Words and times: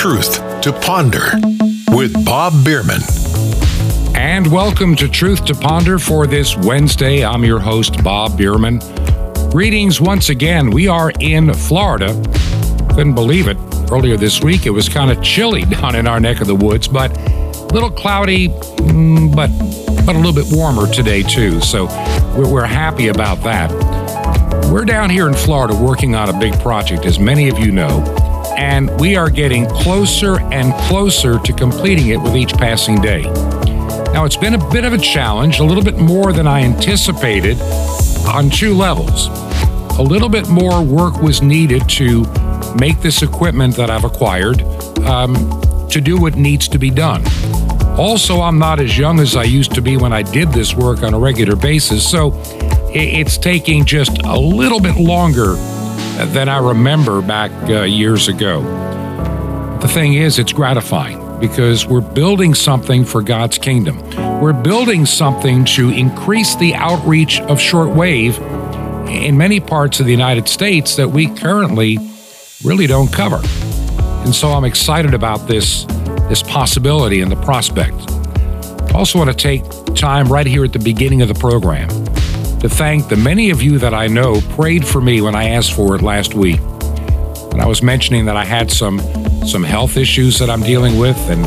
Truth 0.00 0.62
to 0.62 0.72
Ponder 0.72 1.30
with 1.88 2.24
Bob 2.24 2.64
Bierman. 2.64 3.02
And 4.14 4.50
welcome 4.50 4.96
to 4.96 5.06
Truth 5.06 5.44
to 5.44 5.54
Ponder 5.54 5.98
for 5.98 6.26
this 6.26 6.56
Wednesday. 6.56 7.22
I'm 7.22 7.44
your 7.44 7.58
host, 7.58 8.02
Bob 8.02 8.38
Bierman. 8.38 8.78
Greetings 9.50 10.00
once 10.00 10.30
again. 10.30 10.70
We 10.70 10.88
are 10.88 11.12
in 11.20 11.52
Florida. 11.52 12.14
Couldn't 12.94 13.14
believe 13.14 13.46
it. 13.46 13.58
Earlier 13.92 14.16
this 14.16 14.42
week, 14.42 14.64
it 14.64 14.70
was 14.70 14.88
kind 14.88 15.10
of 15.10 15.22
chilly 15.22 15.64
down 15.66 15.94
in 15.94 16.06
our 16.06 16.18
neck 16.18 16.40
of 16.40 16.46
the 16.46 16.56
woods, 16.56 16.88
but 16.88 17.14
a 17.14 17.66
little 17.74 17.90
cloudy, 17.90 18.48
mm, 18.48 19.36
but 19.36 19.50
but 20.06 20.16
a 20.16 20.18
little 20.18 20.32
bit 20.32 20.46
warmer 20.50 20.90
today 20.90 21.22
too. 21.22 21.60
So 21.60 21.84
we're, 22.34 22.50
we're 22.50 22.64
happy 22.64 23.08
about 23.08 23.42
that. 23.42 23.70
We're 24.72 24.86
down 24.86 25.10
here 25.10 25.28
in 25.28 25.34
Florida 25.34 25.74
working 25.74 26.14
on 26.14 26.34
a 26.34 26.40
big 26.40 26.58
project, 26.60 27.04
as 27.04 27.18
many 27.18 27.50
of 27.50 27.58
you 27.58 27.70
know, 27.70 28.02
and 28.56 28.90
we 29.00 29.16
are 29.16 29.30
getting 29.30 29.66
closer 29.66 30.40
and 30.52 30.72
closer 30.88 31.38
to 31.38 31.52
completing 31.52 32.08
it 32.08 32.18
with 32.18 32.36
each 32.36 32.52
passing 32.54 33.00
day. 33.00 33.22
Now, 34.12 34.24
it's 34.24 34.36
been 34.36 34.54
a 34.54 34.70
bit 34.70 34.84
of 34.84 34.92
a 34.92 34.98
challenge, 34.98 35.60
a 35.60 35.64
little 35.64 35.84
bit 35.84 35.98
more 35.98 36.32
than 36.32 36.46
I 36.46 36.62
anticipated 36.62 37.60
on 38.26 38.50
two 38.50 38.74
levels. 38.74 39.28
A 39.98 40.02
little 40.02 40.28
bit 40.28 40.48
more 40.48 40.82
work 40.82 41.22
was 41.22 41.42
needed 41.42 41.88
to 41.90 42.24
make 42.78 43.00
this 43.00 43.22
equipment 43.22 43.76
that 43.76 43.90
I've 43.90 44.04
acquired 44.04 44.62
um, 45.04 45.34
to 45.90 46.00
do 46.00 46.20
what 46.20 46.36
needs 46.36 46.68
to 46.68 46.78
be 46.78 46.90
done. 46.90 47.22
Also, 47.98 48.40
I'm 48.40 48.58
not 48.58 48.80
as 48.80 48.96
young 48.96 49.20
as 49.20 49.36
I 49.36 49.44
used 49.44 49.74
to 49.74 49.82
be 49.82 49.96
when 49.96 50.12
I 50.12 50.22
did 50.22 50.48
this 50.52 50.74
work 50.74 51.02
on 51.02 51.14
a 51.14 51.18
regular 51.18 51.56
basis, 51.56 52.08
so 52.08 52.32
it's 52.92 53.38
taking 53.38 53.84
just 53.84 54.22
a 54.24 54.38
little 54.38 54.80
bit 54.80 54.96
longer 54.96 55.54
than 56.26 56.48
I 56.48 56.58
remember 56.58 57.22
back 57.22 57.50
uh, 57.68 57.82
years 57.82 58.28
ago. 58.28 58.62
The 59.80 59.88
thing 59.88 60.14
is, 60.14 60.38
it's 60.38 60.52
gratifying 60.52 61.40
because 61.40 61.86
we're 61.86 62.00
building 62.00 62.54
something 62.54 63.04
for 63.04 63.22
God's 63.22 63.58
kingdom. 63.58 63.98
We're 64.40 64.52
building 64.52 65.06
something 65.06 65.64
to 65.66 65.88
increase 65.90 66.54
the 66.56 66.74
outreach 66.74 67.40
of 67.40 67.58
shortwave 67.58 68.38
in 69.08 69.36
many 69.36 69.58
parts 69.58 70.00
of 70.00 70.06
the 70.06 70.12
United 70.12 70.48
States 70.48 70.96
that 70.96 71.08
we 71.08 71.28
currently 71.28 71.98
really 72.62 72.86
don't 72.86 73.12
cover. 73.12 73.40
And 74.24 74.34
so 74.34 74.48
I'm 74.50 74.64
excited 74.64 75.14
about 75.14 75.48
this, 75.48 75.84
this 76.28 76.42
possibility 76.42 77.22
and 77.22 77.32
the 77.32 77.36
prospect. 77.36 77.94
Also 78.94 79.18
want 79.18 79.30
to 79.30 79.36
take 79.36 79.64
time 79.94 80.28
right 80.28 80.46
here 80.46 80.64
at 80.64 80.72
the 80.72 80.78
beginning 80.78 81.22
of 81.22 81.28
the 81.28 81.34
program 81.34 81.88
to 82.60 82.68
thank 82.68 83.08
the 83.08 83.16
many 83.16 83.50
of 83.50 83.62
you 83.62 83.78
that 83.78 83.94
I 83.94 84.06
know 84.06 84.40
prayed 84.50 84.86
for 84.86 85.00
me 85.00 85.20
when 85.20 85.34
I 85.34 85.50
asked 85.50 85.72
for 85.72 85.94
it 85.94 86.02
last 86.02 86.34
week. 86.34 86.60
And 87.52 87.60
I 87.60 87.66
was 87.66 87.82
mentioning 87.82 88.26
that 88.26 88.36
I 88.36 88.44
had 88.44 88.70
some 88.70 89.00
some 89.46 89.64
health 89.64 89.96
issues 89.96 90.38
that 90.38 90.50
I'm 90.50 90.62
dealing 90.62 90.98
with, 90.98 91.16
and 91.30 91.40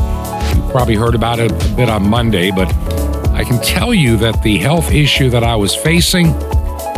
you 0.55 0.71
probably 0.71 0.95
heard 0.95 1.15
about 1.15 1.39
it 1.39 1.51
a 1.51 1.75
bit 1.75 1.89
on 1.89 2.09
Monday, 2.09 2.49
but 2.51 2.67
I 3.33 3.43
can 3.43 3.61
tell 3.61 3.93
you 3.93 4.17
that 4.17 4.41
the 4.43 4.57
health 4.57 4.91
issue 4.91 5.29
that 5.29 5.43
I 5.43 5.55
was 5.55 5.75
facing 5.75 6.25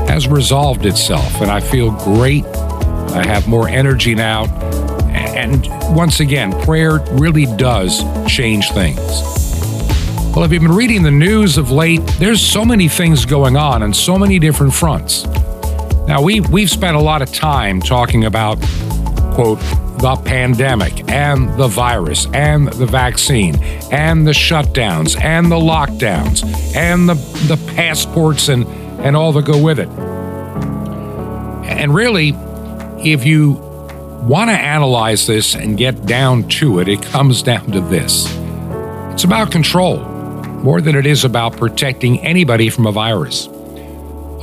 has 0.07 0.27
resolved 0.27 0.85
itself, 0.85 1.41
and 1.41 1.51
I 1.51 1.59
feel 1.59 1.91
great. 1.91 2.45
I 2.45 3.25
have 3.25 3.47
more 3.47 3.67
energy 3.67 4.15
now. 4.15 4.45
And 5.11 5.67
once 5.93 6.21
again, 6.21 6.51
prayer 6.61 6.99
really 7.11 7.45
does 7.57 8.03
change 8.27 8.71
things. 8.71 9.44
Well, 10.35 10.43
if 10.43 10.51
you've 10.51 10.63
been 10.63 10.73
reading 10.73 11.01
the 11.01 11.11
news 11.11 11.57
of 11.57 11.71
late, 11.71 12.05
there's 12.19 12.41
so 12.41 12.65
many 12.65 12.89
things 12.89 13.25
going 13.25 13.55
on 13.55 13.81
on 13.81 13.93
so 13.93 14.17
many 14.17 14.37
different 14.37 14.73
fronts. 14.73 15.23
Now, 16.07 16.21
we, 16.21 16.41
we've 16.41 16.69
spent 16.69 16.97
a 16.97 16.99
lot 16.99 17.21
of 17.21 17.31
time 17.31 17.79
talking 17.79 18.25
about, 18.25 18.59
quote, 19.33 19.61
the 20.01 20.21
pandemic 20.25 21.09
and 21.09 21.57
the 21.57 21.69
virus 21.69 22.27
and 22.33 22.67
the 22.67 22.85
vaccine 22.85 23.55
and 23.93 24.27
the 24.27 24.33
shutdowns 24.33 25.17
and 25.21 25.49
the 25.49 25.55
lockdowns 25.55 26.43
and 26.75 27.07
the, 27.07 27.13
the 27.47 27.55
passports 27.75 28.49
and, 28.49 28.67
and 28.99 29.15
all 29.15 29.31
that 29.31 29.45
go 29.45 29.63
with 29.63 29.79
it. 29.79 29.87
And 31.69 31.95
really, 31.95 32.35
if 32.99 33.25
you 33.25 33.53
want 34.23 34.49
to 34.49 34.57
analyze 34.57 35.27
this 35.27 35.55
and 35.55 35.77
get 35.77 36.05
down 36.05 36.49
to 36.49 36.79
it, 36.79 36.89
it 36.89 37.01
comes 37.01 37.41
down 37.51 37.71
to 37.71 37.79
this 37.79 38.35
it's 39.13 39.23
about 39.23 39.49
control 39.49 40.14
more 40.65 40.81
than 40.81 40.95
it 40.95 41.05
is 41.05 41.23
about 41.23 41.55
protecting 41.55 42.19
anybody 42.25 42.71
from 42.71 42.87
a 42.87 42.91
virus. 42.91 43.47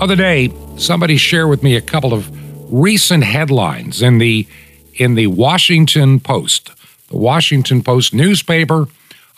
Other 0.01 0.15
day, 0.15 0.55
somebody 0.77 1.17
shared 1.17 1.49
with 1.49 1.65
me 1.65 1.75
a 1.75 1.81
couple 1.81 2.15
of 2.15 2.31
recent 2.73 3.25
headlines 3.25 4.01
in 4.01 4.19
the 4.19 4.47
in 4.95 5.17
the 5.17 5.27
Washington 5.27 6.21
Post, 6.21 6.71
the 7.09 7.17
Washington 7.17 7.83
Post 7.83 8.15
newspaper 8.15 8.87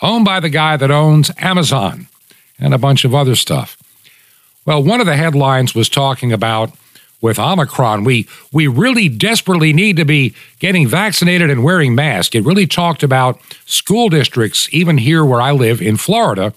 owned 0.02 0.26
by 0.26 0.40
the 0.40 0.50
guy 0.50 0.76
that 0.76 0.90
owns 0.90 1.30
Amazon 1.38 2.06
and 2.58 2.74
a 2.74 2.78
bunch 2.78 3.06
of 3.06 3.14
other 3.14 3.34
stuff. 3.34 3.78
Well, 4.66 4.82
one 4.82 5.00
of 5.00 5.06
the 5.06 5.16
headlines 5.16 5.74
was 5.74 5.88
talking 5.88 6.34
about 6.34 6.70
with 7.22 7.38
Omicron, 7.38 8.04
we 8.04 8.28
we 8.52 8.66
really 8.66 9.08
desperately 9.08 9.72
need 9.72 9.96
to 9.96 10.04
be 10.04 10.34
getting 10.58 10.86
vaccinated 10.86 11.48
and 11.48 11.64
wearing 11.64 11.94
masks. 11.94 12.34
It 12.34 12.44
really 12.44 12.66
talked 12.66 13.02
about 13.02 13.40
school 13.64 14.10
districts, 14.10 14.68
even 14.70 14.98
here 14.98 15.24
where 15.24 15.40
I 15.40 15.52
live 15.52 15.80
in 15.80 15.96
Florida, 15.96 16.52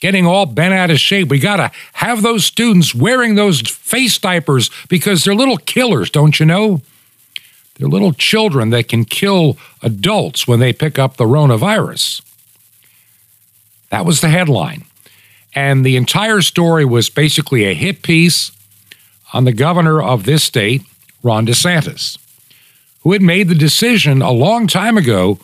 getting 0.00 0.26
all 0.26 0.46
bent 0.46 0.74
out 0.74 0.90
of 0.90 0.98
shape. 0.98 1.28
We 1.28 1.38
got 1.38 1.56
to 1.56 1.70
have 1.94 2.22
those 2.22 2.44
students 2.44 2.94
wearing 2.94 3.34
those 3.34 3.60
face 3.60 4.18
diapers 4.18 4.70
because 4.88 5.24
they're 5.24 5.34
little 5.34 5.58
killers, 5.58 6.10
don't 6.10 6.40
you 6.40 6.46
know? 6.46 6.80
They're 7.76 7.88
little 7.88 8.12
children 8.12 8.70
that 8.70 8.88
can 8.88 9.04
kill 9.04 9.56
adults 9.82 10.46
when 10.46 10.60
they 10.60 10.72
pick 10.72 10.98
up 10.98 11.16
the 11.16 11.24
coronavirus. 11.24 12.22
That 13.90 14.04
was 14.04 14.20
the 14.20 14.28
headline. 14.28 14.84
And 15.54 15.84
the 15.84 15.96
entire 15.96 16.42
story 16.42 16.84
was 16.84 17.10
basically 17.10 17.64
a 17.64 17.74
hit 17.74 18.02
piece 18.02 18.52
on 19.32 19.44
the 19.44 19.52
governor 19.52 20.00
of 20.02 20.24
this 20.24 20.44
state, 20.44 20.82
Ron 21.22 21.46
DeSantis, 21.46 22.18
who 23.02 23.12
had 23.12 23.22
made 23.22 23.48
the 23.48 23.54
decision 23.54 24.22
a 24.22 24.30
long 24.30 24.66
time 24.66 24.96
ago 24.96 25.38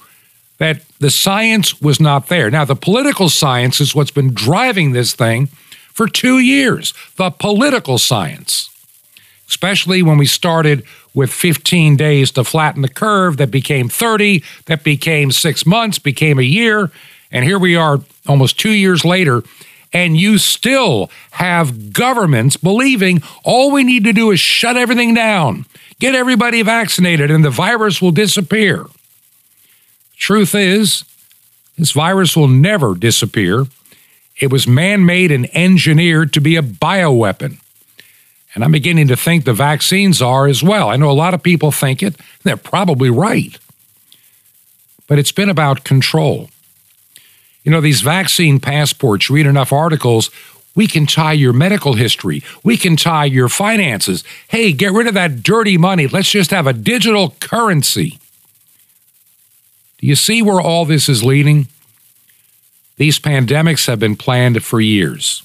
that 0.58 0.82
the 0.98 1.10
science 1.10 1.80
was 1.80 2.00
not 2.00 2.28
there. 2.28 2.50
Now, 2.50 2.64
the 2.64 2.76
political 2.76 3.28
science 3.28 3.80
is 3.80 3.94
what's 3.94 4.10
been 4.10 4.32
driving 4.32 4.92
this 4.92 5.14
thing 5.14 5.48
for 5.92 6.08
two 6.08 6.38
years. 6.38 6.94
The 7.16 7.30
political 7.30 7.98
science, 7.98 8.70
especially 9.48 10.02
when 10.02 10.18
we 10.18 10.26
started 10.26 10.84
with 11.14 11.32
15 11.32 11.96
days 11.96 12.30
to 12.32 12.44
flatten 12.44 12.82
the 12.82 12.88
curve, 12.88 13.38
that 13.38 13.50
became 13.50 13.88
30, 13.88 14.42
that 14.66 14.84
became 14.84 15.30
six 15.30 15.64
months, 15.64 15.98
became 15.98 16.38
a 16.38 16.42
year. 16.42 16.90
And 17.30 17.44
here 17.44 17.58
we 17.58 17.76
are 17.76 18.00
almost 18.26 18.58
two 18.58 18.72
years 18.72 19.04
later. 19.04 19.42
And 19.92 20.16
you 20.16 20.36
still 20.36 21.10
have 21.32 21.92
governments 21.92 22.56
believing 22.56 23.22
all 23.44 23.70
we 23.70 23.84
need 23.84 24.04
to 24.04 24.12
do 24.12 24.30
is 24.30 24.40
shut 24.40 24.76
everything 24.76 25.14
down, 25.14 25.64
get 26.00 26.14
everybody 26.14 26.60
vaccinated, 26.62 27.30
and 27.30 27.44
the 27.44 27.50
virus 27.50 28.02
will 28.02 28.10
disappear. 28.10 28.86
Truth 30.16 30.54
is, 30.54 31.04
this 31.76 31.92
virus 31.92 32.36
will 32.36 32.48
never 32.48 32.94
disappear. 32.94 33.66
It 34.38 34.50
was 34.50 34.66
man 34.66 35.06
made 35.06 35.30
and 35.30 35.48
engineered 35.54 36.32
to 36.34 36.40
be 36.40 36.56
a 36.56 36.62
bioweapon. 36.62 37.58
And 38.54 38.64
I'm 38.64 38.72
beginning 38.72 39.08
to 39.08 39.16
think 39.16 39.44
the 39.44 39.52
vaccines 39.52 40.22
are 40.22 40.46
as 40.46 40.62
well. 40.62 40.88
I 40.88 40.96
know 40.96 41.10
a 41.10 41.12
lot 41.12 41.34
of 41.34 41.42
people 41.42 41.70
think 41.70 42.02
it, 42.02 42.16
they're 42.42 42.56
probably 42.56 43.10
right. 43.10 43.58
But 45.06 45.18
it's 45.18 45.32
been 45.32 45.50
about 45.50 45.84
control. 45.84 46.48
You 47.64 47.70
know, 47.70 47.80
these 47.80 48.00
vaccine 48.00 48.60
passports, 48.60 49.28
read 49.28 49.46
enough 49.46 49.72
articles, 49.72 50.30
we 50.74 50.86
can 50.86 51.06
tie 51.06 51.32
your 51.32 51.52
medical 51.52 51.94
history. 51.94 52.42
We 52.62 52.76
can 52.76 52.96
tie 52.96 53.24
your 53.24 53.48
finances. 53.48 54.24
Hey, 54.48 54.72
get 54.72 54.92
rid 54.92 55.06
of 55.06 55.14
that 55.14 55.42
dirty 55.42 55.76
money. 55.78 56.06
Let's 56.06 56.30
just 56.30 56.50
have 56.50 56.66
a 56.66 56.72
digital 56.72 57.30
currency. 57.40 58.18
Do 59.98 60.06
you 60.06 60.16
see 60.16 60.42
where 60.42 60.60
all 60.60 60.84
this 60.84 61.08
is 61.08 61.24
leading? 61.24 61.68
These 62.96 63.18
pandemics 63.18 63.86
have 63.86 63.98
been 63.98 64.16
planned 64.16 64.62
for 64.64 64.80
years. 64.80 65.42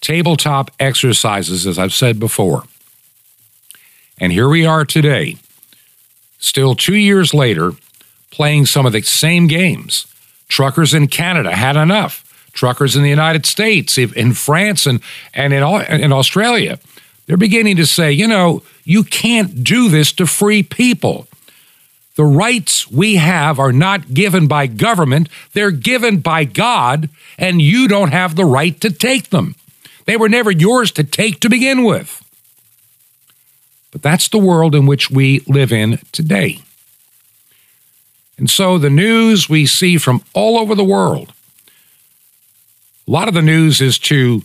Tabletop 0.00 0.70
exercises, 0.78 1.66
as 1.66 1.78
I've 1.78 1.92
said 1.92 2.20
before. 2.20 2.64
And 4.18 4.32
here 4.32 4.48
we 4.48 4.66
are 4.66 4.84
today, 4.84 5.36
still 6.38 6.74
two 6.74 6.96
years 6.96 7.32
later, 7.32 7.72
playing 8.30 8.66
some 8.66 8.86
of 8.86 8.92
the 8.92 9.02
same 9.02 9.46
games. 9.46 10.06
Truckers 10.48 10.94
in 10.94 11.08
Canada 11.08 11.54
had 11.54 11.76
enough. 11.76 12.24
Truckers 12.52 12.96
in 12.96 13.02
the 13.02 13.10
United 13.10 13.46
States, 13.46 13.98
in 13.98 14.32
France, 14.32 14.86
and, 14.86 15.00
and 15.34 15.52
in, 15.52 15.62
in 16.00 16.12
Australia, 16.12 16.78
they're 17.26 17.36
beginning 17.36 17.76
to 17.76 17.86
say, 17.86 18.10
you 18.10 18.26
know, 18.26 18.62
you 18.84 19.04
can't 19.04 19.62
do 19.62 19.88
this 19.88 20.12
to 20.12 20.26
free 20.26 20.62
people. 20.62 21.28
The 22.18 22.24
rights 22.24 22.90
we 22.90 23.14
have 23.14 23.60
are 23.60 23.70
not 23.70 24.12
given 24.12 24.48
by 24.48 24.66
government, 24.66 25.28
they're 25.52 25.70
given 25.70 26.18
by 26.18 26.42
God, 26.42 27.10
and 27.38 27.62
you 27.62 27.86
don't 27.86 28.10
have 28.10 28.34
the 28.34 28.44
right 28.44 28.78
to 28.80 28.90
take 28.90 29.30
them. 29.30 29.54
They 30.04 30.16
were 30.16 30.28
never 30.28 30.50
yours 30.50 30.90
to 30.92 31.04
take 31.04 31.38
to 31.38 31.48
begin 31.48 31.84
with. 31.84 32.20
But 33.92 34.02
that's 34.02 34.26
the 34.26 34.38
world 34.38 34.74
in 34.74 34.84
which 34.84 35.12
we 35.12 35.44
live 35.46 35.70
in 35.70 36.00
today. 36.10 36.58
And 38.36 38.50
so 38.50 38.78
the 38.78 38.90
news 38.90 39.48
we 39.48 39.64
see 39.64 39.96
from 39.96 40.24
all 40.34 40.58
over 40.58 40.74
the 40.74 40.82
world, 40.82 41.32
a 43.06 43.12
lot 43.12 43.28
of 43.28 43.34
the 43.34 43.42
news 43.42 43.80
is 43.80 43.96
to 44.00 44.42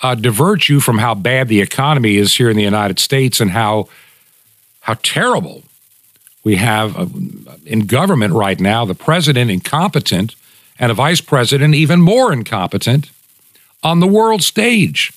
uh, 0.00 0.14
divert 0.14 0.68
you 0.68 0.78
from 0.78 0.98
how 0.98 1.16
bad 1.16 1.48
the 1.48 1.60
economy 1.60 2.18
is 2.18 2.36
here 2.36 2.50
in 2.50 2.56
the 2.56 2.62
United 2.62 3.00
States 3.00 3.40
and 3.40 3.50
how 3.50 3.88
how 4.82 4.94
terrible 5.02 5.64
we 6.46 6.54
have 6.54 6.96
uh, 6.96 7.06
in 7.64 7.86
government 7.86 8.32
right 8.32 8.60
now. 8.60 8.84
The 8.84 8.94
president 8.94 9.50
incompetent, 9.50 10.36
and 10.78 10.92
a 10.92 10.94
vice 10.94 11.20
president 11.20 11.74
even 11.74 12.00
more 12.00 12.32
incompetent 12.32 13.10
on 13.82 13.98
the 13.98 14.06
world 14.06 14.44
stage. 14.44 15.12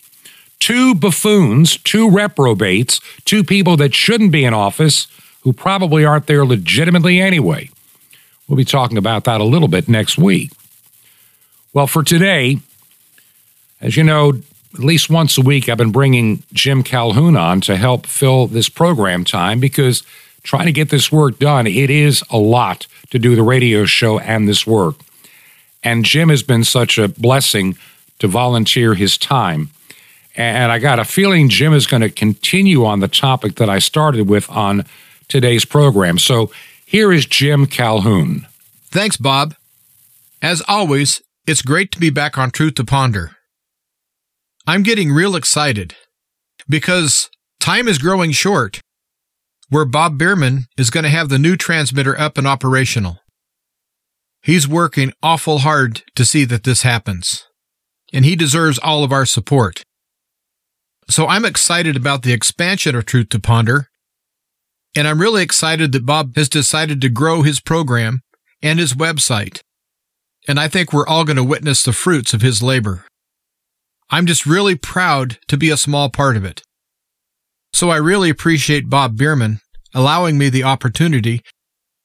Two 0.57 0.95
buffoons, 0.95 1.77
two 1.77 2.09
reprobates, 2.09 2.99
two 3.25 3.43
people 3.43 3.77
that 3.77 3.93
shouldn't 3.93 4.31
be 4.31 4.43
in 4.43 4.55
office 4.55 5.05
who 5.41 5.53
probably 5.53 6.03
aren't 6.03 6.25
there 6.25 6.43
legitimately 6.43 7.21
anyway. 7.21 7.69
We'll 8.47 8.57
be 8.57 8.65
talking 8.65 8.97
about 8.97 9.25
that 9.25 9.39
a 9.39 9.43
little 9.43 9.67
bit 9.67 9.87
next 9.87 10.17
week. 10.17 10.51
Well, 11.73 11.85
for 11.85 12.01
today, 12.01 12.57
as 13.81 13.95
you 13.95 14.03
know, 14.03 14.33
at 14.73 14.79
least 14.79 15.11
once 15.11 15.37
a 15.37 15.41
week, 15.41 15.69
I've 15.69 15.77
been 15.77 15.91
bringing 15.91 16.41
Jim 16.53 16.81
Calhoun 16.81 17.37
on 17.37 17.61
to 17.61 17.75
help 17.75 18.07
fill 18.07 18.47
this 18.47 18.67
program 18.67 19.23
time 19.25 19.59
because 19.59 20.01
trying 20.43 20.65
to 20.65 20.71
get 20.71 20.89
this 20.89 21.11
work 21.11 21.39
done, 21.39 21.67
it 21.67 21.89
is 21.89 22.23
a 22.29 22.37
lot 22.37 22.87
to 23.09 23.19
do 23.19 23.35
the 23.35 23.43
radio 23.43 23.85
show 23.85 24.19
and 24.19 24.47
this 24.47 24.65
work. 24.65 24.95
And 25.83 26.05
Jim 26.05 26.29
has 26.29 26.43
been 26.43 26.63
such 26.63 26.97
a 26.97 27.07
blessing 27.07 27.77
to 28.19 28.27
volunteer 28.27 28.93
his 28.93 29.17
time. 29.17 29.69
And 30.35 30.71
I 30.71 30.79
got 30.79 30.99
a 30.99 31.05
feeling 31.05 31.49
Jim 31.49 31.73
is 31.73 31.87
going 31.87 32.01
to 32.01 32.09
continue 32.09 32.85
on 32.85 32.99
the 32.99 33.07
topic 33.07 33.55
that 33.55 33.69
I 33.69 33.79
started 33.79 34.29
with 34.29 34.49
on 34.49 34.85
today's 35.27 35.65
program. 35.65 36.17
So 36.17 36.51
here 36.85 37.11
is 37.11 37.25
Jim 37.25 37.65
Calhoun. 37.65 38.47
Thanks, 38.85 39.17
Bob. 39.17 39.55
As 40.41 40.61
always, 40.67 41.21
it's 41.45 41.61
great 41.61 41.91
to 41.91 41.99
be 41.99 42.09
back 42.09 42.37
on 42.37 42.51
Truth 42.51 42.75
to 42.75 42.85
Ponder. 42.85 43.35
I'm 44.67 44.83
getting 44.83 45.11
real 45.11 45.35
excited 45.35 45.95
because 46.67 47.29
time 47.59 47.87
is 47.87 47.97
growing 47.97 48.31
short 48.31 48.81
where 49.69 49.85
Bob 49.85 50.17
Bierman 50.17 50.65
is 50.77 50.89
going 50.89 51.03
to 51.03 51.09
have 51.09 51.29
the 51.29 51.39
new 51.39 51.55
transmitter 51.55 52.19
up 52.19 52.37
and 52.37 52.47
operational. 52.47 53.19
He's 54.41 54.67
working 54.67 55.13
awful 55.21 55.59
hard 55.59 56.03
to 56.15 56.25
see 56.25 56.45
that 56.45 56.63
this 56.63 56.83
happens, 56.83 57.45
and 58.13 58.25
he 58.25 58.35
deserves 58.35 58.79
all 58.79 59.03
of 59.03 59.11
our 59.11 59.25
support. 59.25 59.83
So 61.09 61.27
I'm 61.27 61.45
excited 61.45 61.95
about 61.95 62.23
the 62.23 62.33
expansion 62.33 62.95
of 62.95 63.05
Truth 63.05 63.29
to 63.29 63.39
Ponder, 63.39 63.87
and 64.95 65.07
I'm 65.07 65.21
really 65.21 65.43
excited 65.43 65.91
that 65.91 66.05
Bob 66.05 66.35
has 66.35 66.49
decided 66.49 67.01
to 67.01 67.09
grow 67.09 67.41
his 67.41 67.59
program 67.59 68.21
and 68.61 68.79
his 68.79 68.93
website. 68.93 69.61
And 70.47 70.59
I 70.59 70.67
think 70.67 70.91
we're 70.91 71.07
all 71.07 71.25
going 71.25 71.37
to 71.37 71.43
witness 71.43 71.83
the 71.83 71.93
fruits 71.93 72.33
of 72.33 72.41
his 72.41 72.63
labor. 72.63 73.05
I'm 74.09 74.25
just 74.25 74.45
really 74.45 74.75
proud 74.75 75.37
to 75.47 75.57
be 75.57 75.69
a 75.69 75.77
small 75.77 76.09
part 76.09 76.35
of 76.35 76.43
it. 76.43 76.63
So 77.73 77.89
I 77.89 77.97
really 77.97 78.29
appreciate 78.29 78.89
Bob 78.89 79.17
Bierman 79.17 79.59
allowing 79.93 80.37
me 80.37 80.49
the 80.49 80.63
opportunity 80.63 81.41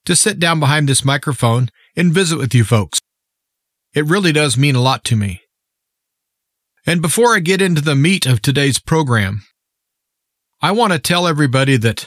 to 0.04 0.16
sit 0.16 0.38
down 0.38 0.60
behind 0.60 0.88
this 0.88 1.04
microphone 1.04 1.70
and 1.96 2.12
visit 2.12 2.38
with 2.38 2.54
you 2.54 2.64
folks. 2.64 3.00
It 3.94 4.04
really 4.06 4.32
does 4.32 4.56
mean 4.56 4.74
a 4.74 4.82
lot 4.82 5.04
to 5.04 5.16
me. 5.16 5.42
And 6.86 7.00
before 7.00 7.34
I 7.34 7.40
get 7.40 7.62
into 7.62 7.80
the 7.80 7.94
meat 7.94 8.26
of 8.26 8.42
today's 8.42 8.78
program, 8.78 9.42
I 10.60 10.72
want 10.72 10.92
to 10.92 10.98
tell 10.98 11.26
everybody 11.26 11.76
that 11.78 12.06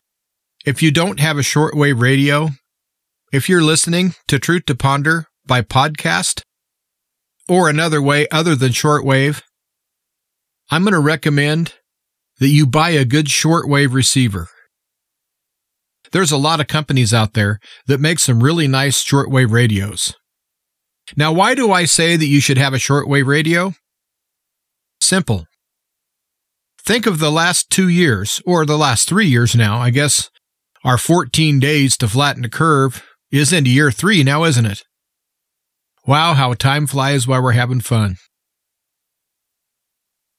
if 0.65 0.83
you 0.83 0.91
don't 0.91 1.19
have 1.19 1.37
a 1.37 1.41
shortwave 1.41 2.01
radio, 2.01 2.49
if 3.31 3.49
you're 3.49 3.63
listening 3.63 4.13
to 4.27 4.37
Truth 4.37 4.65
to 4.65 4.75
Ponder 4.75 5.27
by 5.45 5.61
podcast 5.61 6.41
or 7.49 7.69
another 7.69 8.01
way 8.01 8.27
other 8.29 8.55
than 8.55 8.71
shortwave, 8.71 9.41
I'm 10.69 10.83
going 10.83 10.93
to 10.93 10.99
recommend 10.99 11.73
that 12.39 12.47
you 12.47 12.67
buy 12.67 12.91
a 12.91 13.05
good 13.05 13.27
shortwave 13.27 13.93
receiver. 13.93 14.47
There's 16.11 16.31
a 16.31 16.37
lot 16.37 16.59
of 16.59 16.67
companies 16.67 17.13
out 17.13 17.33
there 17.33 17.59
that 17.87 17.99
make 17.99 18.19
some 18.19 18.43
really 18.43 18.67
nice 18.67 19.03
shortwave 19.03 19.51
radios. 19.51 20.13
Now, 21.15 21.31
why 21.31 21.55
do 21.55 21.71
I 21.71 21.85
say 21.85 22.15
that 22.15 22.25
you 22.25 22.39
should 22.39 22.57
have 22.57 22.73
a 22.73 22.77
shortwave 22.77 23.25
radio? 23.25 23.73
Simple. 24.99 25.45
Think 26.83 27.05
of 27.05 27.19
the 27.19 27.31
last 27.31 27.69
two 27.69 27.89
years, 27.89 28.41
or 28.45 28.65
the 28.65 28.77
last 28.77 29.07
three 29.07 29.27
years 29.27 29.55
now. 29.55 29.79
I 29.79 29.89
guess 29.89 30.29
our 30.83 30.97
14 30.97 31.59
days 31.59 31.97
to 31.97 32.07
flatten 32.07 32.43
the 32.43 32.49
curve 32.49 33.03
is 33.31 33.51
into 33.51 33.69
year 33.69 33.91
three 33.91 34.23
now, 34.23 34.45
isn't 34.45 34.65
it? 34.65 34.83
Wow, 36.05 36.33
how 36.33 36.53
time 36.53 36.87
flies 36.87 37.27
while 37.27 37.43
we're 37.43 37.51
having 37.51 37.81
fun. 37.81 38.15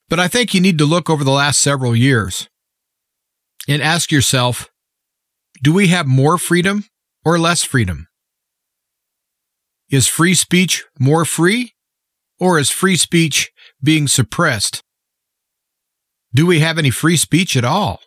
But 0.08 0.18
I 0.18 0.28
think 0.28 0.54
you 0.54 0.60
need 0.60 0.78
to 0.78 0.86
look 0.86 1.10
over 1.10 1.22
the 1.22 1.30
last 1.30 1.60
several 1.60 1.94
years 1.94 2.48
and 3.68 3.82
ask 3.82 4.10
yourself 4.10 4.70
do 5.62 5.72
we 5.72 5.88
have 5.88 6.06
more 6.06 6.38
freedom 6.38 6.84
or 7.24 7.38
less 7.38 7.64
freedom? 7.64 8.06
Is 9.90 10.06
free 10.06 10.34
speech 10.34 10.84
more 10.98 11.24
free 11.24 11.74
or 12.38 12.58
is 12.58 12.70
free 12.70 12.96
speech 12.96 13.50
being 13.82 14.06
suppressed? 14.06 14.82
Do 16.34 16.46
we 16.46 16.60
have 16.60 16.78
any 16.78 16.90
free 16.90 17.16
speech 17.16 17.56
at 17.56 17.64
all? 17.64 18.00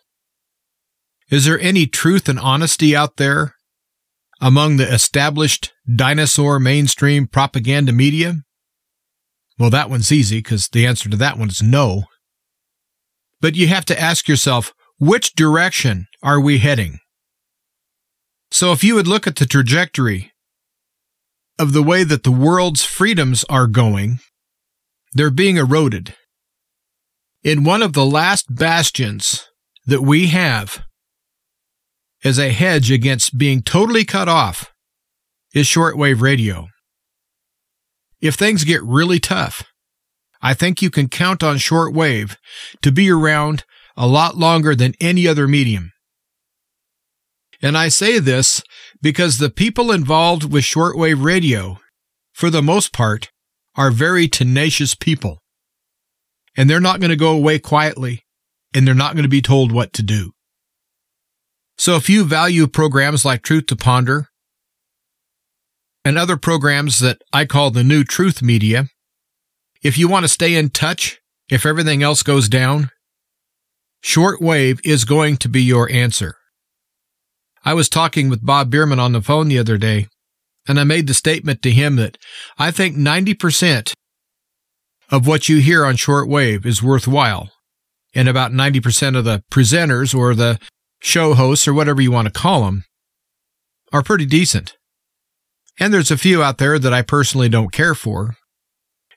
Is 1.30 1.44
there 1.44 1.60
any 1.60 1.86
truth 1.86 2.28
and 2.28 2.38
honesty 2.38 2.94
out 2.96 3.16
there 3.16 3.56
among 4.40 4.76
the 4.76 4.92
established 4.92 5.72
dinosaur 5.94 6.58
mainstream 6.58 7.26
propaganda 7.26 7.92
media? 7.92 8.42
Well, 9.58 9.70
that 9.70 9.90
one's 9.90 10.10
easy 10.10 10.38
because 10.38 10.68
the 10.68 10.86
answer 10.86 11.08
to 11.08 11.16
that 11.16 11.38
one 11.38 11.48
is 11.48 11.62
no. 11.62 12.04
But 13.40 13.56
you 13.56 13.68
have 13.68 13.84
to 13.86 14.00
ask 14.00 14.28
yourself, 14.28 14.72
which 14.98 15.34
direction 15.34 16.06
are 16.22 16.40
we 16.40 16.58
heading? 16.58 16.98
So 18.50 18.72
if 18.72 18.84
you 18.84 18.94
would 18.94 19.06
look 19.06 19.26
at 19.26 19.36
the 19.36 19.46
trajectory 19.46 20.32
of 21.58 21.72
the 21.72 21.82
way 21.82 22.04
that 22.04 22.22
the 22.22 22.32
world's 22.32 22.84
freedoms 22.84 23.44
are 23.48 23.66
going, 23.66 24.20
they're 25.12 25.30
being 25.30 25.56
eroded. 25.56 26.14
In 27.42 27.64
one 27.64 27.82
of 27.82 27.92
the 27.92 28.06
last 28.06 28.54
bastions 28.54 29.48
that 29.86 30.02
we 30.02 30.28
have 30.28 30.84
as 32.24 32.38
a 32.38 32.52
hedge 32.52 32.90
against 32.90 33.36
being 33.36 33.62
totally 33.62 34.04
cut 34.04 34.28
off 34.28 34.72
is 35.52 35.66
shortwave 35.66 36.20
radio 36.20 36.68
if 38.22 38.36
things 38.36 38.64
get 38.64 38.82
really 38.82 39.18
tough. 39.18 39.64
I 40.40 40.54
think 40.54 40.80
you 40.80 40.90
can 40.90 41.08
count 41.08 41.42
on 41.42 41.56
shortwave 41.56 42.36
to 42.80 42.90
be 42.90 43.10
around 43.10 43.64
a 43.96 44.06
lot 44.06 44.36
longer 44.36 44.74
than 44.74 44.94
any 45.00 45.26
other 45.28 45.46
medium. 45.46 45.92
And 47.60 47.76
I 47.76 47.88
say 47.88 48.18
this 48.18 48.62
because 49.00 49.38
the 49.38 49.50
people 49.50 49.92
involved 49.92 50.50
with 50.50 50.64
shortwave 50.64 51.22
radio, 51.22 51.78
for 52.32 52.48
the 52.48 52.62
most 52.62 52.92
part, 52.92 53.30
are 53.76 53.90
very 53.90 54.26
tenacious 54.26 54.94
people. 54.94 55.42
And 56.56 56.68
they're 56.68 56.80
not 56.80 57.00
going 57.00 57.10
to 57.10 57.16
go 57.16 57.32
away 57.32 57.58
quietly, 57.58 58.24
and 58.74 58.86
they're 58.86 58.94
not 58.94 59.14
going 59.14 59.22
to 59.22 59.28
be 59.28 59.42
told 59.42 59.72
what 59.72 59.92
to 59.94 60.02
do. 60.02 60.32
So 61.78 61.96
if 61.96 62.10
you 62.10 62.24
value 62.24 62.66
programs 62.66 63.24
like 63.24 63.42
Truth 63.42 63.66
to 63.66 63.76
Ponder 63.76 64.28
and 66.04 66.18
other 66.18 66.36
programs 66.36 66.98
that 66.98 67.22
I 67.32 67.44
call 67.44 67.70
the 67.70 67.84
new 67.84 68.04
truth 68.04 68.42
media. 68.42 68.86
If 69.82 69.98
you 69.98 70.08
want 70.08 70.24
to 70.24 70.28
stay 70.28 70.54
in 70.54 70.70
touch, 70.70 71.20
if 71.48 71.66
everything 71.66 72.02
else 72.02 72.22
goes 72.22 72.48
down, 72.48 72.90
shortwave 74.02 74.80
is 74.84 75.04
going 75.04 75.36
to 75.38 75.48
be 75.48 75.62
your 75.62 75.90
answer. 75.90 76.36
I 77.64 77.74
was 77.74 77.88
talking 77.88 78.28
with 78.28 78.44
Bob 78.44 78.70
Bierman 78.70 78.98
on 78.98 79.12
the 79.12 79.22
phone 79.22 79.48
the 79.48 79.58
other 79.58 79.78
day, 79.78 80.08
and 80.66 80.80
I 80.80 80.84
made 80.84 81.06
the 81.06 81.14
statement 81.14 81.62
to 81.62 81.70
him 81.70 81.96
that 81.96 82.18
I 82.58 82.70
think 82.70 82.96
90% 82.96 83.92
of 85.10 85.26
what 85.26 85.48
you 85.48 85.60
hear 85.60 85.84
on 85.84 85.94
shortwave 85.94 86.66
is 86.66 86.82
worthwhile, 86.82 87.50
and 88.14 88.28
about 88.28 88.50
90% 88.50 89.16
of 89.16 89.24
the 89.24 89.42
presenters 89.52 90.14
or 90.14 90.34
the 90.34 90.58
show 91.00 91.34
hosts 91.34 91.68
or 91.68 91.74
whatever 91.74 92.00
you 92.00 92.10
want 92.10 92.26
to 92.26 92.32
call 92.32 92.64
them 92.64 92.84
are 93.92 94.02
pretty 94.02 94.26
decent. 94.26 94.76
And 95.78 95.92
there's 95.92 96.10
a 96.10 96.18
few 96.18 96.42
out 96.42 96.58
there 96.58 96.78
that 96.78 96.92
I 96.92 97.02
personally 97.02 97.48
don't 97.48 97.72
care 97.72 97.94
for, 97.94 98.36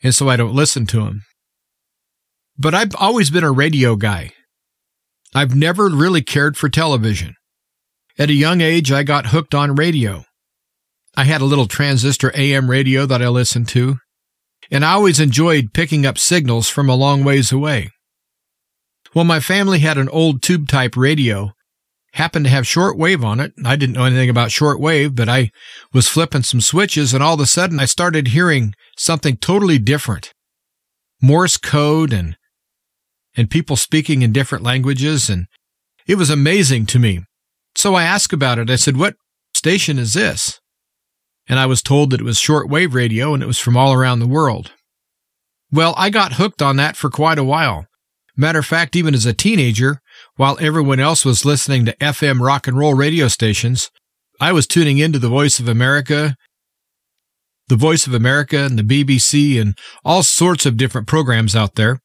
and 0.02 0.16
so 0.16 0.30
I 0.30 0.36
don't 0.36 0.56
listen 0.56 0.86
to 0.88 1.02
them. 1.02 1.24
But 2.58 2.74
I've 2.74 2.96
always 2.96 3.30
been 3.30 3.44
a 3.44 3.52
radio 3.52 3.96
guy. 3.96 4.32
I've 5.34 5.54
never 5.56 5.90
really 5.90 6.22
cared 6.22 6.56
for 6.56 6.70
television. 6.70 7.36
At 8.18 8.30
a 8.30 8.34
young 8.34 8.62
age, 8.62 8.92
I 8.92 9.04
got 9.04 9.28
hooked 9.28 9.54
on 9.54 9.76
radio. 9.76 10.24
I 11.18 11.26
had 11.26 11.42
a 11.42 11.46
little 11.46 11.68
transistor 11.68 12.32
AM 12.36 12.70
radio 12.70 13.06
that 13.06 13.22
I 13.22 13.28
listened 13.28 13.68
to, 13.70 13.98
and 14.72 14.86
I 14.86 14.94
always 14.94 15.20
enjoyed 15.20 15.74
picking 15.74 16.06
up 16.06 16.18
signals 16.18 16.70
from 16.70 16.90
a 16.90 16.96
long 16.96 17.24
ways 17.24 17.52
away. 17.52 17.92
Well, 19.14 19.26
my 19.26 19.40
family 19.40 19.80
had 19.80 19.98
an 19.98 20.10
old 20.10 20.42
tube 20.42 20.68
type 20.68 20.98
radio, 20.98 21.54
happened 22.15 22.45
to 22.45 22.51
have 22.51 22.63
shortwave 22.63 23.25
on 23.25 23.41
it. 23.41 23.53
I 23.65 23.75
didn't 23.75 23.95
know 23.95 24.05
anything 24.05 24.29
about 24.29 24.50
shortwave, 24.50 25.15
but 25.15 25.27
I 25.27 25.51
was 25.93 26.07
flipping 26.07 26.43
some 26.43 26.62
switches 26.62 27.13
and 27.13 27.22
all 27.22 27.34
of 27.34 27.41
a 27.41 27.45
sudden 27.45 27.77
I 27.79 27.86
started 27.86 28.29
hearing 28.29 28.74
something 28.98 29.36
totally 29.36 29.79
different. 29.79 30.31
Morse 31.22 31.57
code 31.57 32.13
and 32.13 32.38
and 33.36 33.50
people 33.50 33.75
speaking 33.75 34.22
in 34.22 34.31
different 34.31 34.63
languages 34.63 35.29
and 35.29 35.48
it 36.07 36.15
was 36.15 36.29
amazing 36.29 36.86
to 36.88 37.00
me. 37.00 37.25
So 37.75 37.95
I 37.95 38.03
asked 38.03 38.31
about 38.31 38.60
it. 38.60 38.69
I 38.69 38.77
said, 38.77 38.95
"What 38.95 39.15
station 39.53 40.00
is 40.00 40.13
this?" 40.13 40.62
And 41.48 41.60
I 41.60 41.65
was 41.65 41.81
told 41.81 42.12
that 42.12 42.22
it 42.22 42.25
was 42.25 42.39
shortwave 42.39 42.93
radio 42.93 43.34
and 43.34 43.43
it 43.43 43.48
was 43.48 43.60
from 43.60 43.75
all 43.75 43.91
around 43.91 44.19
the 44.19 44.27
world. 44.27 44.72
Well, 45.69 45.93
I 45.98 46.10
got 46.10 46.34
hooked 46.34 46.62
on 46.62 46.77
that 46.77 46.95
for 46.95 47.10
quite 47.10 47.38
a 47.38 47.43
while. 47.43 47.88
Matter 48.38 48.60
of 48.60 48.65
fact, 48.65 48.95
even 48.95 49.13
as 49.13 49.25
a 49.25 49.34
teenager, 49.34 50.00
while 50.38 50.58
everyone 50.60 51.00
else 51.00 51.24
was 51.24 51.46
listening 51.46 51.86
to 51.86 51.96
FM 51.98 52.42
rock 52.42 52.68
and 52.68 52.77
roll 52.77 52.94
radio 52.94 53.27
stations, 53.27 53.89
I 54.39 54.51
was 54.51 54.68
tuning 54.68 54.98
into 54.98 55.20
the 55.20 55.30
Voice 55.30 55.60
of 55.60 55.68
America, 55.68 56.36
the 57.68 57.75
Voice 57.75 58.06
of 58.06 58.13
America 58.13 58.58
and 58.58 58.77
the 58.77 58.84
BBC 58.84 59.60
and 59.60 59.77
all 60.04 60.24
sorts 60.24 60.65
of 60.65 60.77
different 60.77 61.08
programs 61.08 61.56
out 61.56 61.75
there. 61.75 62.00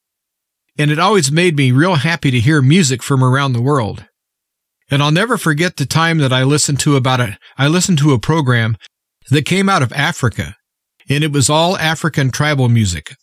And 0.78 0.90
it 0.90 0.98
always 0.98 1.32
made 1.32 1.56
me 1.56 1.72
real 1.72 1.96
happy 1.96 2.30
to 2.30 2.40
hear 2.40 2.62
music 2.62 3.02
from 3.02 3.22
around 3.22 3.52
the 3.52 3.60
world. 3.60 4.06
And 4.90 5.02
I'll 5.02 5.10
never 5.10 5.36
forget 5.36 5.76
the 5.76 5.86
time 5.86 6.18
that 6.18 6.32
I 6.32 6.42
listened 6.44 6.80
to 6.80 6.96
about 6.96 7.20
it. 7.20 7.36
I 7.58 7.68
listened 7.68 7.98
to 7.98 8.12
a 8.12 8.18
program 8.18 8.76
that 9.30 9.44
came 9.44 9.68
out 9.68 9.82
of 9.82 9.92
Africa 9.92 10.56
and 11.08 11.24
it 11.24 11.32
was 11.32 11.50
all 11.50 11.76
African 11.76 12.30
tribal 12.30 12.68
music. 12.68 13.16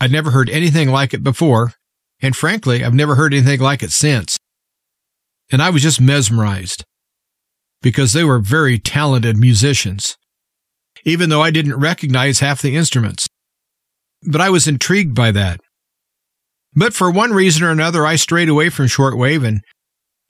I'd 0.00 0.10
never 0.10 0.30
heard 0.30 0.48
anything 0.48 0.90
like 0.90 1.12
it 1.12 1.22
before. 1.22 1.74
And 2.20 2.34
frankly, 2.34 2.82
I've 2.82 2.94
never 2.94 3.14
heard 3.14 3.34
anything 3.34 3.60
like 3.60 3.82
it 3.82 3.92
since. 3.92 4.38
And 5.50 5.62
I 5.62 5.70
was 5.70 5.82
just 5.82 6.00
mesmerized 6.00 6.84
because 7.82 8.12
they 8.12 8.24
were 8.24 8.38
very 8.38 8.78
talented 8.78 9.36
musicians, 9.36 10.16
even 11.04 11.30
though 11.30 11.42
I 11.42 11.50
didn't 11.50 11.76
recognize 11.76 12.40
half 12.40 12.62
the 12.62 12.76
instruments. 12.76 13.28
But 14.22 14.40
I 14.40 14.50
was 14.50 14.66
intrigued 14.66 15.14
by 15.14 15.30
that. 15.32 15.60
But 16.74 16.94
for 16.94 17.10
one 17.10 17.32
reason 17.32 17.62
or 17.62 17.70
another, 17.70 18.04
I 18.04 18.16
strayed 18.16 18.48
away 18.48 18.70
from 18.70 18.86
shortwave 18.86 19.46
and 19.46 19.60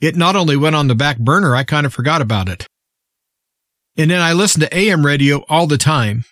it 0.00 0.16
not 0.16 0.36
only 0.36 0.56
went 0.56 0.76
on 0.76 0.88
the 0.88 0.94
back 0.94 1.18
burner, 1.18 1.56
I 1.56 1.64
kind 1.64 1.86
of 1.86 1.94
forgot 1.94 2.20
about 2.20 2.48
it. 2.48 2.66
And 3.96 4.10
then 4.10 4.20
I 4.20 4.34
listened 4.34 4.62
to 4.62 4.76
AM 4.76 5.06
radio 5.06 5.38
all 5.48 5.66
the 5.66 5.78
time, 5.78 6.24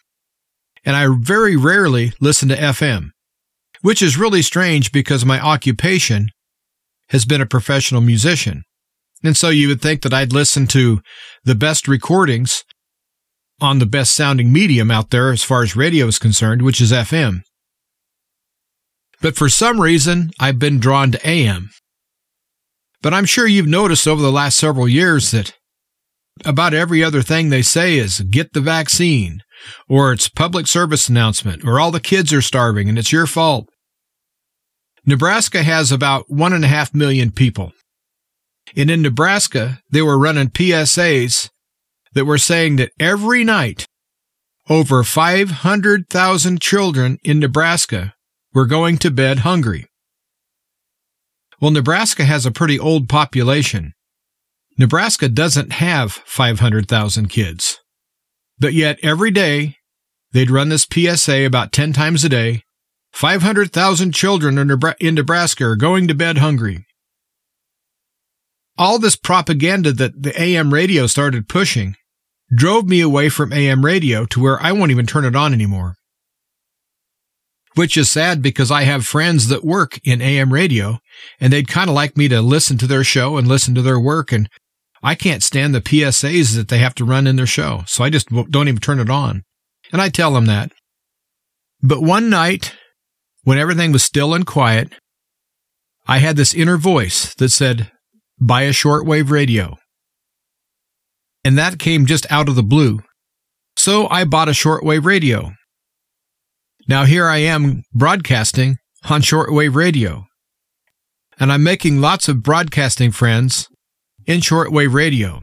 and 0.85 0.95
I 0.95 1.09
very 1.19 1.57
rarely 1.57 2.13
listened 2.21 2.51
to 2.51 2.59
FM 2.59 3.13
which 3.85 4.01
is 4.01 4.17
really 4.17 4.41
strange 4.41 4.93
because 4.93 5.27
my 5.27 5.39
occupation 5.39 6.31
has 7.11 7.27
been 7.27 7.43
a 7.43 7.47
professional 7.47 8.01
musician. 8.01 8.65
And 9.25 9.37
so 9.37 9.49
you 9.49 9.69
would 9.69 9.81
think 9.81 10.03
that 10.03 10.13
I'd 10.13 10.35
listen 10.35 10.67
to 10.69 11.01
the 11.45 11.55
best 11.55 11.89
recordings 11.89 12.63
on 13.61 13.79
the 13.79 13.87
best 13.87 14.13
sounding 14.13 14.53
medium 14.53 14.91
out 14.91 15.11
there 15.11 15.31
as 15.33 15.43
far 15.43 15.63
as 15.63 15.75
radio 15.75 16.07
is 16.07 16.19
concerned, 16.19 16.61
which 16.61 16.81
is 16.81 16.93
FM. 16.93 17.41
But 19.23 19.37
for 19.37 19.49
some 19.49 19.81
reason, 19.81 20.31
I've 20.39 20.59
been 20.59 20.79
drawn 20.79 21.11
to 21.13 21.29
AM. 21.29 21.71
But 23.01 23.15
I'm 23.15 23.25
sure 23.25 23.47
you've 23.47 23.67
noticed 23.67 24.07
over 24.07 24.21
the 24.21 24.31
last 24.31 24.59
several 24.59 24.87
years 24.87 25.31
that 25.31 25.55
about 26.45 26.75
every 26.75 27.03
other 27.03 27.23
thing 27.23 27.49
they 27.49 27.63
say 27.63 27.97
is 27.97 28.21
get 28.21 28.53
the 28.53 28.61
vaccine, 28.61 29.41
or 29.89 30.13
it's 30.13 30.29
public 30.29 30.67
service 30.67 31.09
announcement, 31.09 31.65
or 31.65 31.81
all 31.81 31.91
the 31.91 32.01
kids 32.01 32.33
are 32.33 32.43
starving 32.43 32.89
and 32.89 32.99
it's 32.99 33.13
your 33.13 33.27
fault. 33.27 33.69
Nebraska 35.07 35.63
has 35.63 35.93
about 35.93 36.31
one 36.31 36.53
and 36.53 36.65
a 36.65 36.69
half 36.69 36.95
million 36.95 37.31
people. 37.31 37.73
And 38.77 38.91
in 38.91 39.03
Nebraska, 39.03 39.81
they 39.91 40.03
were 40.03 40.19
running 40.19 40.49
PSAs 40.49 41.51
that 42.15 42.25
were 42.25 42.39
saying 42.39 42.77
that 42.77 42.93
every 42.99 43.45
night, 43.45 43.87
over 44.69 45.05
500,000 45.05 46.61
children 46.61 47.19
in 47.23 47.39
Nebraska 47.39 48.15
were 48.53 48.67
going 48.67 48.99
to 48.99 49.11
bed 49.11 49.41
hungry. 49.41 49.87
Well, 51.61 51.71
Nebraska 51.71 52.25
has 52.25 52.47
a 52.47 52.51
pretty 52.51 52.79
old 52.79 53.09
population. 53.09 53.93
Nebraska 54.77 55.29
doesn't 55.29 55.73
have 55.73 56.13
500,000 56.13 57.29
kids. 57.29 57.81
But 58.59 58.75
yet 58.75 58.99
every 59.03 59.31
day, 59.31 59.77
they'd 60.33 60.51
run 60.51 60.69
this 60.69 60.87
PSA 60.91 61.45
about 61.45 61.73
10 61.73 61.93
times 61.93 62.25
a 62.25 62.29
day 62.29 62.63
500,000 63.13 64.13
children 64.13 64.59
in 64.99 65.15
Nebraska 65.15 65.65
are 65.65 65.77
going 65.77 66.09
to 66.09 66.15
bed 66.15 66.39
hungry. 66.39 66.85
All 68.77 68.99
this 68.99 69.17
propaganda 69.17 69.93
that 69.93 70.23
the 70.23 70.41
AM 70.41 70.75
radio 70.75 71.07
started 71.07 71.49
pushing 71.49 71.97
drove 72.55 72.87
me 72.87 73.01
away 73.01 73.29
from 73.29 73.53
AM 73.53 73.85
radio 73.85 74.27
to 74.27 74.41
where 74.41 74.61
I 74.61 74.73
won't 74.73 74.91
even 74.91 75.07
turn 75.07 75.25
it 75.25 75.37
on 75.37 75.53
anymore. 75.53 75.97
Which 77.77 77.97
is 77.97 78.11
sad 78.11 78.43
because 78.43 78.71
I 78.71 78.83
have 78.83 79.07
friends 79.07 79.49
that 79.49 79.65
work 79.65 79.99
in 80.05 80.21
AM 80.21 80.53
radio 80.53 80.99
and 81.41 81.53
they'd 81.53 81.69
kind 81.69 81.89
of 81.89 81.95
like 81.95 82.17
me 82.17 82.29
to 82.29 82.41
listen 82.41 82.79
to 82.79 82.87
their 82.87 83.05
show 83.05 83.37
and 83.37 83.49
listen 83.49 83.75
to 83.75 83.83
their 83.83 83.99
work. 83.99 84.33
And 84.33 84.49
I 85.03 85.15
can't 85.15 85.43
stand 85.43 85.75
the 85.75 85.81
PSAs 85.81 86.55
that 86.55 86.69
they 86.69 86.79
have 86.79 86.95
to 86.97 87.05
run 87.05 87.27
in 87.27 87.37
their 87.37 87.47
show. 87.47 87.83
So 87.87 88.05
I 88.05 88.11
just 88.11 88.29
don't 88.29 88.69
even 88.69 88.81
turn 88.81 89.01
it 89.01 89.11
on. 89.11 89.43
And 89.93 90.01
I 90.01 90.09
tell 90.09 90.33
them 90.33 90.47
that. 90.47 90.73
But 91.83 92.03
one 92.03 92.31
night 92.31 92.75
when 93.45 93.59
everything 93.59 93.93
was 93.93 94.03
still 94.03 94.35
and 94.35 94.47
quiet, 94.47 94.93
I 96.07 96.19
had 96.19 96.37
this 96.37 96.55
inner 96.55 96.77
voice 96.77 97.35
that 97.35 97.51
said, 97.51 97.91
buy 98.41 98.63
a 98.63 98.71
shortwave 98.71 99.31
radio. 99.31 99.77
And 101.45 101.59
that 101.59 101.79
came 101.79 102.07
just 102.07 102.31
out 102.31 102.49
of 102.49 102.55
the 102.55 102.63
blue. 102.63 103.01
So 103.77 104.09
I 104.09 104.25
bought 104.25 104.49
a 104.49 104.53
shortwave 104.53 105.05
radio. 105.05 105.53
Now 106.89 107.05
here 107.05 107.27
I 107.27 107.39
am 107.39 107.83
broadcasting 107.93 108.77
on 109.09 109.23
shortwave 109.23 109.75
radio. 109.75 110.27
And 111.39 111.53
I'm 111.53 111.63
making 111.63 112.01
lots 112.01 112.29
of 112.29 112.43
broadcasting 112.43 113.11
friends 113.11 113.69
in 114.27 114.41
shortwave 114.41 114.95
radio. 114.95 115.43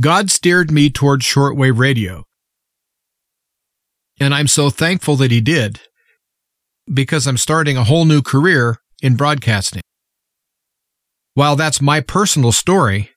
God 0.00 0.30
steered 0.30 0.70
me 0.70 0.90
towards 0.90 1.26
shortwave 1.26 1.78
radio. 1.78 2.24
And 4.20 4.34
I'm 4.34 4.48
so 4.48 4.70
thankful 4.70 5.16
that 5.16 5.30
He 5.30 5.40
did 5.40 5.80
because 6.92 7.26
I'm 7.26 7.36
starting 7.36 7.76
a 7.76 7.84
whole 7.84 8.04
new 8.04 8.22
career 8.22 8.78
in 9.02 9.16
broadcasting. 9.16 9.82
While 11.34 11.56
that's 11.56 11.80
my 11.80 12.00
personal 12.00 12.52
story, 12.52 13.10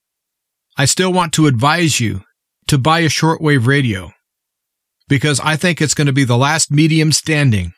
I 0.78 0.86
still 0.86 1.12
want 1.12 1.34
to 1.34 1.48
advise 1.48 2.00
you 2.00 2.22
to 2.68 2.78
buy 2.78 3.00
a 3.00 3.10
shortwave 3.10 3.66
radio 3.66 4.12
because 5.08 5.40
I 5.42 5.56
think 5.56 5.82
it's 5.82 5.94
going 5.94 6.08
to 6.08 6.14
be 6.14 6.24
the 6.24 6.38
last 6.38 6.72
medium 6.72 7.12
standing 7.12 7.74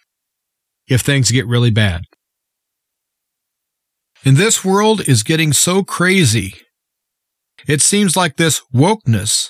if 0.88 1.02
things 1.02 1.32
get 1.32 1.48
really 1.48 1.72
bad. 1.72 2.04
And 4.24 4.38
this 4.38 4.64
world 4.64 5.08
is 5.08 5.24
getting 5.24 5.54
so 5.54 5.84
crazy. 5.84 6.56
It 7.68 7.82
seems 7.82 8.16
like 8.16 8.38
this 8.38 8.62
wokeness 8.74 9.50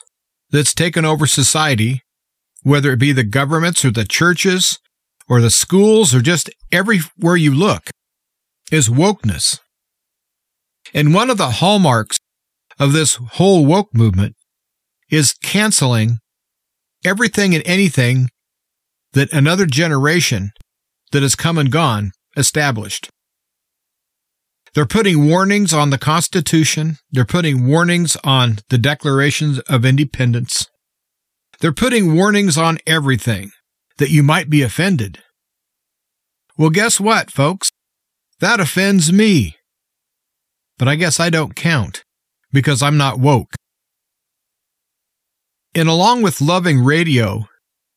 that's 0.50 0.74
taken 0.74 1.06
over 1.06 1.28
society, 1.28 2.02
whether 2.64 2.92
it 2.92 3.00
be 3.00 3.12
the 3.12 3.24
governments 3.24 3.84
or 3.84 3.92
the 3.92 4.06
churches 4.06 4.80
or 5.28 5.42
the 5.42 5.50
schools 5.50 6.16
or 6.16 6.22
just 6.22 6.50
everywhere 6.72 7.36
you 7.36 7.54
look 7.54 7.90
is 8.72 8.90
wokeness. 8.90 9.60
And 10.94 11.14
one 11.14 11.30
of 11.30 11.38
the 11.38 11.52
hallmarks 11.52 12.18
of 12.80 12.94
this 12.94 13.16
whole 13.16 13.66
woke 13.66 13.94
movement 13.94 14.36
is 15.10 15.34
canceling 15.34 16.18
everything 17.06 17.56
and 17.56 17.66
anything 17.66 18.30
that 19.14 19.32
another 19.32 19.66
generation 19.66 20.52
that 21.12 21.24
has 21.24 21.36
come 21.36 21.58
and 21.58 21.72
gone 21.72 22.12
established. 22.36 23.10
They're 24.74 24.86
putting 24.86 25.28
warnings 25.28 25.74
on 25.74 25.90
the 25.90 25.98
Constitution. 25.98 26.98
They're 27.12 27.26
putting 27.26 27.66
warnings 27.66 28.16
on 28.24 28.60
the 28.70 28.78
Declarations 28.78 29.60
of 29.62 29.86
Independence. 29.86 30.68
They're 31.60 31.72
putting 31.72 32.14
warnings 32.14 32.58
on 32.58 32.78
everything 32.86 33.52
that 33.98 34.12
you 34.12 34.22
might 34.22 34.50
be 34.50 34.62
offended. 34.62 35.20
Well, 36.58 36.70
guess 36.70 37.00
what, 37.00 37.32
folks? 37.32 37.72
That 38.40 38.60
offends 38.60 39.12
me. 39.12 39.57
But 40.78 40.88
I 40.88 40.96
guess 40.96 41.20
I 41.20 41.30
don't 41.30 41.56
count 41.56 42.04
because 42.52 42.82
I'm 42.82 42.98
not 42.98 43.20
woke. 43.20 43.54
And 45.74 45.90
along 45.90 46.22
with 46.22 46.42
loving 46.42 46.84
radio, 46.84 47.48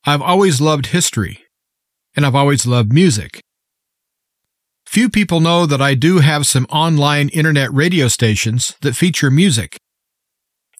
I've 0.05 0.21
always 0.21 0.61
loved 0.61 0.87
history 0.87 1.39
and 2.15 2.25
I've 2.25 2.35
always 2.35 2.65
loved 2.65 2.91
music. 2.93 3.41
Few 4.85 5.09
people 5.09 5.39
know 5.39 5.65
that 5.65 5.81
I 5.81 5.93
do 5.93 6.19
have 6.19 6.45
some 6.45 6.65
online 6.65 7.29
internet 7.29 7.71
radio 7.71 8.07
stations 8.07 8.75
that 8.81 8.95
feature 8.95 9.31
music. 9.31 9.77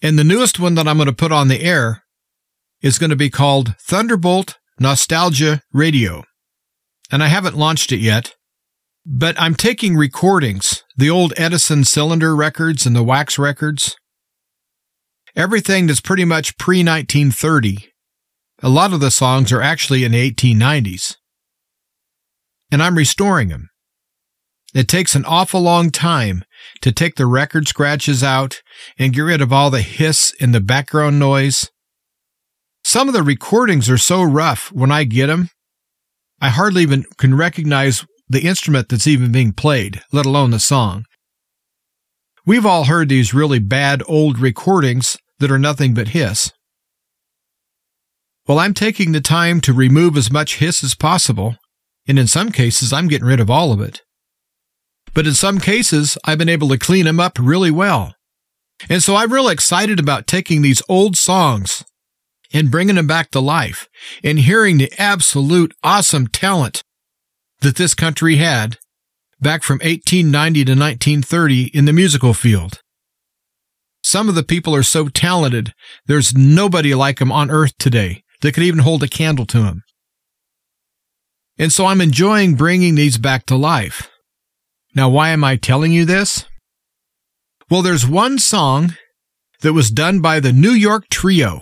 And 0.02 0.18
the 0.18 0.24
newest 0.24 0.60
one 0.60 0.76
that 0.76 0.88
I'm 0.88 0.98
going 0.98 1.06
to 1.06 1.14
put 1.14 1.32
on 1.32 1.48
the 1.48 1.62
air 1.62 2.04
is 2.82 2.98
going 2.98 3.12
to 3.12 3.16
be 3.16 3.30
called 3.30 3.76
Thunderbolt 3.80 4.58
Nostalgia 4.80 5.62
Radio. 5.72 6.24
And 7.12 7.24
I 7.24 7.28
haven't 7.28 7.58
launched 7.58 7.92
it 7.92 8.00
yet, 8.00 8.36
but 9.06 9.40
I'm 9.40 9.56
taking 9.56 9.96
recordings, 9.96 10.84
the 10.96 11.10
old 11.10 11.34
Edison 11.38 11.84
cylinder 11.84 12.36
records 12.36 12.86
and 12.86 12.96
the 12.96 13.04
wax 13.04 13.40
records, 13.40 13.96
everything 15.36 15.88
that's 15.88 16.02
pretty 16.02 16.26
much 16.26 16.58
pre 16.58 16.80
1930. 16.80 17.90
A 18.64 18.70
lot 18.70 18.94
of 18.94 19.00
the 19.00 19.10
songs 19.10 19.52
are 19.52 19.62
actually 19.62 20.04
in 20.04 20.12
the 20.12 20.32
1890s. 20.32 21.16
And 22.72 22.84
I'm 22.84 22.96
restoring 22.96 23.48
them. 23.48 23.70
It 24.74 24.88
takes 24.88 25.16
an 25.16 25.26
awful 25.26 25.62
long 25.62 25.90
time 25.90 26.44
to 26.82 26.92
take 26.92 27.16
the 27.16 27.26
record 27.26 27.68
scratches 27.68 28.24
out 28.24 28.62
and 28.98 29.14
get 29.14 29.22
rid 29.22 29.42
of 29.42 29.52
all 29.52 29.70
the 29.70 29.82
hiss 29.82 30.34
and 30.40 30.54
the 30.54 30.62
background 30.62 31.20
noise. 31.20 31.70
Some 32.84 33.08
of 33.08 33.14
the 33.14 33.24
recordings 33.24 33.90
are 33.90 33.98
so 33.98 34.24
rough 34.24 34.72
when 34.72 34.92
I 34.92 35.04
get 35.04 35.28
them, 35.28 35.50
I 36.42 36.50
hardly 36.50 36.82
even 36.82 37.06
can 37.18 37.36
recognize 37.36 38.04
the 38.32 38.48
instrument 38.48 38.90
that's 38.90 39.08
even 39.08 39.32
being 39.32 39.52
played, 39.52 40.02
let 40.14 40.26
alone 40.26 40.52
the 40.52 40.60
song. 40.60 41.06
We've 42.46 42.66
all 42.66 42.86
heard 42.86 43.10
these 43.10 43.34
really 43.34 43.60
bad 43.60 44.02
old 44.08 44.40
recordings 44.40 45.18
that 45.40 45.52
are 45.52 45.60
nothing 45.60 45.94
but 45.94 46.10
hiss. 46.10 46.52
Well, 48.48 48.58
I'm 48.58 48.74
taking 48.74 49.12
the 49.12 49.22
time 49.22 49.60
to 49.62 49.74
remove 49.74 50.18
as 50.18 50.32
much 50.32 50.58
hiss 50.58 50.84
as 50.84 50.96
possible, 50.96 51.58
and 52.08 52.18
in 52.18 52.28
some 52.28 52.52
cases, 52.52 52.92
I'm 52.92 53.08
getting 53.08 53.28
rid 53.28 53.40
of 53.40 53.50
all 53.50 53.72
of 53.72 53.82
it. 53.82 54.02
But 55.14 55.28
in 55.28 55.34
some 55.34 55.60
cases, 55.60 56.18
I've 56.24 56.38
been 56.38 56.50
able 56.50 56.70
to 56.70 56.78
clean 56.78 57.06
them 57.06 57.20
up 57.20 57.38
really 57.38 57.72
well. 57.72 58.16
And 58.90 59.04
so 59.04 59.16
I'm 59.16 59.32
really 59.32 59.54
excited 59.54 60.00
about 60.00 60.26
taking 60.26 60.62
these 60.62 60.82
old 60.88 61.18
songs 61.18 61.84
and 62.54 62.72
bringing 62.72 62.96
them 62.96 63.08
back 63.08 63.30
to 63.32 63.40
life 63.40 63.88
and 64.24 64.40
hearing 64.40 64.78
the 64.78 64.92
absolute 64.98 65.74
awesome 65.84 66.28
talent 66.28 66.82
that 67.62 67.76
this 67.76 67.94
country 67.94 68.38
had 68.38 68.78
back 69.40 69.64
from 69.64 69.80
1890 69.80 70.66
to 70.66 70.72
1930 70.72 71.64
in 71.74 71.86
the 71.86 71.94
musical 71.94 72.34
field. 72.34 72.82
Some 74.04 74.30
of 74.30 74.36
the 74.36 74.44
people 74.44 74.76
are 74.76 74.84
so 74.84 75.08
talented, 75.08 75.74
there's 76.06 76.36
nobody 76.36 76.94
like 76.94 77.20
them 77.20 77.32
on 77.32 77.50
earth 77.50 77.74
today 77.78 78.24
that 78.42 78.54
could 78.54 78.64
even 78.64 78.80
hold 78.80 79.04
a 79.04 79.08
candle 79.08 79.46
to 79.48 79.62
them. 79.62 79.84
And 81.58 81.72
so 81.72 81.86
I'm 81.86 82.02
enjoying 82.02 82.56
bringing 82.56 82.96
these 82.96 83.18
back 83.18 83.46
to 83.48 83.56
life. 83.56 84.10
Now, 84.96 85.10
why 85.10 85.30
am 85.30 85.44
I 85.44 85.56
telling 85.56 85.92
you 85.92 86.06
this? 86.06 86.46
Well, 87.70 87.82
there's 87.82 88.08
one 88.08 88.40
song 88.40 88.96
that 89.62 89.74
was 89.74 89.92
done 89.92 90.20
by 90.20 90.40
the 90.40 90.52
New 90.52 90.72
York 90.72 91.08
Trio. 91.10 91.62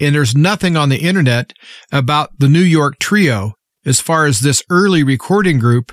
And 0.00 0.14
there's 0.14 0.34
nothing 0.34 0.76
on 0.76 0.88
the 0.88 0.96
internet 0.96 1.52
about 1.92 2.30
the 2.38 2.48
New 2.48 2.62
York 2.62 2.98
Trio 2.98 3.52
as 3.84 4.00
far 4.00 4.26
as 4.26 4.40
this 4.40 4.62
early 4.70 5.02
recording 5.02 5.58
group 5.58 5.92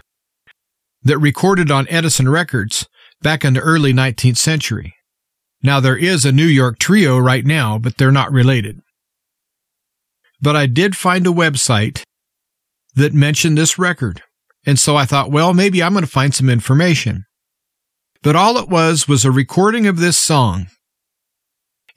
that 1.04 1.18
recorded 1.20 1.72
on 1.72 1.88
Edison 1.90 2.30
Records 2.30 2.88
back 3.22 3.46
in 3.46 3.54
the 3.54 3.60
early 3.62 3.94
19th 3.94 4.38
century. 4.38 4.96
Now, 5.64 5.80
there 5.80 5.98
is 5.98 6.26
a 6.26 6.32
New 6.32 6.46
York 6.46 6.80
trio 6.80 7.18
right 7.18 7.46
now, 7.46 7.78
but 7.78 7.98
they're 7.98 8.12
not 8.12 8.32
related. 8.32 8.82
But 10.42 10.56
I 10.56 10.68
did 10.68 10.96
find 10.96 11.26
a 11.26 11.32
website 11.32 12.04
that 12.96 13.14
mentioned 13.14 13.58
this 13.58 13.80
record. 13.80 14.22
And 14.66 14.80
so 14.80 14.96
I 14.96 15.06
thought, 15.06 15.32
well, 15.32 15.54
maybe 15.54 15.82
I'm 15.82 15.94
going 15.94 16.04
to 16.04 16.12
find 16.12 16.36
some 16.36 16.50
information. 16.50 17.26
But 18.22 18.36
all 18.36 18.58
it 18.58 18.70
was 18.70 19.08
was 19.08 19.24
a 19.24 19.32
recording 19.32 19.88
of 19.88 20.00
this 20.00 20.18
song. 20.18 20.68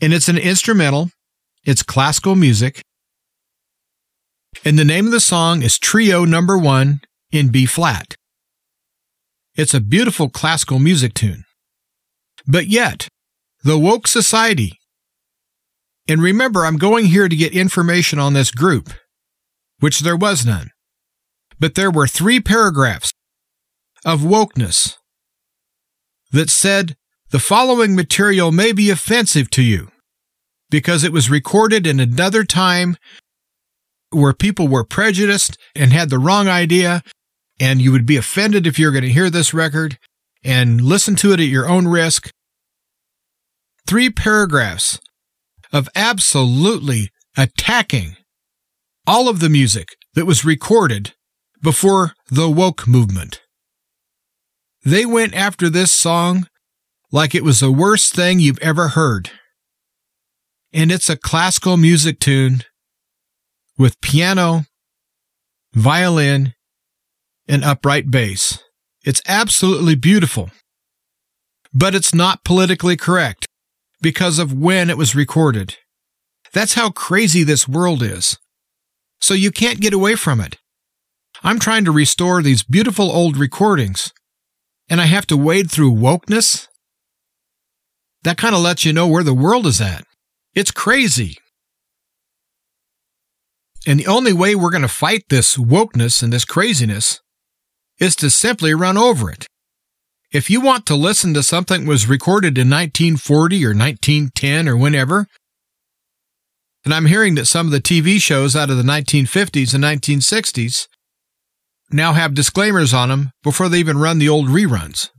And 0.01 0.13
it's 0.15 0.29
an 0.29 0.39
instrumental, 0.39 1.11
it's 1.65 1.83
classical 1.83 2.37
music. 2.37 2.81
And 4.64 4.78
the 4.78 4.85
name 4.85 5.07
of 5.07 5.12
the 5.12 5.21
song 5.21 5.62
is 5.62 5.78
Trio 5.78 6.25
Number 6.25 6.59
One 6.59 7.00
in 7.30 7.49
B 7.49 7.66
flat. 7.66 8.16
It's 9.54 9.75
a 9.75 9.80
beautiful 9.80 10.28
classical 10.28 10.78
music 10.78 11.15
tune. 11.15 11.45
But 12.47 12.67
yet, 12.67 13.08
the 13.63 13.78
woke 13.78 14.06
society, 14.06 14.78
and 16.08 16.23
remember, 16.23 16.65
I'm 16.65 16.78
going 16.78 17.06
here 17.06 17.28
to 17.28 17.36
get 17.36 17.52
information 17.52 18.19
on 18.19 18.32
this 18.32 18.50
group, 18.50 18.91
which 19.78 20.00
there 20.00 20.17
was 20.17 20.45
none, 20.45 20.71
but 21.58 21.75
there 21.75 21.91
were 21.91 22.06
three 22.06 22.41
paragraphs 22.41 23.13
of 24.04 24.21
wokeness 24.21 24.97
that 26.32 26.50
said 26.50 26.97
the 27.30 27.39
following 27.39 27.95
material 27.95 28.50
may 28.50 28.73
be 28.73 28.91
offensive 28.91 29.50
to 29.50 29.63
you 29.63 29.91
because 30.71 31.04
it 31.04 31.13
was 31.13 31.30
recorded 31.30 31.86
in 31.86 32.00
another 32.00 32.45
time 32.45 32.97
where 34.11 34.33
people 34.33 34.69
were 34.69 34.85
prejudiced 34.85 35.57
and 35.75 35.93
had 35.93 36.11
the 36.11 36.19
wrong 36.19 36.49
idea 36.49 37.03
and 37.61 37.83
you 37.83 37.93
would 37.93 38.07
be 38.07 38.17
offended 38.17 38.67
if 38.67 38.79
you're 38.79 38.91
going 38.91 39.05
to 39.05 39.13
hear 39.13 39.31
this 39.31 39.53
record 39.53 39.99
and 40.43 40.81
listen 40.81 41.15
to 41.17 41.33
it 41.33 41.41
at 41.41 41.47
your 41.47 41.69
own 41.69 41.87
risk. 41.87 42.31
Three 43.87 44.09
paragraphs 44.09 44.99
of 45.73 45.89
absolutely 45.95 47.11
attacking 47.37 48.17
all 49.07 49.29
of 49.29 49.41
the 49.41 49.49
music 49.49 49.89
that 50.15 50.27
was 50.27 50.45
recorded 50.45 51.15
before 51.63 52.15
the 52.31 52.49
woke 52.49 52.89
movement. 52.89 53.43
They 54.85 55.05
went 55.05 55.35
after 55.35 55.69
this 55.69 55.93
song 55.93 56.49
like 57.13 57.35
it 57.35 57.45
was 57.45 57.61
the 57.61 57.71
worst 57.73 58.15
thing 58.15 58.41
you've 58.41 58.59
ever 58.61 58.89
heard. 58.89 59.31
And 60.73 60.91
it's 60.91 61.11
a 61.11 61.17
classical 61.17 61.77
music 61.77 62.21
tune 62.21 62.63
with 63.80 63.99
piano, 64.02 64.66
violin, 65.73 66.52
and 67.49 67.64
upright 67.64 68.10
bass. 68.10 68.58
It's 69.06 69.23
absolutely 69.26 69.95
beautiful. 69.95 70.50
But 71.73 71.95
it's 71.95 72.14
not 72.14 72.45
politically 72.45 72.99
correct 72.99 73.47
because 74.02 74.38
of 74.38 74.52
when 74.52 74.90
it 74.90 74.99
was 74.99 75.14
recorded. 75.14 75.78
That's 76.52 76.75
how 76.75 76.90
crazy 76.90 77.43
this 77.43 77.66
world 77.66 78.02
is. 78.02 78.36
So 79.19 79.32
you 79.32 79.50
can't 79.50 79.80
get 79.80 79.95
away 79.95 80.14
from 80.14 80.43
it. 80.43 80.58
I'm 81.43 81.58
trying 81.58 81.86
to 81.86 81.90
restore 81.90 82.43
these 82.43 82.62
beautiful 82.62 83.10
old 83.10 83.38
recordings, 83.38 84.12
and 84.90 85.00
I 85.00 85.06
have 85.06 85.26
to 85.28 85.38
wade 85.38 85.71
through 85.71 85.93
wokeness? 85.95 86.69
That 88.25 88.36
kind 88.36 88.54
of 88.54 88.60
lets 88.60 88.84
you 88.84 88.93
know 88.93 89.06
where 89.06 89.25
the 89.25 89.32
world 89.32 89.66
is 89.66 89.80
at. 89.80 90.04
It's 90.54 90.71
crazy. 90.71 91.38
And 93.86 93.99
the 93.99 94.06
only 94.06 94.32
way 94.32 94.54
we're 94.54 94.71
going 94.71 94.82
to 94.82 94.88
fight 94.88 95.25
this 95.28 95.56
wokeness 95.56 96.23
and 96.23 96.32
this 96.32 96.45
craziness 96.45 97.21
is 97.99 98.14
to 98.16 98.30
simply 98.30 98.75
run 98.75 98.99
over 98.99 99.30
it. 99.30 99.47
If 100.32 100.49
you 100.49 100.60
want 100.60 100.86
to 100.86 100.95
listen 100.95 101.34
to 101.34 101.43
something 101.43 101.84
that 101.84 101.88
was 101.88 102.08
recorded 102.08 102.56
in 102.56 102.71
1940 102.71 103.64
or 103.64 103.69
1910 103.71 104.69
or 104.69 104.76
whenever, 104.76 105.26
and 106.84 106.95
I'm 106.95 107.06
hearing 107.06 107.34
that 107.34 107.47
some 107.47 107.66
of 107.66 107.73
the 107.73 107.80
TV 107.80 108.21
shows 108.21 108.54
out 108.54 108.71
of 108.71 108.76
the 108.76 108.82
1950s 108.82 109.75
and 109.75 109.84
1960s 109.84 110.86
now 111.90 112.12
have 112.12 112.34
disclaimers 112.34 112.95
on 112.95 113.08
them 113.08 113.32
before 113.43 113.69
they 113.69 113.78
even 113.78 113.99
run 113.99 114.19
the 114.19 114.28
old 114.28 114.49
reruns. 114.49 115.10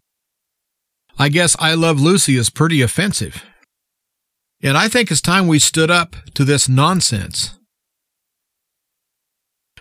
I 1.19 1.29
guess 1.29 1.55
I 1.59 1.73
Love 1.73 1.99
Lucy 1.99 2.37
is 2.37 2.49
pretty 2.49 2.81
offensive. 2.81 3.43
And 4.63 4.77
I 4.77 4.87
think 4.87 5.11
it's 5.11 5.21
time 5.21 5.47
we 5.47 5.59
stood 5.59 5.91
up 5.91 6.15
to 6.35 6.43
this 6.43 6.69
nonsense. 6.69 7.59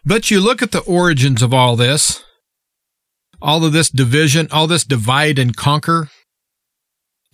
But 0.04 0.30
you 0.30 0.40
look 0.40 0.62
at 0.62 0.72
the 0.72 0.80
origins 0.80 1.42
of 1.42 1.52
all 1.52 1.76
this, 1.76 2.22
all 3.42 3.64
of 3.64 3.72
this 3.72 3.90
division, 3.90 4.48
all 4.50 4.66
this 4.66 4.84
divide 4.84 5.38
and 5.38 5.56
conquer, 5.56 6.08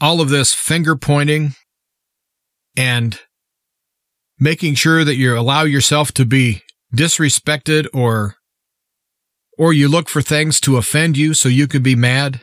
all 0.00 0.20
of 0.20 0.28
this 0.28 0.52
finger 0.52 0.96
pointing 0.96 1.54
and 2.76 3.20
making 4.38 4.74
sure 4.74 5.04
that 5.04 5.16
you 5.16 5.38
allow 5.38 5.62
yourself 5.62 6.12
to 6.12 6.24
be 6.24 6.62
disrespected 6.94 7.86
or 7.92 8.36
or 9.58 9.72
you 9.72 9.88
look 9.88 10.08
for 10.08 10.20
things 10.20 10.60
to 10.60 10.76
offend 10.76 11.16
you 11.16 11.32
so 11.32 11.48
you 11.48 11.66
can 11.66 11.82
be 11.82 11.94
mad. 11.94 12.42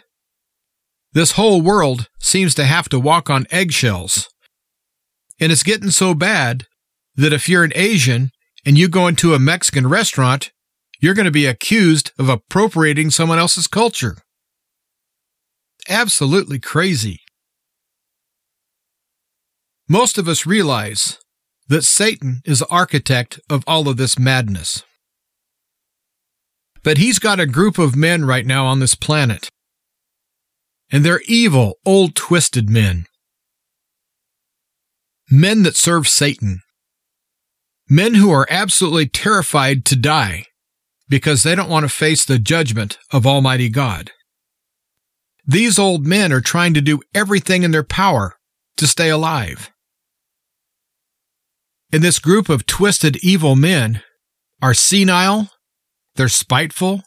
This 1.11 1.33
whole 1.33 1.61
world 1.61 2.09
seems 2.19 2.55
to 2.55 2.65
have 2.65 2.89
to 2.89 2.99
walk 2.99 3.29
on 3.29 3.45
eggshells. 3.51 4.27
And 5.39 5.51
it's 5.51 5.61
getting 5.61 5.91
so 5.91 6.15
bad 6.15 6.65
that 7.15 7.31
if 7.31 7.47
you're 7.47 7.63
an 7.63 7.73
Asian 7.75 8.31
and 8.65 8.77
you 8.77 8.87
go 8.87 9.07
into 9.07 9.33
a 9.33 9.39
Mexican 9.39 9.87
restaurant, 9.87 10.51
you're 10.99 11.13
going 11.13 11.25
to 11.25 11.31
be 11.31 11.45
accused 11.45 12.11
of 12.17 12.29
appropriating 12.29 13.11
someone 13.11 13.37
else's 13.37 13.67
culture. 13.67 14.17
Absolutely 15.89 16.59
crazy. 16.59 17.19
Most 19.89 20.17
of 20.17 20.29
us 20.29 20.45
realize 20.45 21.19
that 21.67 21.83
Satan 21.83 22.41
is 22.45 22.59
the 22.59 22.69
architect 22.69 23.39
of 23.49 23.63
all 23.67 23.89
of 23.89 23.97
this 23.97 24.17
madness. 24.17 24.83
But 26.83 26.97
he's 26.97 27.19
got 27.19 27.39
a 27.39 27.45
group 27.45 27.77
of 27.77 27.95
men 27.95 28.25
right 28.25 28.45
now 28.45 28.65
on 28.65 28.79
this 28.79 28.95
planet. 28.95 29.49
And 30.91 31.05
they're 31.05 31.21
evil, 31.27 31.75
old, 31.85 32.15
twisted 32.15 32.69
men. 32.69 33.05
Men 35.29 35.63
that 35.63 35.75
serve 35.75 36.07
Satan. 36.07 36.62
Men 37.93 38.15
who 38.15 38.31
are 38.31 38.47
absolutely 38.49 39.05
terrified 39.05 39.85
to 39.85 39.95
die 39.95 40.47
because 41.07 41.43
they 41.43 41.53
don't 41.53 41.69
want 41.69 41.83
to 41.83 41.89
face 41.89 42.25
the 42.25 42.39
judgment 42.39 42.97
of 43.11 43.27
Almighty 43.27 43.69
God. 43.69 44.09
These 45.45 45.77
old 45.77 46.03
men 46.03 46.33
are 46.33 46.41
trying 46.41 46.73
to 46.73 46.81
do 46.81 47.01
everything 47.13 47.61
in 47.61 47.69
their 47.69 47.83
power 47.83 48.33
to 48.77 48.87
stay 48.87 49.11
alive. 49.11 49.69
And 51.91 52.01
this 52.01 52.17
group 52.17 52.49
of 52.49 52.65
twisted, 52.65 53.17
evil 53.17 53.55
men 53.55 54.01
are 54.59 54.73
senile, 54.73 55.51
they're 56.15 56.29
spiteful, 56.29 57.03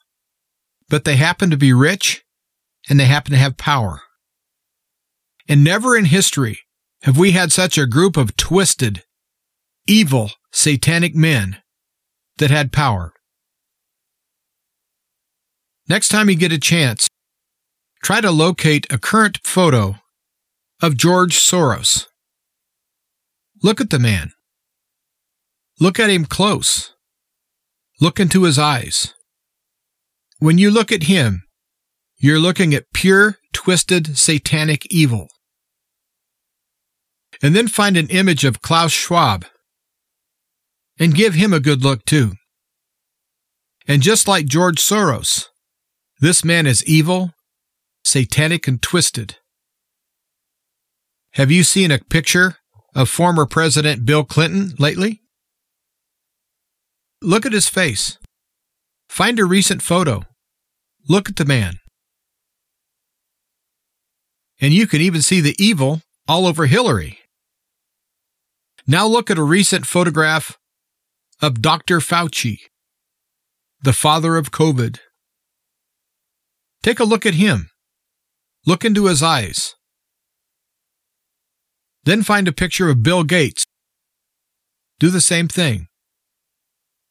but 0.89 1.05
they 1.05 1.17
happen 1.17 1.51
to 1.51 1.57
be 1.57 1.73
rich 1.73 2.23
and 2.89 3.01
they 3.01 3.07
happen 3.07 3.33
to 3.33 3.39
have 3.39 3.57
power. 3.57 4.03
And 5.49 5.65
never 5.65 5.97
in 5.97 6.05
history 6.05 6.61
have 7.03 7.19
we 7.19 7.33
had 7.33 7.51
such 7.51 7.77
a 7.77 7.87
group 7.87 8.17
of 8.17 8.37
twisted, 8.37 9.03
evil, 9.89 10.31
satanic 10.57 11.15
men 11.15 11.59
that 12.39 12.51
had 12.51 12.73
power. 12.73 13.13
Next 15.87 16.09
time 16.09 16.31
you 16.31 16.35
get 16.35 16.51
a 16.51 16.59
chance, 16.59 17.09
try 18.03 18.23
to 18.23 18.31
locate 18.31 18.91
a 18.91 18.99
current 18.99 19.39
photo 19.45 19.97
of 20.83 20.97
George 20.97 21.37
Soros. 21.37 22.07
Look 23.63 23.83
at 23.83 23.91
the 23.91 23.99
man. 23.99 24.33
Look 25.79 26.01
at 26.01 26.09
him 26.09 26.25
close. 26.25 26.95
Look 28.01 28.19
into 28.19 28.45
his 28.45 28.59
eyes. 28.59 29.13
When 30.39 30.57
you 30.57 30.71
look 30.71 30.91
at 30.91 31.03
him, 31.03 31.43
you're 32.17 32.41
looking 32.41 32.75
at 32.75 32.93
pure, 32.95 33.37
twisted, 33.53 34.17
satanic 34.17 34.87
evil. 34.87 35.29
And 37.43 37.55
then 37.55 37.69
find 37.69 37.99
an 37.99 38.09
image 38.09 38.47
of 38.47 38.63
Klaus 38.63 38.93
Schwab 38.93 39.45
and 40.99 41.15
give 41.15 41.35
him 41.35 41.53
a 41.53 41.61
good 41.61 41.83
look 41.83 42.05
too. 42.05 42.33
And 43.89 44.03
just 44.03 44.27
like 44.27 44.47
George 44.47 44.77
Soros, 44.77 45.47
this 46.21 46.45
man 46.45 46.67
is 46.67 46.85
evil, 46.85 47.33
satanic, 48.05 48.67
and 48.67 48.81
twisted. 48.81 49.37
Have 51.33 51.51
you 51.51 51.63
seen 51.63 51.91
a 51.91 51.99
picture 51.99 52.57
of 52.95 53.09
former 53.09 53.47
President 53.47 54.07
Bill 54.07 54.25
Clinton 54.25 54.73
lately? 54.79 55.21
Look 57.23 57.45
at 57.45 57.53
his 57.53 57.69
face. 57.69 58.19
Find 59.09 59.39
a 59.39 59.45
recent 59.45 59.83
photo. 59.83 60.23
Look 61.09 61.29
at 61.29 61.37
the 61.37 61.45
man. 61.45 61.75
And 64.61 64.73
you 64.73 64.87
can 64.87 65.01
even 65.01 65.23
see 65.23 65.41
the 65.41 65.55
evil 65.59 66.01
all 66.27 66.47
over 66.47 66.67
Hillary. 66.67 67.19
Now 68.87 69.07
look 69.07 69.31
at 69.31 69.39
a 69.39 69.43
recent 69.43 69.87
photograph 69.87 70.57
of 71.43 71.61
Dr. 71.61 71.99
Fauci, 71.99 72.59
the 73.83 73.93
father 73.93 74.37
of 74.37 74.51
COVID. 74.51 74.99
Take 76.83 77.01
a 77.01 77.05
look 77.05 77.27
at 77.27 77.35
him. 77.35 77.71
Look 78.65 78.85
into 78.85 79.07
his 79.07 79.23
eyes. 79.23 79.75
Then 82.05 82.23
find 82.23 82.49
a 82.49 82.53
picture 82.53 82.89
of 82.89 83.03
Bill 83.03 83.25
Gates. 83.25 83.67
Do 84.99 85.11
the 85.11 85.21
same 85.21 85.49
thing. 85.49 85.89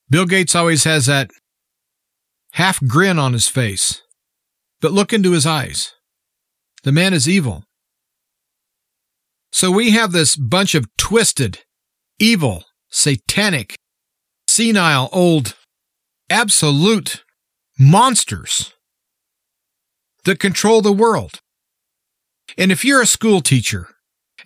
Bill 0.10 0.26
Gates 0.26 0.56
always 0.56 0.84
has 0.86 1.06
that 1.06 1.30
half 2.54 2.80
grin 2.88 3.20
on 3.20 3.34
his 3.34 3.48
face, 3.48 4.02
but 4.82 4.92
look 4.92 5.14
into 5.14 5.32
his 5.32 5.46
eyes. 5.46 5.94
The 6.84 6.92
man 6.92 7.14
is 7.14 7.28
evil. 7.28 7.64
So 9.52 9.72
we 9.72 9.92
have 9.92 10.12
this 10.12 10.36
bunch 10.36 10.76
of 10.76 10.86
twisted, 10.98 11.60
evil, 12.20 12.64
satanic, 12.90 13.76
senile, 14.56 15.10
old, 15.12 15.54
absolute 16.30 17.26
monsters 17.78 18.74
that 20.24 20.40
control 20.40 20.82
the 20.82 20.94
world. 20.94 21.42
And 22.58 22.72
if 22.72 22.86
you're 22.86 23.02
a 23.02 23.06
school 23.06 23.42
teacher 23.42 23.90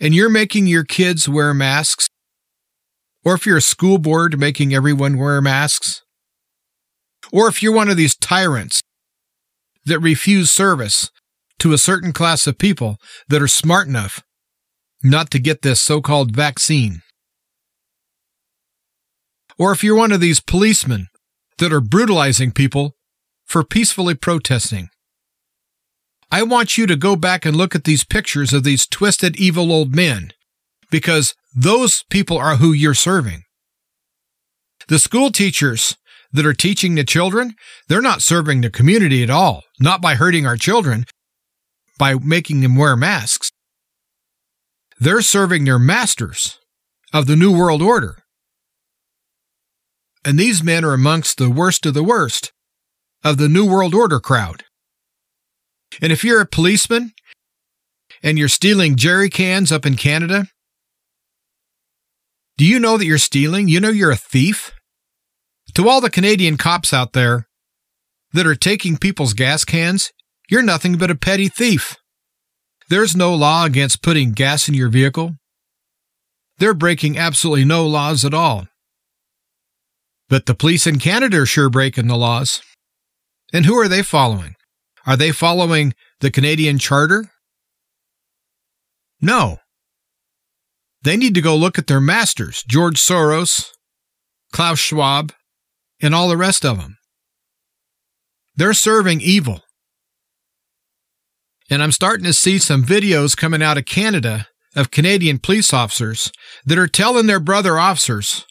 and 0.02 0.15
you're 0.15 0.30
making 0.30 0.65
your 0.65 0.84
kids 0.84 1.30
wear 1.30 1.54
masks, 1.54 2.10
or 3.24 3.36
if 3.36 3.45
you're 3.45 3.58
a 3.58 3.62
school 3.62 4.00
board 4.00 4.39
making 4.39 4.74
everyone 4.74 5.15
wear 5.15 5.41
masks, 5.41 6.02
or 7.32 7.48
if 7.48 7.62
you're 7.62 7.72
one 7.72 7.89
of 7.89 7.98
these 7.98 8.15
tyrants 8.15 8.82
that 9.86 10.00
refuse 10.00 10.50
service 10.50 11.12
to 11.60 11.72
a 11.72 11.78
certain 11.78 12.13
class 12.13 12.48
of 12.48 12.58
people 12.58 12.98
that 13.28 13.43
are 13.43 13.48
smart 13.48 13.88
enough 13.88 14.24
not 15.04 15.30
to 15.30 15.38
get 15.38 15.62
this 15.62 15.80
so 15.80 16.02
called 16.02 16.36
vaccine, 16.36 17.04
or 19.60 19.74
if 19.74 19.84
you're 19.84 19.95
one 19.95 20.13
of 20.13 20.22
these 20.22 20.39
policemen 20.39 21.08
that 21.58 21.74
are 21.74 21.82
brutalizing 21.82 22.52
people 22.52 22.95
for 23.45 23.63
peacefully 23.63 24.15
protesting, 24.15 24.89
I 26.32 26.43
want 26.43 26.78
you 26.78 26.88
to 26.88 26.95
go 26.95 27.15
back 27.15 27.45
and 27.45 27.56
look 27.56 27.76
at 27.76 27.84
these 27.84 28.06
pictures 28.06 28.54
of 28.54 28.63
these 28.63 28.88
twisted, 28.88 29.39
evil 29.39 29.72
old 29.72 29.93
men, 29.93 30.32
because 30.89 31.36
those 31.56 32.04
people 32.10 32.38
are 32.38 32.56
who 32.56 32.72
you're 32.72 32.93
serving. 32.93 33.43
The 34.88 35.00
school 35.00 35.32
teachers 35.32 35.98
that 36.32 36.45
are 36.45 36.54
teaching 36.54 36.95
the 36.95 37.04
children, 37.04 37.56
they're 37.88 38.02
not 38.02 38.22
serving 38.22 38.62
the 38.62 38.69
community 38.69 39.24
at 39.24 39.30
all, 39.30 39.63
not 39.80 40.02
by 40.02 40.15
hurting 40.15 40.45
our 40.45 40.58
children, 40.58 41.06
by 41.98 42.13
making 42.13 42.62
them 42.62 42.76
wear 42.76 42.95
masks. 42.95 43.52
They're 45.00 45.22
serving 45.22 45.65
their 45.65 45.80
masters 45.80 46.60
of 47.12 47.26
the 47.26 47.36
New 47.36 47.56
World 47.58 47.82
Order. 47.82 48.17
And 50.26 50.38
these 50.38 50.64
men 50.64 50.84
are 50.84 50.94
amongst 50.94 51.38
the 51.38 51.50
worst 51.50 51.86
of 51.86 51.94
the 51.94 52.04
worst 52.04 52.52
of 53.24 53.38
the 53.38 53.50
New 53.50 53.66
World 53.66 53.94
Order 53.94 54.20
crowd. 54.20 54.64
And 56.02 56.12
if 56.12 56.24
you're 56.24 56.42
a 56.42 56.46
policeman 56.46 57.14
and 58.22 58.38
you're 58.38 58.48
stealing 58.48 58.96
jerry 58.96 59.30
cans 59.30 59.72
up 59.72 59.86
in 59.86 59.96
Canada, 59.96 60.48
do 62.58 62.66
you 62.66 62.80
know 62.80 62.98
that 62.98 63.06
you're 63.06 63.18
stealing? 63.18 63.70
You 63.70 63.80
know 63.80 63.90
you're 63.90 64.12
a 64.12 64.18
thief? 64.18 64.74
To 65.76 65.88
all 65.88 66.02
the 66.02 66.10
Canadian 66.10 66.58
cops 66.58 66.94
out 66.94 67.14
there 67.14 67.48
that 68.34 68.46
are 68.46 68.56
taking 68.56 68.98
people's 68.98 69.34
gas 69.34 69.64
cans, 69.64 70.12
you're 70.50 70.62
nothing 70.62 70.98
but 70.98 71.12
a 71.12 71.16
petty 71.16 71.48
thief. 71.48 71.96
There's 72.90 73.16
no 73.16 73.34
law 73.34 73.66
against 73.66 74.02
putting 74.02 74.32
gas 74.32 74.68
in 74.68 74.74
your 74.74 74.90
vehicle. 74.90 75.36
They're 76.58 76.74
breaking 76.74 77.18
absolutely 77.18 77.66
no 77.66 77.88
laws 77.88 78.26
at 78.26 78.34
all. 78.34 78.68
But 80.30 80.46
the 80.46 80.56
police 80.56 80.86
in 80.88 81.00
Canada 81.00 81.42
are 81.42 81.46
sure 81.46 81.70
breaking 81.70 82.08
the 82.08 82.15
laws. 82.15 82.62
And 83.52 83.65
who 83.65 83.76
are 83.76 83.88
they 83.88 84.04
following? 84.04 84.56
Are 85.06 85.18
they 85.18 85.32
following 85.32 85.94
the 86.20 86.30
Canadian 86.30 86.78
Charter? 86.78 87.32
No. 89.20 89.58
They 91.02 91.18
need 91.18 91.34
to 91.36 91.42
go 91.42 91.56
look 91.56 91.78
at 91.78 91.88
their 91.88 92.02
masters, 92.02 92.63
George 92.68 92.98
Soros, 92.98 93.70
Klaus 94.52 94.80
Schwab, 94.80 95.34
and 96.02 96.13
all 96.13 96.30
the 96.30 96.38
rest 96.38 96.63
of 96.63 96.78
them. 96.78 96.98
They're 98.56 98.74
serving 98.74 99.22
evil. 99.22 99.62
And 101.70 101.82
I'm 101.82 101.92
starting 101.92 102.26
to 102.26 102.34
see 102.34 102.58
some 102.58 102.84
videos 102.84 103.38
coming 103.38 103.62
out 103.62 103.78
of 103.78 103.86
Canada 103.86 104.48
of 104.76 104.92
Canadian 104.92 105.39
police 105.39 105.74
officers 105.74 106.32
that 106.65 106.78
are 106.78 106.88
telling 106.88 107.26
their 107.26 107.39
brother 107.39 107.80
officers, 107.80 108.46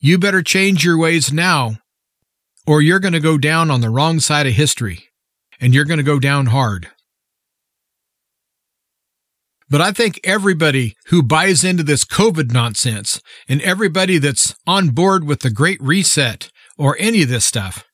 you 0.00 0.18
better 0.18 0.42
change 0.42 0.84
your 0.84 0.98
ways 0.98 1.32
now, 1.32 1.78
or 2.66 2.80
you're 2.80 3.00
going 3.00 3.14
to 3.14 3.20
go 3.20 3.38
down 3.38 3.70
on 3.70 3.80
the 3.80 3.90
wrong 3.90 4.20
side 4.20 4.46
of 4.46 4.52
history 4.52 5.08
and 5.60 5.74
you're 5.74 5.84
going 5.84 5.98
to 5.98 6.04
go 6.04 6.18
down 6.18 6.46
hard. 6.46 6.88
But 9.70 9.80
I 9.82 9.92
think 9.92 10.18
everybody 10.24 10.96
who 11.06 11.22
buys 11.22 11.62
into 11.62 11.82
this 11.82 12.04
COVID 12.04 12.52
nonsense 12.52 13.20
and 13.48 13.60
everybody 13.60 14.18
that's 14.18 14.54
on 14.66 14.90
board 14.90 15.24
with 15.24 15.40
the 15.40 15.50
Great 15.50 15.80
Reset 15.82 16.50
or 16.78 16.96
any 16.98 17.22
of 17.22 17.28
this 17.28 17.44
stuff, 17.44 17.84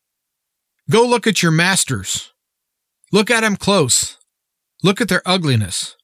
go 0.88 1.04
look 1.04 1.26
at 1.26 1.42
your 1.42 1.50
masters. 1.50 2.32
Look 3.10 3.30
at 3.30 3.40
them 3.40 3.56
close. 3.56 4.18
Look 4.82 5.00
at 5.00 5.08
their 5.08 5.22
ugliness. 5.26 5.96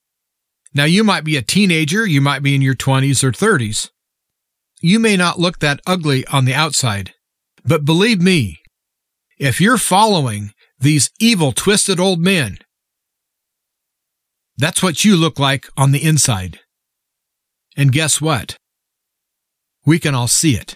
Now, 0.73 0.85
you 0.85 1.05
might 1.05 1.25
be 1.25 1.37
a 1.37 1.43
teenager, 1.43 2.07
you 2.07 2.21
might 2.21 2.43
be 2.43 2.55
in 2.55 2.63
your 2.63 2.75
20s 2.75 3.23
or 3.25 3.33
30s. 3.33 3.91
You 4.81 4.99
may 4.99 5.17
not 5.17 5.39
look 5.39 5.59
that 5.59 5.81
ugly 5.87 6.27
on 6.29 6.47
the 6.47 6.55
outside, 6.55 7.13
but 7.65 7.85
believe 7.85 8.21
me, 8.23 8.61
if 9.39 9.61
you're 9.61 9.79
following 9.79 10.53
these 10.79 11.11
evil, 11.21 11.53
twisted 11.53 12.01
old 12.01 12.21
men. 12.21 12.59
That's 14.57 14.83
what 14.83 15.05
you 15.05 15.17
look 15.17 15.39
like 15.39 15.67
on 15.77 15.93
the 15.93 16.03
inside. 16.03 16.61
And 17.77 17.93
guess 17.93 18.21
what? 18.21 18.57
We 19.85 19.99
can 19.99 20.15
all 20.15 20.29
see 20.29 20.55
it. 20.55 20.75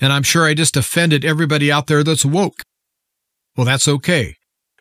And 0.00 0.12
I'm 0.12 0.22
sure 0.22 0.46
I 0.46 0.54
just 0.54 0.76
offended 0.76 1.24
everybody 1.24 1.70
out 1.70 1.86
there 1.86 2.02
that's 2.02 2.24
woke. 2.24 2.62
Well, 3.56 3.66
that's 3.66 3.86
okay, 3.86 4.36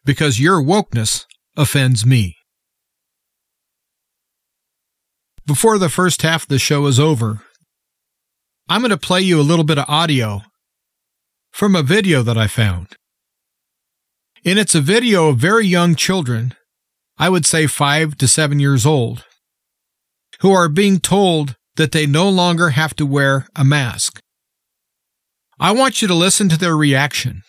because 0.06 0.40
your 0.40 0.62
wokeness 0.62 1.26
offends 1.58 2.06
me. 2.06 2.36
Before 5.50 5.80
the 5.80 5.90
first 5.90 6.22
half 6.22 6.44
of 6.44 6.50
the 6.50 6.60
show 6.60 6.86
is 6.86 7.00
over, 7.00 7.42
I'm 8.70 8.82
going 8.82 8.92
to 8.92 8.98
play 8.98 9.22
you 9.22 9.42
a 9.42 9.50
little 9.50 9.66
bit 9.66 9.80
of 9.80 9.86
audio 9.88 10.44
from 11.52 11.76
a 11.76 11.82
video 11.82 12.22
that 12.22 12.38
I 12.38 12.46
found. 12.46 12.90
And 14.46 14.60
it's 14.60 14.76
a 14.76 14.80
video 14.80 15.30
of 15.30 15.40
very 15.40 15.66
young 15.66 15.96
children, 15.96 16.54
I 17.18 17.30
would 17.30 17.48
say 17.48 17.66
five 17.66 18.16
to 18.20 18.28
seven 18.28 18.60
years 18.60 18.86
old, 18.86 19.26
who 20.42 20.52
are 20.52 20.70
being 20.70 21.00
told 21.00 21.56
that 21.78 21.94
they 21.94 22.06
no 22.06 22.30
longer 22.30 22.70
have 22.70 22.96
to 22.98 23.06
wear 23.08 23.48
a 23.56 23.64
mask. 23.64 24.20
I 25.60 25.72
want 25.72 26.00
you 26.00 26.08
to 26.10 26.14
listen 26.14 26.48
to 26.50 26.60
their 26.60 26.78
reaction. 26.78 27.42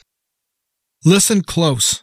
Listen 1.05 1.43
close. 1.43 2.03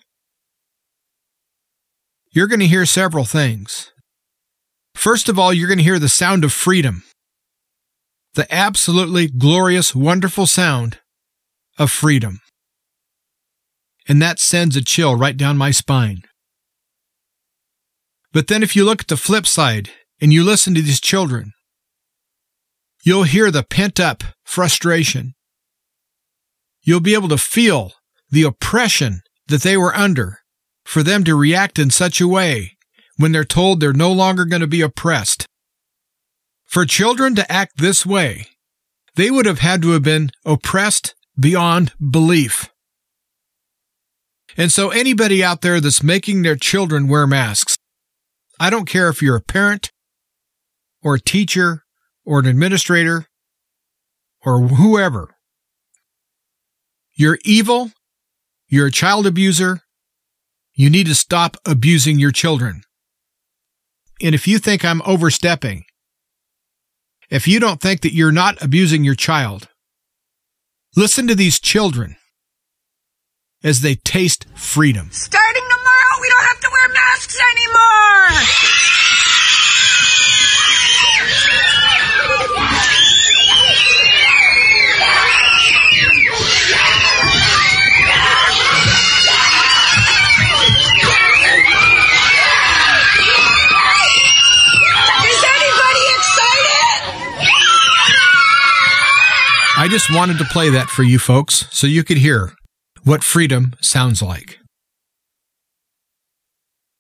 You're 2.30 2.46
going 2.46 2.60
to 2.60 2.68
hear 2.68 2.86
several 2.86 3.26
things. 3.26 3.92
First 4.98 5.30
of 5.30 5.38
all, 5.38 5.54
you're 5.54 5.68
going 5.68 5.78
to 5.78 5.84
hear 5.84 6.00
the 6.00 6.10
sound 6.10 6.44
of 6.44 6.52
freedom. 6.52 7.04
The 8.34 8.52
absolutely 8.54 9.28
glorious, 9.28 9.94
wonderful 9.94 10.48
sound 10.48 10.98
of 11.78 11.92
freedom. 11.92 12.40
And 14.08 14.20
that 14.24 14.40
sends 14.40 14.76
a 14.76 14.84
chill 14.84 15.16
right 15.16 15.38
down 15.38 15.56
my 15.56 15.70
spine. 15.70 16.24
But 18.34 18.48
then 18.48 18.64
if 18.64 18.76
you 18.76 18.84
look 18.84 19.02
at 19.02 19.08
the 19.08 19.18
flip 19.18 19.46
side 19.46 19.92
and 20.20 20.34
you 20.34 20.44
listen 20.44 20.74
to 20.74 20.82
these 20.82 21.00
children, 21.00 21.54
you'll 23.04 23.24
hear 23.24 23.52
the 23.52 23.64
pent 23.64 24.00
up 24.00 24.24
frustration. 24.46 25.36
You'll 26.82 27.02
be 27.02 27.14
able 27.14 27.30
to 27.30 27.38
feel 27.38 27.94
the 28.32 28.44
oppression 28.44 29.22
that 29.46 29.62
they 29.62 29.78
were 29.78 29.96
under 29.96 30.40
for 30.86 31.04
them 31.04 31.24
to 31.26 31.36
react 31.36 31.78
in 31.78 31.92
such 31.92 32.20
a 32.20 32.28
way 32.28 32.77
when 33.18 33.32
they're 33.32 33.44
told 33.44 33.80
they're 33.80 33.94
no 33.94 34.12
longer 34.12 34.46
going 34.46 34.62
to 34.62 34.68
be 34.68 34.82
oppressed. 34.82 35.46
For 36.66 36.86
children 36.86 37.36
to 37.36 37.52
act 37.52 37.78
this 37.78 38.06
way, 38.06 38.48
they 39.16 39.32
would 39.32 39.46
have 39.46 39.60
had 39.60 39.82
to 39.82 39.92
have 39.92 40.04
been 40.04 40.32
oppressed 40.46 41.16
beyond 41.40 41.94
belief. 42.00 42.70
And 44.56 44.72
so, 44.72 44.90
anybody 44.90 45.44
out 45.44 45.62
there 45.62 45.80
that's 45.80 46.02
making 46.02 46.42
their 46.42 46.56
children 46.56 47.08
wear 47.08 47.28
masks, 47.28 47.78
I 48.60 48.70
don't 48.70 48.90
care 48.90 49.10
if 49.10 49.22
you're 49.22 49.36
a 49.36 49.42
parent 49.42 49.92
or 51.04 51.16
a 51.16 51.20
teacher 51.20 51.84
or 52.26 52.40
an 52.40 52.48
administrator 52.48 53.28
or 54.44 54.68
whoever, 54.68 55.36
you're 57.16 57.40
evil, 57.46 57.92
you're 58.68 58.88
a 58.88 58.92
child 58.92 59.28
abuser, 59.28 59.82
you 60.74 60.90
need 60.90 61.08
to 61.08 61.16
stop 61.16 61.58
abusing 61.66 62.20
your 62.20 62.32
children. 62.32 62.84
And 64.22 64.34
if 64.34 64.48
you 64.48 64.58
think 64.60 64.84
I'm 64.84 65.02
overstepping, 65.06 65.86
if 67.30 67.48
you 67.48 67.60
don't 67.60 67.82
think 67.82 68.02
that 68.02 68.14
you're 68.14 68.32
not 68.32 68.62
abusing 68.62 69.04
your 69.04 69.16
child, 69.16 69.68
listen 70.96 71.28
to 71.28 71.36
these 71.36 71.60
children 71.60 72.18
as 73.64 73.82
they 73.82 73.96
taste 73.96 74.46
freedom. 74.56 75.10
Starting 75.12 75.64
tomorrow, 75.70 76.22
we 76.22 76.30
don't 76.30 76.48
have 76.48 76.60
to 76.62 76.70
wear 76.72 76.94
masks 76.94 77.40
anymore! 77.40 79.17
I 99.88 99.90
just 99.90 100.14
wanted 100.14 100.38
to 100.40 100.44
play 100.44 100.70
that 100.70 100.90
for 100.90 101.04
you 101.04 101.18
folks 101.18 101.66
so 101.72 101.88
you 101.88 102.04
could 102.04 102.18
hear 102.18 102.52
what 103.06 103.24
freedom 103.24 103.74
sounds 103.80 104.22
like. 104.22 104.60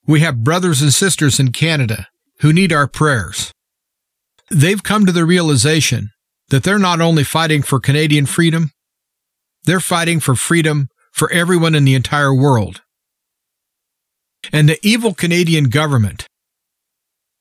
We 0.06 0.22
have 0.22 0.46
brothers 0.46 0.82
and 0.82 0.94
sisters 0.94 1.38
in 1.38 1.52
Canada 1.52 2.08
who 2.40 2.54
need 2.54 2.72
our 2.72 2.88
prayers. 2.88 3.52
They've 4.50 4.82
come 4.82 5.06
to 5.06 5.12
the 5.12 5.26
realization 5.26 6.12
that 6.48 6.64
they're 6.64 6.80
not 6.80 7.02
only 7.02 7.26
fighting 7.26 7.62
for 7.62 7.82
Canadian 7.82 8.26
freedom, 8.26 8.72
they're 9.66 9.82
fighting 9.82 10.22
for 10.22 10.36
freedom 10.36 10.88
for 11.12 11.30
everyone 11.30 11.76
in 11.76 11.84
the 11.84 11.94
entire 11.94 12.34
world. 12.34 12.84
And 14.54 14.70
the 14.70 14.80
evil 14.82 15.14
Canadian 15.14 15.66
government 15.66 16.26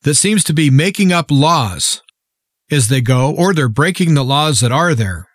that 0.03 0.17
seems 0.17 0.43
to 0.43 0.53
be 0.53 0.71
making 0.71 1.13
up 1.13 1.31
laws 1.31 2.03
as 2.69 2.89
they 2.89 3.01
go, 3.01 3.33
or 3.33 3.55
they're 3.55 3.69
breaking 3.69 4.15
the 4.15 4.25
laws 4.25 4.59
that 4.59 4.73
are 4.73 4.93
there, 4.93 5.29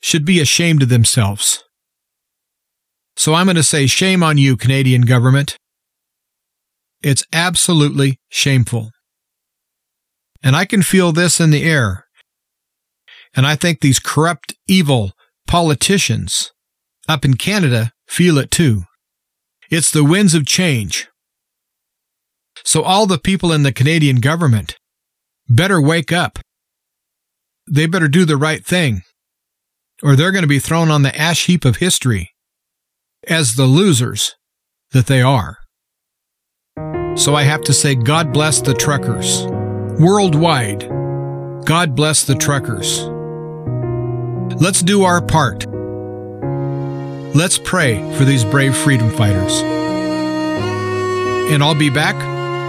should 0.00 0.24
be 0.24 0.40
ashamed 0.40 0.82
of 0.82 0.88
themselves. 0.88 1.62
So 3.16 3.34
I'm 3.34 3.46
going 3.46 3.56
to 3.56 3.62
say 3.62 3.86
shame 3.86 4.22
on 4.22 4.38
you, 4.38 4.56
Canadian 4.56 5.02
government. 5.02 5.56
It's 7.02 7.24
absolutely 7.32 8.18
shameful. 8.28 8.90
And 10.42 10.56
I 10.56 10.64
can 10.64 10.82
feel 10.82 11.12
this 11.12 11.40
in 11.40 11.50
the 11.50 11.64
air. 11.64 12.06
And 13.34 13.46
I 13.46 13.56
think 13.56 13.80
these 13.80 13.98
corrupt, 13.98 14.54
evil 14.66 15.12
politicians 15.46 16.52
up 17.08 17.24
in 17.24 17.34
Canada 17.34 17.92
feel 18.06 18.38
it 18.38 18.50
too. 18.50 18.82
It's 19.70 19.90
the 19.90 20.04
winds 20.04 20.34
of 20.34 20.46
change. 20.46 21.08
So 22.64 22.82
all 22.82 23.06
the 23.06 23.18
people 23.18 23.52
in 23.52 23.62
the 23.62 23.72
Canadian 23.72 24.16
government 24.20 24.76
better 25.48 25.80
wake 25.80 26.12
up. 26.12 26.38
They 27.70 27.86
better 27.86 28.08
do 28.08 28.24
the 28.24 28.36
right 28.36 28.64
thing, 28.64 29.02
or 30.02 30.16
they're 30.16 30.32
going 30.32 30.42
to 30.42 30.48
be 30.48 30.58
thrown 30.58 30.90
on 30.90 31.02
the 31.02 31.16
ash 31.18 31.46
heap 31.46 31.64
of 31.64 31.76
history 31.76 32.30
as 33.28 33.54
the 33.54 33.66
losers 33.66 34.36
that 34.92 35.06
they 35.06 35.22
are. 35.22 35.58
So 37.16 37.34
I 37.34 37.42
have 37.42 37.62
to 37.62 37.72
say, 37.72 37.94
God 37.94 38.32
bless 38.32 38.60
the 38.60 38.74
truckers. 38.74 39.44
Worldwide, 40.00 40.88
God 41.66 41.94
bless 41.94 42.24
the 42.24 42.34
truckers. 42.34 43.02
Let's 44.60 44.82
do 44.82 45.02
our 45.02 45.20
part. 45.20 45.66
Let's 47.34 47.58
pray 47.58 48.00
for 48.16 48.24
these 48.24 48.44
brave 48.44 48.76
freedom 48.76 49.10
fighters. 49.10 49.60
And 51.52 51.62
I'll 51.62 51.74
be 51.74 51.90
back 51.90 52.16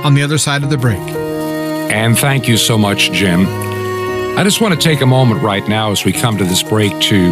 on 0.05 0.13
the 0.15 0.23
other 0.23 0.37
side 0.37 0.63
of 0.63 0.69
the 0.69 0.77
break. 0.77 0.99
And 0.99 2.17
thank 2.17 2.47
you 2.47 2.57
so 2.57 2.77
much, 2.77 3.11
Jim. 3.11 3.70
I 4.41 4.43
just 4.43 4.60
want 4.60 4.73
to 4.73 4.80
take 4.80 5.01
a 5.01 5.06
moment 5.06 5.43
right 5.43 5.67
now 5.67 5.91
as 5.91 6.04
we 6.04 6.12
come 6.12 6.36
to 6.39 6.43
this 6.43 6.63
break 6.63 6.99
to 6.99 7.32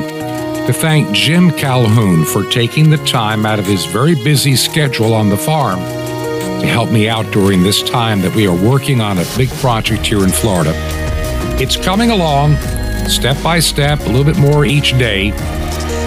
to 0.67 0.71
thank 0.71 1.11
Jim 1.11 1.49
Calhoun 1.49 2.23
for 2.23 2.43
taking 2.51 2.91
the 2.91 2.97
time 2.97 3.47
out 3.47 3.57
of 3.57 3.65
his 3.65 3.83
very 3.85 4.13
busy 4.13 4.55
schedule 4.55 5.15
on 5.15 5.27
the 5.27 5.35
farm 5.35 5.79
to 5.79 6.67
help 6.67 6.91
me 6.91 7.09
out 7.09 7.25
during 7.31 7.63
this 7.63 7.81
time 7.81 8.21
that 8.21 8.35
we 8.35 8.45
are 8.45 8.55
working 8.55 9.01
on 9.01 9.17
a 9.17 9.25
big 9.35 9.49
project 9.53 10.05
here 10.05 10.23
in 10.23 10.29
Florida. 10.29 10.71
It's 11.59 11.75
coming 11.75 12.11
along 12.11 12.57
step 13.07 13.41
by 13.41 13.57
step, 13.57 14.01
a 14.01 14.03
little 14.03 14.23
bit 14.23 14.37
more 14.37 14.63
each 14.63 14.91
day, 14.99 15.31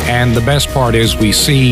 and 0.07 0.37
the 0.37 0.43
best 0.43 0.69
part 0.69 0.95
is 0.95 1.17
we 1.17 1.33
see 1.33 1.71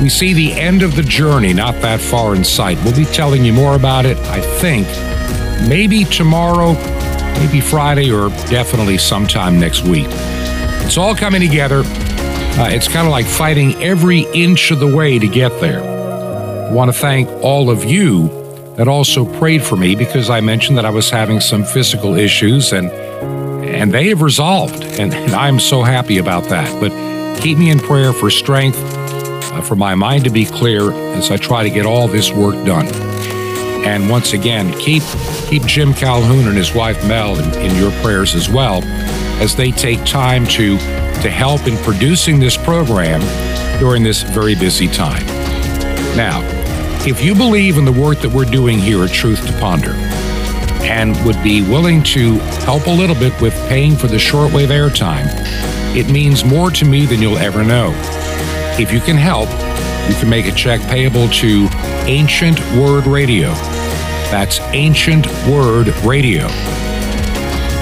we 0.00 0.08
see 0.08 0.32
the 0.32 0.50
end 0.54 0.82
of 0.82 0.96
the 0.96 1.02
journey 1.02 1.52
not 1.52 1.74
that 1.82 2.00
far 2.00 2.34
in 2.34 2.42
sight. 2.42 2.82
We'll 2.84 2.96
be 2.96 3.04
telling 3.04 3.44
you 3.44 3.52
more 3.52 3.74
about 3.74 4.06
it, 4.06 4.16
I 4.28 4.40
think, 4.40 4.88
maybe 5.68 6.04
tomorrow, 6.04 6.74
maybe 7.38 7.60
Friday, 7.60 8.10
or 8.10 8.28
definitely 8.48 8.98
sometime 8.98 9.58
next 9.58 9.82
week. 9.84 10.06
It's 10.84 10.98
all 10.98 11.14
coming 11.14 11.40
together. 11.40 11.82
Uh, 11.84 12.68
it's 12.70 12.88
kind 12.88 13.06
of 13.06 13.12
like 13.12 13.26
fighting 13.26 13.74
every 13.82 14.26
inch 14.34 14.70
of 14.70 14.80
the 14.80 14.86
way 14.86 15.18
to 15.18 15.26
get 15.26 15.58
there. 15.60 15.82
I 15.82 16.70
want 16.72 16.92
to 16.92 16.98
thank 16.98 17.28
all 17.42 17.70
of 17.70 17.84
you 17.84 18.28
that 18.76 18.88
also 18.88 19.24
prayed 19.38 19.62
for 19.62 19.76
me 19.76 19.94
because 19.94 20.30
I 20.30 20.40
mentioned 20.40 20.78
that 20.78 20.84
I 20.84 20.90
was 20.90 21.10
having 21.10 21.40
some 21.40 21.64
physical 21.64 22.14
issues 22.14 22.72
and 22.72 22.90
and 22.90 23.92
they 23.92 24.08
have 24.08 24.22
resolved 24.22 24.82
and, 24.82 25.14
and 25.14 25.32
I'm 25.32 25.58
so 25.58 25.82
happy 25.82 26.18
about 26.18 26.44
that. 26.50 26.68
But 26.80 26.90
keep 27.40 27.58
me 27.58 27.70
in 27.70 27.78
prayer 27.78 28.12
for 28.12 28.30
strength, 28.30 28.78
uh, 28.78 29.62
for 29.62 29.76
my 29.76 29.94
mind 29.94 30.24
to 30.24 30.30
be 30.30 30.44
clear 30.44 30.92
as 31.14 31.30
I 31.30 31.36
try 31.36 31.62
to 31.62 31.70
get 31.70 31.86
all 31.86 32.06
this 32.06 32.30
work 32.30 32.54
done. 32.66 33.11
And 33.84 34.08
once 34.08 34.32
again, 34.32 34.72
keep 34.78 35.02
keep 35.48 35.64
Jim 35.64 35.92
Calhoun 35.92 36.46
and 36.46 36.56
his 36.56 36.74
wife 36.74 37.06
Mel 37.06 37.38
in, 37.38 37.60
in 37.60 37.76
your 37.76 37.90
prayers 38.02 38.34
as 38.34 38.48
well 38.48 38.82
as 39.42 39.56
they 39.56 39.70
take 39.72 40.04
time 40.04 40.46
to 40.46 40.78
to 40.78 41.30
help 41.30 41.66
in 41.66 41.76
producing 41.78 42.38
this 42.38 42.56
program 42.56 43.20
during 43.78 44.02
this 44.02 44.22
very 44.22 44.54
busy 44.54 44.88
time. 44.88 45.26
Now, 46.16 46.40
if 47.04 47.24
you 47.24 47.34
believe 47.34 47.78
in 47.78 47.84
the 47.84 47.92
work 47.92 48.18
that 48.20 48.30
we're 48.30 48.44
doing 48.44 48.78
here 48.78 49.02
at 49.02 49.10
Truth 49.10 49.46
to 49.46 49.52
Ponder 49.58 49.92
and 50.84 51.16
would 51.26 51.42
be 51.42 51.62
willing 51.62 52.02
to 52.04 52.38
help 52.64 52.86
a 52.86 52.90
little 52.90 53.16
bit 53.16 53.38
with 53.40 53.54
paying 53.68 53.96
for 53.96 54.06
the 54.06 54.16
shortwave 54.16 54.68
airtime, 54.68 55.26
it 55.96 56.08
means 56.10 56.44
more 56.44 56.70
to 56.70 56.84
me 56.84 57.06
than 57.06 57.20
you'll 57.20 57.38
ever 57.38 57.64
know. 57.64 57.92
If 58.78 58.92
you 58.92 59.00
can 59.00 59.16
help, 59.16 59.48
you 60.08 60.14
can 60.14 60.28
make 60.28 60.46
a 60.46 60.52
check 60.52 60.80
payable 60.82 61.28
to 61.28 61.68
Ancient 62.06 62.60
Word 62.76 63.06
Radio. 63.06 63.50
That's 64.30 64.60
Ancient 64.72 65.26
Word 65.46 65.88
Radio. 66.04 66.46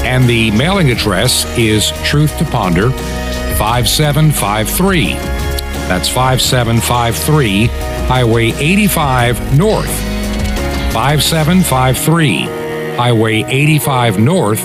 And 0.04 0.28
the 0.28 0.50
mailing 0.52 0.90
address 0.90 1.46
is 1.58 1.92
Truth 2.04 2.38
to 2.38 2.44
Ponder, 2.44 2.90
5753. 3.58 5.14
That's 5.88 6.08
5753 6.08 7.66
Highway 8.06 8.52
85 8.52 9.56
North. 9.56 9.90
5753 10.92 12.60
Highway 12.96 13.44
85 13.44 14.18
North, 14.18 14.62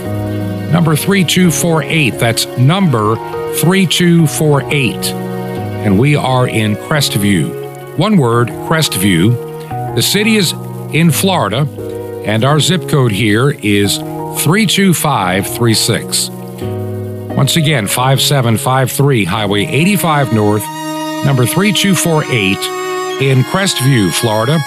number 0.71 0.95
3248. 0.95 2.19
That's 2.19 2.45
number 2.57 3.15
3248. 3.55 5.34
And 5.85 5.99
we 5.99 6.15
are 6.15 6.47
in 6.47 6.75
Crestview. 6.75 7.97
One 7.99 8.17
word, 8.17 8.47
Crestview. 8.47 9.95
The 9.95 10.01
city 10.01 10.35
is 10.35 10.51
in 10.91 11.11
Florida, 11.11 11.67
and 12.25 12.43
our 12.43 12.59
zip 12.59 12.89
code 12.89 13.11
here 13.11 13.51
is 13.51 13.99
32536. 13.99 16.29
Once 17.35 17.55
again, 17.55 17.85
5753 17.85 19.25
Highway 19.25 19.65
85 19.65 20.33
North, 20.33 20.63
number 21.23 21.45
3248 21.45 22.57
in 23.21 23.43
Crestview, 23.43 24.11
Florida, 24.11 24.57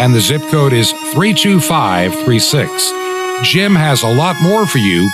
and 0.00 0.12
the 0.12 0.20
zip 0.20 0.42
code 0.50 0.72
is 0.72 0.90
32536. 1.14 2.92
Jim 3.44 3.76
has 3.76 4.02
a 4.02 4.08
lot 4.08 4.34
more 4.42 4.66
for 4.66 4.78
you 4.78 5.08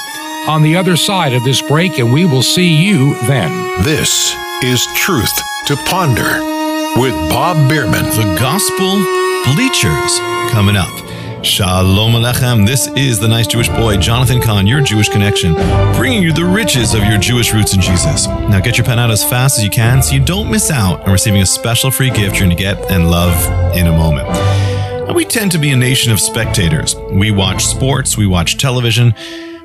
on 0.48 0.62
the 0.62 0.76
other 0.76 0.96
side 0.96 1.34
of 1.34 1.44
this 1.44 1.60
break, 1.60 1.98
and 1.98 2.10
we 2.10 2.24
will 2.24 2.42
see 2.42 2.82
you 2.82 3.12
then. 3.26 3.52
This 3.84 4.34
is 4.64 4.86
Truth 4.94 5.32
to 5.66 5.76
Ponder 5.86 6.38
with 7.00 7.12
Bob 7.28 7.68
Bierman. 7.68 8.04
The 8.04 8.36
Gospel 8.38 9.02
Bleachers 9.54 10.18
coming 10.52 10.76
up. 10.76 11.44
Shalom 11.44 12.12
Alechem. 12.12 12.64
This 12.64 12.86
is 12.88 13.18
the 13.18 13.26
nice 13.26 13.48
Jewish 13.48 13.68
boy, 13.68 13.96
Jonathan 13.96 14.40
Cahn, 14.40 14.68
your 14.68 14.80
Jewish 14.80 15.08
connection, 15.08 15.54
bringing 15.96 16.22
you 16.22 16.32
the 16.32 16.44
riches 16.44 16.94
of 16.94 17.02
your 17.04 17.18
Jewish 17.18 17.52
roots 17.52 17.74
in 17.74 17.80
Jesus. 17.80 18.28
Now 18.28 18.60
get 18.60 18.78
your 18.78 18.84
pen 18.84 19.00
out 19.00 19.10
as 19.10 19.24
fast 19.24 19.58
as 19.58 19.64
you 19.64 19.70
can 19.70 20.00
so 20.00 20.14
you 20.14 20.24
don't 20.24 20.48
miss 20.48 20.70
out 20.70 21.00
on 21.06 21.12
receiving 21.12 21.42
a 21.42 21.46
special 21.46 21.90
free 21.90 22.10
gift 22.10 22.36
you're 22.38 22.46
going 22.46 22.56
to 22.56 22.62
get 22.62 22.88
and 22.88 23.10
love 23.10 23.34
in 23.76 23.88
a 23.88 23.92
moment. 23.92 24.28
We 25.12 25.24
tend 25.24 25.50
to 25.52 25.58
be 25.58 25.70
a 25.70 25.76
nation 25.76 26.12
of 26.12 26.20
spectators. 26.20 26.94
We 26.94 27.32
watch 27.32 27.64
sports, 27.64 28.16
we 28.16 28.28
watch 28.28 28.58
television, 28.58 29.14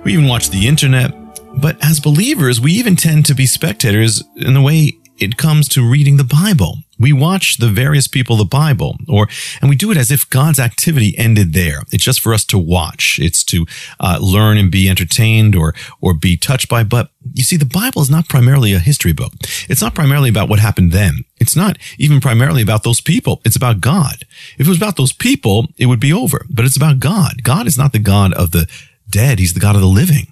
we 0.03 0.13
even 0.13 0.27
watch 0.27 0.49
the 0.49 0.67
internet. 0.67 1.26
But 1.59 1.83
as 1.83 1.99
believers, 1.99 2.61
we 2.61 2.71
even 2.73 2.95
tend 2.95 3.25
to 3.25 3.35
be 3.35 3.45
spectators 3.45 4.23
in 4.35 4.53
the 4.53 4.61
way 4.61 4.93
it 5.19 5.37
comes 5.37 5.67
to 5.69 5.87
reading 5.87 6.17
the 6.17 6.23
Bible. 6.23 6.77
We 6.99 7.11
watch 7.13 7.57
the 7.57 7.69
various 7.69 8.07
people 8.07 8.35
of 8.35 8.39
the 8.39 8.45
Bible, 8.45 8.97
or 9.07 9.27
and 9.61 9.69
we 9.69 9.75
do 9.75 9.91
it 9.91 9.97
as 9.97 10.11
if 10.11 10.29
God's 10.29 10.59
activity 10.59 11.17
ended 11.17 11.53
there. 11.53 11.81
It's 11.91 12.03
just 12.03 12.19
for 12.19 12.33
us 12.33 12.45
to 12.45 12.57
watch. 12.57 13.19
It's 13.21 13.43
to 13.45 13.65
uh, 13.99 14.19
learn 14.21 14.57
and 14.57 14.71
be 14.71 14.89
entertained, 14.89 15.55
or 15.55 15.73
or 16.01 16.13
be 16.13 16.37
touched 16.37 16.69
by. 16.69 16.83
But 16.83 17.09
you 17.33 17.43
see, 17.43 17.57
the 17.57 17.65
Bible 17.65 18.01
is 18.01 18.09
not 18.09 18.29
primarily 18.29 18.73
a 18.73 18.79
history 18.79 19.13
book. 19.13 19.33
It's 19.69 19.81
not 19.81 19.95
primarily 19.95 20.29
about 20.29 20.49
what 20.49 20.59
happened 20.59 20.91
then. 20.91 21.25
It's 21.39 21.55
not 21.55 21.77
even 21.97 22.19
primarily 22.19 22.61
about 22.61 22.83
those 22.83 23.01
people. 23.01 23.41
It's 23.45 23.55
about 23.55 23.81
God. 23.81 24.25
If 24.57 24.67
it 24.67 24.69
was 24.69 24.77
about 24.77 24.97
those 24.97 25.13
people, 25.13 25.67
it 25.77 25.87
would 25.87 25.99
be 25.99 26.13
over. 26.13 26.45
But 26.49 26.65
it's 26.65 26.77
about 26.77 26.99
God. 26.99 27.43
God 27.43 27.67
is 27.67 27.77
not 27.77 27.93
the 27.93 27.99
God 27.99 28.33
of 28.33 28.51
the 28.51 28.67
dead. 29.09 29.39
He's 29.39 29.53
the 29.53 29.59
God 29.59 29.75
of 29.75 29.81
the 29.81 29.87
living. 29.87 30.27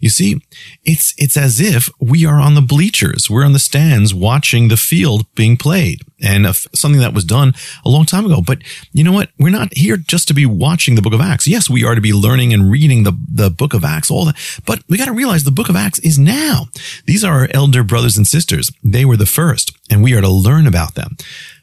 You 0.00 0.10
see, 0.10 0.40
it's, 0.84 1.14
it's 1.18 1.36
as 1.36 1.60
if 1.60 1.88
we 2.00 2.26
are 2.26 2.38
on 2.38 2.54
the 2.54 2.62
bleachers. 2.62 3.28
We're 3.30 3.44
on 3.44 3.52
the 3.52 3.58
stands 3.58 4.14
watching 4.14 4.68
the 4.68 4.76
field 4.76 5.26
being 5.34 5.56
played 5.56 6.00
and 6.22 6.46
something 6.74 7.00
that 7.00 7.14
was 7.14 7.24
done 7.24 7.52
a 7.84 7.88
long 7.88 8.06
time 8.06 8.24
ago. 8.24 8.40
But 8.44 8.58
you 8.92 9.04
know 9.04 9.12
what? 9.12 9.30
We're 9.38 9.50
not 9.50 9.74
here 9.76 9.96
just 9.96 10.28
to 10.28 10.34
be 10.34 10.46
watching 10.46 10.94
the 10.94 11.02
book 11.02 11.12
of 11.12 11.20
Acts. 11.20 11.46
Yes, 11.46 11.68
we 11.68 11.84
are 11.84 11.94
to 11.94 12.00
be 12.00 12.12
learning 12.12 12.52
and 12.52 12.70
reading 12.70 13.04
the, 13.04 13.12
the 13.28 13.50
book 13.50 13.74
of 13.74 13.84
Acts, 13.84 14.10
all 14.10 14.24
that. 14.26 14.62
But 14.66 14.82
we 14.88 14.98
got 14.98 15.06
to 15.06 15.12
realize 15.12 15.44
the 15.44 15.50
book 15.50 15.68
of 15.68 15.76
Acts 15.76 15.98
is 16.00 16.18
now. 16.18 16.66
These 17.06 17.24
are 17.24 17.40
our 17.40 17.48
elder 17.52 17.82
brothers 17.82 18.16
and 18.16 18.26
sisters. 18.26 18.70
They 18.82 19.04
were 19.04 19.16
the 19.16 19.26
first 19.26 19.76
and 19.90 20.02
we 20.02 20.14
are 20.14 20.20
to 20.20 20.28
learn 20.28 20.66
about 20.66 20.94
them. 20.94 21.16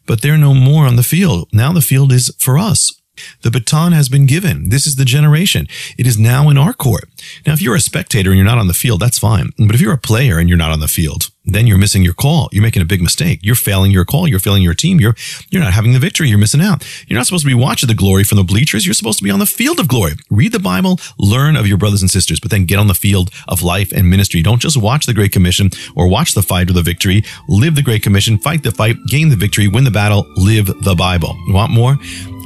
But 0.05 0.21
they're 0.21 0.37
no 0.37 0.53
more 0.53 0.85
on 0.85 0.95
the 0.95 1.03
field. 1.03 1.49
Now 1.53 1.71
the 1.71 1.81
field 1.81 2.11
is 2.11 2.33
for 2.37 2.57
us. 2.57 3.00
The 3.41 3.51
baton 3.51 3.91
has 3.91 4.09
been 4.09 4.25
given. 4.25 4.69
This 4.69 4.87
is 4.87 4.95
the 4.95 5.05
generation. 5.05 5.67
It 5.97 6.07
is 6.07 6.17
now 6.17 6.49
in 6.49 6.57
our 6.57 6.73
court. 6.73 7.09
Now, 7.45 7.53
if 7.53 7.61
you're 7.61 7.75
a 7.75 7.81
spectator 7.81 8.31
and 8.31 8.37
you're 8.37 8.45
not 8.45 8.57
on 8.57 8.67
the 8.67 8.73
field, 8.73 9.01
that's 9.01 9.19
fine. 9.19 9.51
But 9.57 9.75
if 9.75 9.81
you're 9.81 9.93
a 9.93 9.97
player 9.97 10.39
and 10.39 10.47
you're 10.47 10.57
not 10.57 10.71
on 10.71 10.79
the 10.79 10.87
field, 10.87 11.29
then 11.45 11.65
you're 11.65 11.77
missing 11.77 12.03
your 12.03 12.13
call. 12.13 12.49
You're 12.51 12.63
making 12.63 12.81
a 12.81 12.85
big 12.85 13.01
mistake. 13.01 13.39
You're 13.41 13.55
failing 13.55 13.91
your 13.91 14.05
call. 14.05 14.27
You're 14.27 14.39
failing 14.39 14.61
your 14.61 14.73
team. 14.73 14.99
You're, 14.99 15.15
you're 15.49 15.61
not 15.61 15.73
having 15.73 15.93
the 15.93 15.99
victory. 15.99 16.29
You're 16.29 16.37
missing 16.37 16.61
out. 16.61 16.85
You're 17.07 17.17
not 17.17 17.25
supposed 17.25 17.43
to 17.43 17.47
be 17.49 17.55
watching 17.55 17.87
the 17.87 17.95
glory 17.95 18.23
from 18.23 18.37
the 18.37 18.43
bleachers. 18.43 18.85
You're 18.85 18.93
supposed 18.93 19.17
to 19.17 19.23
be 19.23 19.31
on 19.31 19.39
the 19.39 19.45
field 19.45 19.79
of 19.79 19.87
glory. 19.87 20.13
Read 20.29 20.51
the 20.51 20.59
Bible, 20.59 20.99
learn 21.17 21.55
of 21.55 21.67
your 21.67 21.77
brothers 21.77 22.01
and 22.01 22.11
sisters, 22.11 22.39
but 22.39 22.51
then 22.51 22.65
get 22.65 22.79
on 22.79 22.87
the 22.87 22.93
field 22.93 23.31
of 23.47 23.63
life 23.63 23.91
and 23.91 24.09
ministry. 24.09 24.41
Don't 24.41 24.61
just 24.61 24.77
watch 24.77 25.05
the 25.05 25.13
Great 25.13 25.31
Commission 25.31 25.71
or 25.95 26.07
watch 26.07 26.33
the 26.33 26.43
fight 26.43 26.69
or 26.69 26.73
the 26.73 26.83
victory. 26.83 27.23
Live 27.47 27.75
the 27.75 27.81
Great 27.81 28.03
Commission, 28.03 28.37
fight 28.37 28.63
the 28.63 28.71
fight, 28.71 28.97
gain 29.07 29.29
the 29.29 29.35
victory, 29.35 29.67
win 29.67 29.83
the 29.83 29.91
battle, 29.91 30.27
live 30.35 30.67
the 30.83 30.95
Bible. 30.95 31.35
You 31.47 31.53
want 31.53 31.71
more? 31.71 31.97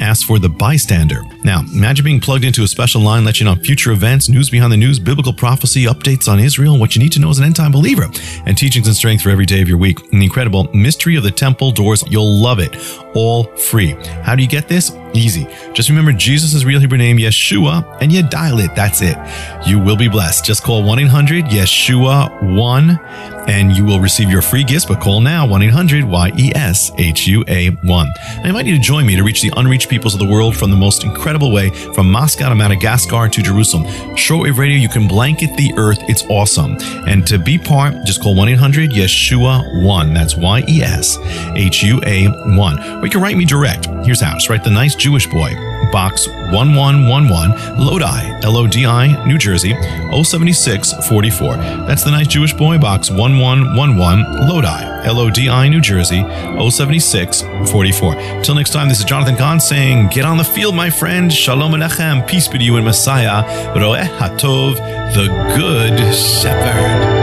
Ask 0.02 0.28
for 0.28 0.40
the 0.40 0.50
bystander. 0.50 1.22
Now, 1.44 1.62
imagine 1.74 2.04
being 2.04 2.20
plugged 2.20 2.44
into 2.44 2.64
a 2.64 2.68
special 2.68 3.02
line, 3.02 3.24
let 3.24 3.40
you 3.40 3.46
know 3.46 3.56
future 3.56 3.92
events, 3.92 4.28
news 4.28 4.50
behind 4.50 4.72
the 4.72 4.78
news, 4.78 5.00
biblical 5.00 5.32
prophecy, 5.32 5.86
updates 5.86 6.28
on 6.28 6.40
Israel, 6.40 6.78
what 6.78 6.96
you 6.96 7.02
need 7.02 7.14
to 7.14 7.20
know 7.20 7.30
as 7.30 7.40
an 7.40 7.46
end 7.46 7.56
time 7.56 7.72
believer, 7.72 8.10
and 8.46 8.58
teachings 8.58 8.85
and 8.88 8.96
strength 8.96 9.24
for 9.24 9.30
every 9.30 9.46
day 9.46 9.62
of 9.62 9.70
your 9.70 9.78
week. 9.78 10.00
And 10.12 10.22
the 10.22 10.26
incredible 10.26 10.70
Mystery 10.74 11.16
of 11.16 11.24
the 11.24 11.32
Temple 11.32 11.72
Doors. 11.72 12.04
You'll 12.10 12.42
love 12.42 12.60
it. 12.60 12.76
All 13.16 13.46
free. 13.58 13.96
How 14.24 14.36
do 14.36 14.44
you 14.44 14.50
get 14.50 14.68
this? 14.68 14.92
Easy. 15.14 15.48
Just 15.74 15.90
remember 15.90 16.12
Jesus' 16.12 16.64
real 16.66 16.80
Hebrew 16.80 16.98
name, 16.98 17.18
Yeshua, 17.18 17.98
and 18.02 18.12
you 18.12 18.22
dial 18.24 18.60
it. 18.60 18.76
That's 18.76 19.02
it. 19.02 19.18
You 19.66 19.80
will 19.80 19.96
be 19.96 20.10
blessed. 20.10 20.44
Just 20.44 20.64
call 20.64 20.84
1 20.84 21.00
800 21.00 21.46
Yeshua 21.46 22.56
1 22.56 23.36
and 23.48 23.76
you 23.76 23.86
will 23.86 24.00
receive 24.00 24.30
your 24.30 24.42
free 24.42 24.64
gifts. 24.64 24.86
But 24.86 25.00
call 25.00 25.22
now 25.22 25.48
1 25.48 25.62
800 25.62 26.04
Y 26.04 26.32
E 26.38 26.52
S 26.56 26.92
H 26.98 27.28
U 27.28 27.44
A 27.48 27.70
1. 27.70 28.14
I 28.44 28.48
invite 28.48 28.66
you 28.66 28.76
to 28.76 28.82
join 28.82 29.06
me 29.06 29.16
to 29.16 29.24
reach 29.24 29.42
the 29.42 29.54
unreached 29.58 29.90
peoples 29.90 30.14
of 30.14 30.20
the 30.20 30.26
world 30.26 30.56
from 30.56 30.70
the 30.70 30.76
most 30.76 31.04
incredible 31.04 31.52
way 31.52 31.70
from 31.70 32.12
Moscow 32.12 32.50
to 32.50 32.56
Madagascar 32.56 33.30
to 33.30 33.42
Jerusalem. 33.42 33.86
Shortwave 34.16 34.58
radio, 34.58 34.78
you 34.78 34.90
can 34.90 35.08
blanket 35.08 35.56
the 35.58 35.74
earth. 35.78 36.00
It's 36.10 36.24
awesome. 36.30 36.78
And 37.08 37.26
to 37.28 37.38
be 37.38 37.58
part, 37.58 37.94
just 38.06 38.22
call 38.22 38.36
1 38.36 38.50
800 38.50 38.92
Yeshua 38.92 39.84
1. 39.84 40.14
That's 40.14 40.36
Y 40.36 40.64
E 40.68 40.82
S 40.82 41.18
H 41.56 41.84
U 41.84 42.02
A 42.06 42.28
1. 42.28 43.02
Or 43.06 43.08
you 43.08 43.12
can 43.12 43.22
write 43.22 43.38
me 43.38 43.46
direct. 43.46 43.86
Here's 44.04 44.20
how. 44.20 44.34
Just 44.34 44.50
write 44.50 44.64
the 44.64 44.72
nice 44.72 44.96
Jewish 44.96 45.28
boy, 45.28 45.54
box 45.92 46.28
1111, 46.28 47.78
Lodi, 47.78 48.44
L 48.44 48.58
O 48.58 48.66
D 48.66 48.88
I, 48.88 49.24
New 49.28 49.38
Jersey, 49.38 49.74
07644. 50.10 51.56
That's 51.86 52.04
the 52.04 52.10
nice 52.10 52.26
Jewish 52.26 52.52
boy, 52.52 52.80
box 52.80 53.12
1111, 53.12 54.48
Lodi, 54.50 55.06
L 55.06 55.20
O 55.20 55.30
D 55.30 55.48
I, 55.50 55.70
New 55.70 55.82
Jersey, 55.82 56.24
07644. 56.58 58.42
Till 58.42 58.56
next 58.56 58.72
time, 58.72 58.90
this 58.90 58.98
is 58.98 59.06
Jonathan 59.06 59.36
Cahn 59.36 59.60
saying, 59.60 60.08
Get 60.08 60.26
on 60.26 60.38
the 60.38 60.44
field, 60.44 60.74
my 60.74 60.90
friend. 60.90 61.32
Shalom 61.32 61.74
Alechem. 61.74 62.28
Peace 62.28 62.48
be 62.48 62.58
to 62.58 62.64
you 62.64 62.78
in 62.78 62.84
Messiah. 62.84 63.44
Roeh 63.76 64.08
Hatov, 64.18 64.78
the 65.14 65.28
Good 65.56 66.00
Shepherd. 66.16 67.15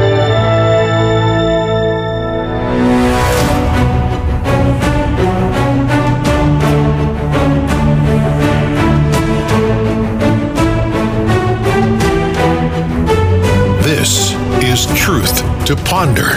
To 15.73 15.85
Ponder 15.85 16.29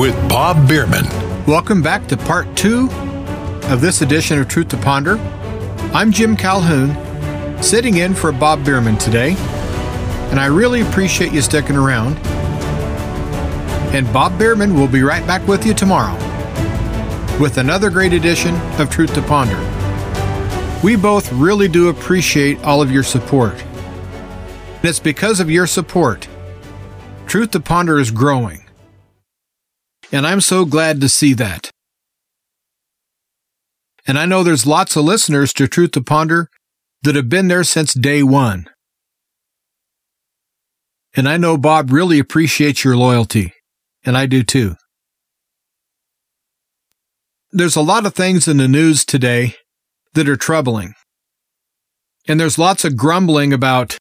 with 0.00 0.16
Bob 0.30 0.66
Bierman. 0.66 1.04
Welcome 1.46 1.82
back 1.82 2.08
to 2.08 2.16
part 2.16 2.56
two 2.56 2.88
of 3.64 3.82
this 3.82 4.00
edition 4.00 4.38
of 4.38 4.48
Truth 4.48 4.68
to 4.68 4.78
Ponder. 4.78 5.18
I'm 5.92 6.10
Jim 6.10 6.34
Calhoun, 6.34 7.62
sitting 7.62 7.98
in 7.98 8.14
for 8.14 8.32
Bob 8.32 8.64
Bierman 8.64 8.96
today, 8.96 9.34
and 10.30 10.40
I 10.40 10.46
really 10.46 10.80
appreciate 10.80 11.34
you 11.34 11.42
sticking 11.42 11.76
around. 11.76 12.16
And 13.94 14.10
Bob 14.10 14.38
Bierman 14.38 14.72
will 14.72 14.88
be 14.88 15.02
right 15.02 15.26
back 15.26 15.46
with 15.46 15.66
you 15.66 15.74
tomorrow 15.74 16.14
with 17.38 17.58
another 17.58 17.90
great 17.90 18.14
edition 18.14 18.54
of 18.80 18.88
Truth 18.88 19.12
to 19.16 19.22
Ponder. 19.22 19.60
We 20.82 20.96
both 20.96 21.30
really 21.34 21.68
do 21.68 21.90
appreciate 21.90 22.58
all 22.64 22.80
of 22.80 22.90
your 22.90 23.02
support. 23.02 23.62
And 24.76 24.84
it's 24.86 24.98
because 24.98 25.40
of 25.40 25.50
your 25.50 25.66
support 25.66 26.26
Truth 27.26 27.50
to 27.50 27.60
Ponder 27.60 27.98
is 27.98 28.10
growing. 28.10 28.61
And 30.12 30.26
I'm 30.26 30.42
so 30.42 30.66
glad 30.66 31.00
to 31.00 31.08
see 31.08 31.32
that. 31.34 31.70
And 34.06 34.18
I 34.18 34.26
know 34.26 34.42
there's 34.42 34.66
lots 34.66 34.94
of 34.94 35.04
listeners 35.04 35.54
to 35.54 35.66
Truth 35.66 35.92
to 35.92 36.02
Ponder 36.02 36.50
that 37.02 37.16
have 37.16 37.30
been 37.30 37.48
there 37.48 37.64
since 37.64 37.94
day 37.94 38.22
one. 38.22 38.66
And 41.16 41.28
I 41.28 41.38
know 41.38 41.56
Bob 41.56 41.90
really 41.90 42.18
appreciates 42.18 42.84
your 42.84 42.96
loyalty, 42.96 43.54
and 44.04 44.16
I 44.16 44.26
do 44.26 44.42
too. 44.42 44.76
There's 47.50 47.76
a 47.76 47.82
lot 47.82 48.06
of 48.06 48.14
things 48.14 48.48
in 48.48 48.56
the 48.56 48.68
news 48.68 49.04
today 49.04 49.56
that 50.14 50.28
are 50.28 50.36
troubling. 50.36 50.94
And 52.28 52.38
there's 52.38 52.58
lots 52.58 52.84
of 52.84 52.96
grumbling 52.96 53.52
about 53.52 53.96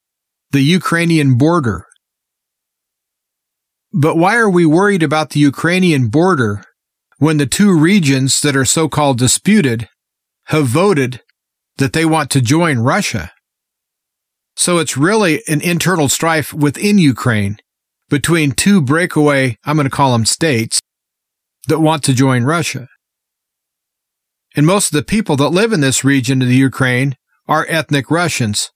the 0.51 0.61
Ukrainian 0.61 1.37
border 1.37 1.85
but 3.93 4.15
why 4.17 4.35
are 4.37 4.49
we 4.49 4.65
worried 4.65 5.03
about 5.03 5.31
the 5.31 5.39
Ukrainian 5.39 6.07
border 6.07 6.63
when 7.17 7.37
the 7.37 7.45
two 7.45 7.77
regions 7.77 8.41
that 8.41 8.55
are 8.55 8.65
so 8.65 8.87
called 8.87 9.17
disputed 9.17 9.89
have 10.45 10.67
voted 10.67 11.21
that 11.77 11.93
they 11.93 12.05
want 12.05 12.29
to 12.31 12.41
join 12.41 12.79
Russia? 12.79 13.31
So 14.55 14.77
it's 14.79 14.97
really 14.97 15.41
an 15.47 15.61
internal 15.61 16.09
strife 16.09 16.53
within 16.53 16.97
Ukraine 16.97 17.57
between 18.09 18.51
two 18.51 18.81
breakaway, 18.81 19.57
I'm 19.63 19.77
going 19.77 19.85
to 19.85 19.89
call 19.89 20.11
them 20.11 20.25
states, 20.25 20.81
that 21.67 21.79
want 21.79 22.03
to 22.03 22.13
join 22.13 22.43
Russia. 22.43 22.89
And 24.55 24.65
most 24.65 24.87
of 24.87 24.97
the 24.97 25.03
people 25.03 25.37
that 25.37 25.49
live 25.49 25.71
in 25.71 25.79
this 25.79 26.03
region 26.03 26.41
of 26.41 26.49
the 26.49 26.55
Ukraine 26.55 27.15
are 27.47 27.65
ethnic 27.69 28.11
Russians. 28.11 28.69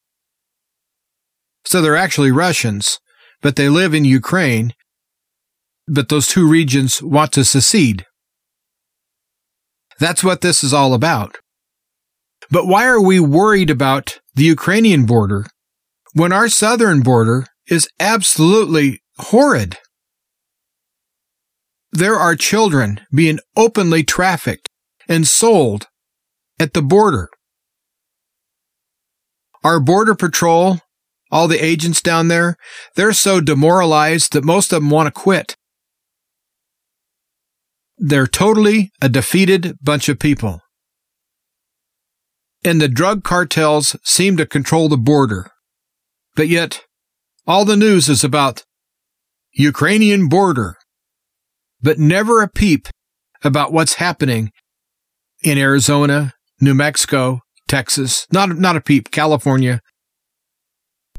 So 1.65 1.81
they're 1.81 1.97
actually 1.97 2.31
Russians, 2.31 2.99
but 3.41 3.57
they 3.57 3.67
live 3.67 3.93
in 3.93 4.05
Ukraine. 4.05 4.73
But 5.87 6.09
those 6.09 6.27
two 6.27 6.47
regions 6.47 7.01
want 7.01 7.31
to 7.33 7.45
secede. 7.45 8.05
That's 9.99 10.23
what 10.23 10.41
this 10.41 10.63
is 10.63 10.73
all 10.73 10.93
about. 10.93 11.37
But 12.49 12.67
why 12.67 12.85
are 12.85 13.01
we 13.01 13.19
worried 13.19 13.69
about 13.69 14.19
the 14.35 14.43
Ukrainian 14.43 15.05
border 15.05 15.45
when 16.13 16.31
our 16.31 16.49
southern 16.49 17.01
border 17.01 17.47
is 17.67 17.87
absolutely 17.99 19.01
horrid? 19.17 19.77
There 21.91 22.15
are 22.15 22.35
children 22.35 22.99
being 23.13 23.39
openly 23.55 24.03
trafficked 24.03 24.69
and 25.07 25.27
sold 25.27 25.87
at 26.59 26.73
the 26.73 26.81
border. 26.81 27.29
Our 29.63 29.79
border 29.79 30.13
patrol, 30.13 30.79
all 31.31 31.47
the 31.47 31.63
agents 31.63 32.01
down 32.01 32.27
there, 32.27 32.57
they're 32.95 33.13
so 33.13 33.39
demoralized 33.39 34.33
that 34.33 34.43
most 34.43 34.73
of 34.73 34.81
them 34.81 34.89
want 34.89 35.07
to 35.07 35.11
quit. 35.11 35.55
They're 37.97 38.27
totally 38.27 38.91
a 39.01 39.07
defeated 39.07 39.77
bunch 39.81 40.09
of 40.09 40.19
people. 40.19 40.61
And 42.63 42.81
the 42.81 42.89
drug 42.89 43.23
cartels 43.23 43.95
seem 44.03 44.37
to 44.37 44.45
control 44.45 44.89
the 44.89 44.97
border. 44.97 45.51
But 46.35 46.49
yet, 46.49 46.83
all 47.47 47.63
the 47.63 47.77
news 47.77 48.09
is 48.09 48.23
about 48.23 48.63
Ukrainian 49.53 50.27
border, 50.27 50.75
but 51.81 51.97
never 51.97 52.41
a 52.41 52.49
peep 52.49 52.87
about 53.43 53.71
what's 53.71 53.93
happening 53.95 54.51
in 55.43 55.57
Arizona, 55.57 56.33
New 56.59 56.73
Mexico, 56.73 57.41
Texas, 57.67 58.27
not, 58.31 58.57
not 58.57 58.75
a 58.75 58.81
peep, 58.81 59.11
California, 59.11 59.79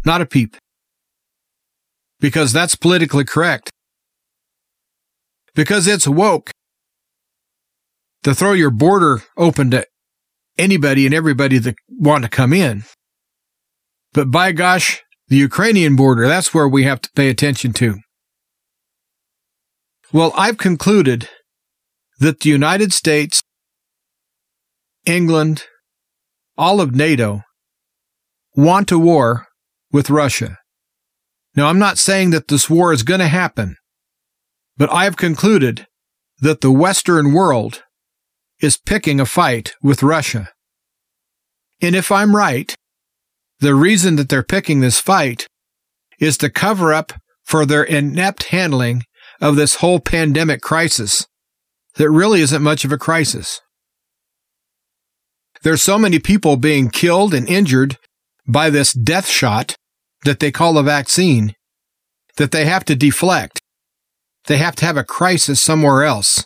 not 0.05 0.20
a 0.20 0.27
peep. 0.27 0.57
Because 2.20 2.53
that's 2.53 2.74
politically 2.74 3.24
correct. 3.24 3.70
Because 5.55 5.87
it's 5.87 6.09
woke 6.09 6.51
to 8.27 8.35
throw 8.35 8.55
your 8.55 8.70
border 8.72 9.22
open 9.37 9.70
to 9.70 9.87
anybody 10.59 11.07
and 11.07 11.14
everybody 11.14 11.59
that 11.59 11.77
want 11.89 12.24
to 12.24 12.29
come 12.29 12.53
in. 12.53 12.83
But 14.14 14.33
by 14.33 14.51
gosh, 14.51 15.01
the 15.29 15.37
Ukrainian 15.37 15.95
border, 15.95 16.27
that's 16.27 16.53
where 16.53 16.66
we 16.66 16.83
have 16.83 17.01
to 17.03 17.11
pay 17.14 17.29
attention 17.29 17.72
to. 17.74 18.01
Well, 20.12 20.33
I've 20.37 20.59
concluded 20.59 21.29
that 22.18 22.41
the 22.41 22.51
United 22.51 22.93
States, 22.93 23.45
England, 25.05 25.62
all 26.59 26.81
of 26.81 26.97
NATO 26.97 27.43
want 28.57 28.91
a 28.91 28.99
war 28.99 29.47
with 29.93 30.11
Russia. 30.11 30.59
Now, 31.55 31.68
I'm 31.68 31.79
not 31.79 31.97
saying 31.97 32.31
that 32.31 32.49
this 32.49 32.68
war 32.68 32.93
is 32.93 33.05
going 33.05 33.20
to 33.20 33.29
happen, 33.29 33.77
but 34.77 34.93
I've 34.93 35.16
concluded 35.16 35.87
that 36.41 36.61
the 36.61 36.72
Western 36.72 37.33
world 37.33 37.85
is 38.61 38.78
picking 38.78 39.20
a 39.20 39.26
fight 39.26 39.74
with 39.82 40.02
Russia. 40.02 40.48
And 41.80 41.94
if 41.94 42.11
I'm 42.11 42.34
right, 42.34 42.74
the 43.61 43.74
reason 43.74 44.16
that 44.16 44.28
they're 44.28 44.42
picking 44.42 44.80
this 44.80 44.98
fight 44.98 45.46
is 46.18 46.38
to 46.38 46.50
cover 46.50 46.92
up 46.92 47.12
for 47.44 47.66
their 47.66 47.82
inept 47.82 48.44
handling 48.44 49.04
of 49.40 49.57
this 49.57 49.76
whole 49.76 50.00
pandemic 50.00 50.61
crisis 50.62 51.26
that 51.96 52.11
really 52.11 52.40
isn't 52.40 52.62
much 52.62 52.84
of 52.84 52.92
a 52.92 52.98
crisis. 52.98 53.61
There's 55.62 55.82
so 55.82 55.98
many 55.98 56.18
people 56.18 56.57
being 56.57 56.90
killed 56.90 57.34
and 57.34 57.48
injured 57.48 57.96
by 58.46 58.70
this 58.70 58.92
death 58.92 59.26
shot 59.26 59.76
that 60.24 60.40
they 60.40 60.50
call 60.50 60.78
a 60.78 60.82
vaccine 60.82 61.54
that 62.36 62.52
they 62.52 62.64
have 62.66 62.84
to 62.84 62.94
deflect. 62.94 63.61
They 64.46 64.59
have 64.59 64.76
to 64.76 64.84
have 64.84 64.96
a 64.96 65.04
crisis 65.04 65.61
somewhere 65.61 66.04
else. 66.04 66.44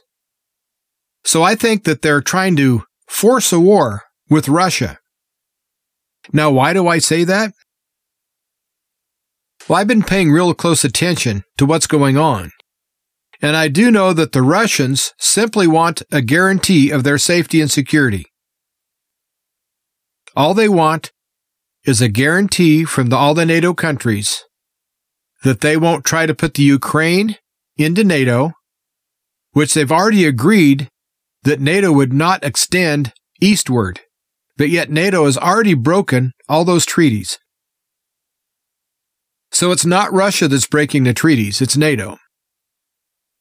So 1.25 1.43
I 1.43 1.55
think 1.55 1.85
that 1.85 2.03
they're 2.03 2.21
trying 2.21 2.57
to 2.57 2.85
force 3.09 3.53
a 3.53 3.61
war 3.61 4.05
with 4.29 4.49
Russia. 4.49 4.99
Now, 6.33 6.51
why 6.51 6.73
do 6.73 6.87
I 6.87 6.99
say 6.99 7.25
that? 7.25 7.53
Well, 9.69 9.79
I've 9.79 9.87
been 9.87 10.03
paying 10.03 10.31
real 10.31 10.53
close 10.55 10.85
attention 10.85 11.45
to 11.59 11.67
what's 11.67 11.87
going 11.87 12.17
on. 12.17 12.51
And 13.43 13.57
I 13.57 13.69
do 13.69 13.91
know 13.91 14.13
that 14.13 14.33
the 14.33 14.43
Russians 14.43 15.15
simply 15.19 15.67
want 15.67 16.03
a 16.13 16.21
guarantee 16.21 16.91
of 16.91 17.05
their 17.05 17.19
safety 17.19 17.61
and 17.61 17.71
security. 17.71 18.27
All 20.37 20.55
they 20.55 20.69
want 20.69 21.11
is 21.85 22.01
a 22.01 22.09
guarantee 22.09 22.85
from 22.85 23.09
the, 23.09 23.17
all 23.17 23.35
the 23.35 23.47
NATO 23.47 23.73
countries 23.73 24.45
that 25.43 25.61
they 25.61 25.77
won't 25.77 26.05
try 26.05 26.27
to 26.27 26.35
put 26.35 26.55
the 26.55 26.63
Ukraine 26.63 27.37
into 27.77 28.05
NATO, 28.05 28.53
which 29.53 29.73
they've 29.73 29.91
already 29.91 30.27
agreed 30.27 30.90
that 31.43 31.61
NATO 31.61 31.93
would 31.93 32.13
not 32.13 32.45
extend 32.45 33.13
eastward. 33.41 34.01
But 34.57 34.69
yet 34.69 34.91
NATO 34.91 35.25
has 35.25 35.39
already 35.39 35.75
broken 35.75 36.33
all 36.49 36.65
those 36.65 36.85
treaties. 36.85 37.39
So 39.51 39.73
it's 39.73 39.87
not 39.87 40.13
Russia 40.13 40.49
that's 40.49 40.67
breaking 40.67 41.05
the 41.05 41.15
treaties, 41.15 41.61
it's 41.61 41.77
NATO. 41.77 42.19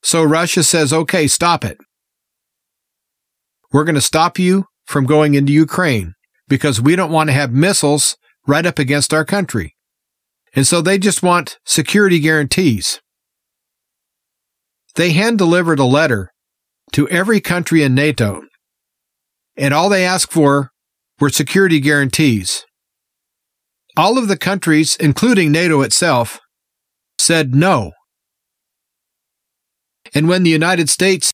So 0.02 0.24
Russia 0.24 0.64
says, 0.64 0.93
okay, 0.93 1.28
stop 1.28 1.66
it. 1.66 1.78
We're 3.72 3.84
going 3.84 3.95
to 3.95 4.02
stop 4.02 4.39
you 4.39 4.66
from 4.86 5.06
going 5.06 5.34
into 5.34 5.52
Ukraine 5.52 6.14
because 6.47 6.82
we 6.82 6.95
don't 6.95 7.12
want 7.12 7.30
to 7.30 7.34
have 7.34 7.52
missiles 7.52 8.18
right 8.47 8.66
up 8.66 8.80
against 8.80 9.14
our 9.14 9.26
country. 9.26 9.76
And 10.56 10.66
so 10.66 10.82
they 10.82 10.97
just 10.97 11.22
want 11.22 11.60
security 11.66 12.20
guarantees. 12.20 13.00
They 14.95 15.12
hand 15.12 15.38
delivered 15.38 15.80
a 15.80 15.86
letter 15.86 16.32
to 16.94 17.08
every 17.10 17.40
country 17.42 17.84
in 17.84 17.94
NATO, 17.96 18.42
and 19.58 19.74
all 19.74 19.90
they 19.90 20.06
asked 20.06 20.32
for 20.32 20.72
were 21.20 21.30
security 21.30 21.80
guarantees. 21.80 22.66
All 23.98 24.18
of 24.18 24.28
the 24.28 24.38
countries, 24.38 24.96
including 24.96 25.52
NATO 25.52 25.82
itself, 25.82 26.40
said 27.18 27.54
no. 27.54 27.92
And 30.14 30.28
when 30.28 30.44
the 30.44 30.50
United 30.50 30.90
States 30.90 31.32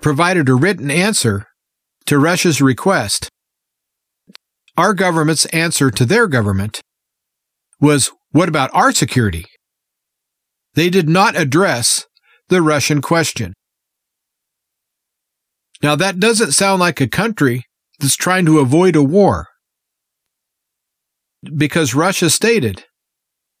provided 0.00 0.48
a 0.48 0.54
written 0.54 0.90
answer 0.90 1.46
to 2.06 2.18
Russia's 2.18 2.62
request, 2.62 3.28
our 4.76 4.94
government's 4.94 5.44
answer 5.46 5.90
to 5.90 6.04
their 6.04 6.28
government 6.28 6.80
was, 7.80 8.12
What 8.30 8.48
about 8.48 8.70
our 8.72 8.92
security? 8.92 9.44
They 10.74 10.90
did 10.90 11.08
not 11.08 11.36
address 11.36 12.06
the 12.48 12.62
Russian 12.62 13.02
question. 13.02 13.54
Now, 15.82 15.94
that 15.94 16.18
doesn't 16.18 16.52
sound 16.52 16.80
like 16.80 17.00
a 17.00 17.08
country 17.08 17.64
that's 17.98 18.16
trying 18.16 18.46
to 18.46 18.58
avoid 18.58 18.96
a 18.96 19.02
war. 19.02 19.48
Because 21.56 21.94
Russia 21.94 22.30
stated 22.30 22.84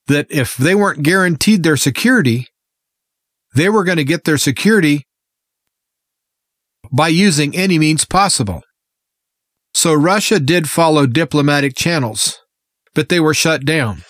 that 0.08 0.26
if 0.30 0.56
they 0.56 0.74
weren't 0.74 1.02
guaranteed 1.02 1.62
their 1.62 1.76
security, 1.76 2.48
they 3.54 3.68
were 3.68 3.84
going 3.84 3.98
to 3.98 4.04
get 4.04 4.24
their 4.24 4.38
security 4.38 5.04
by 6.90 7.08
using 7.08 7.54
any 7.54 7.78
means 7.78 8.04
possible. 8.04 8.62
So 9.74 9.94
Russia 9.94 10.40
did 10.40 10.68
follow 10.68 11.06
diplomatic 11.06 11.76
channels, 11.76 12.40
but 12.94 13.08
they 13.08 13.20
were 13.20 13.34
shut 13.34 13.64
down. 13.64 14.02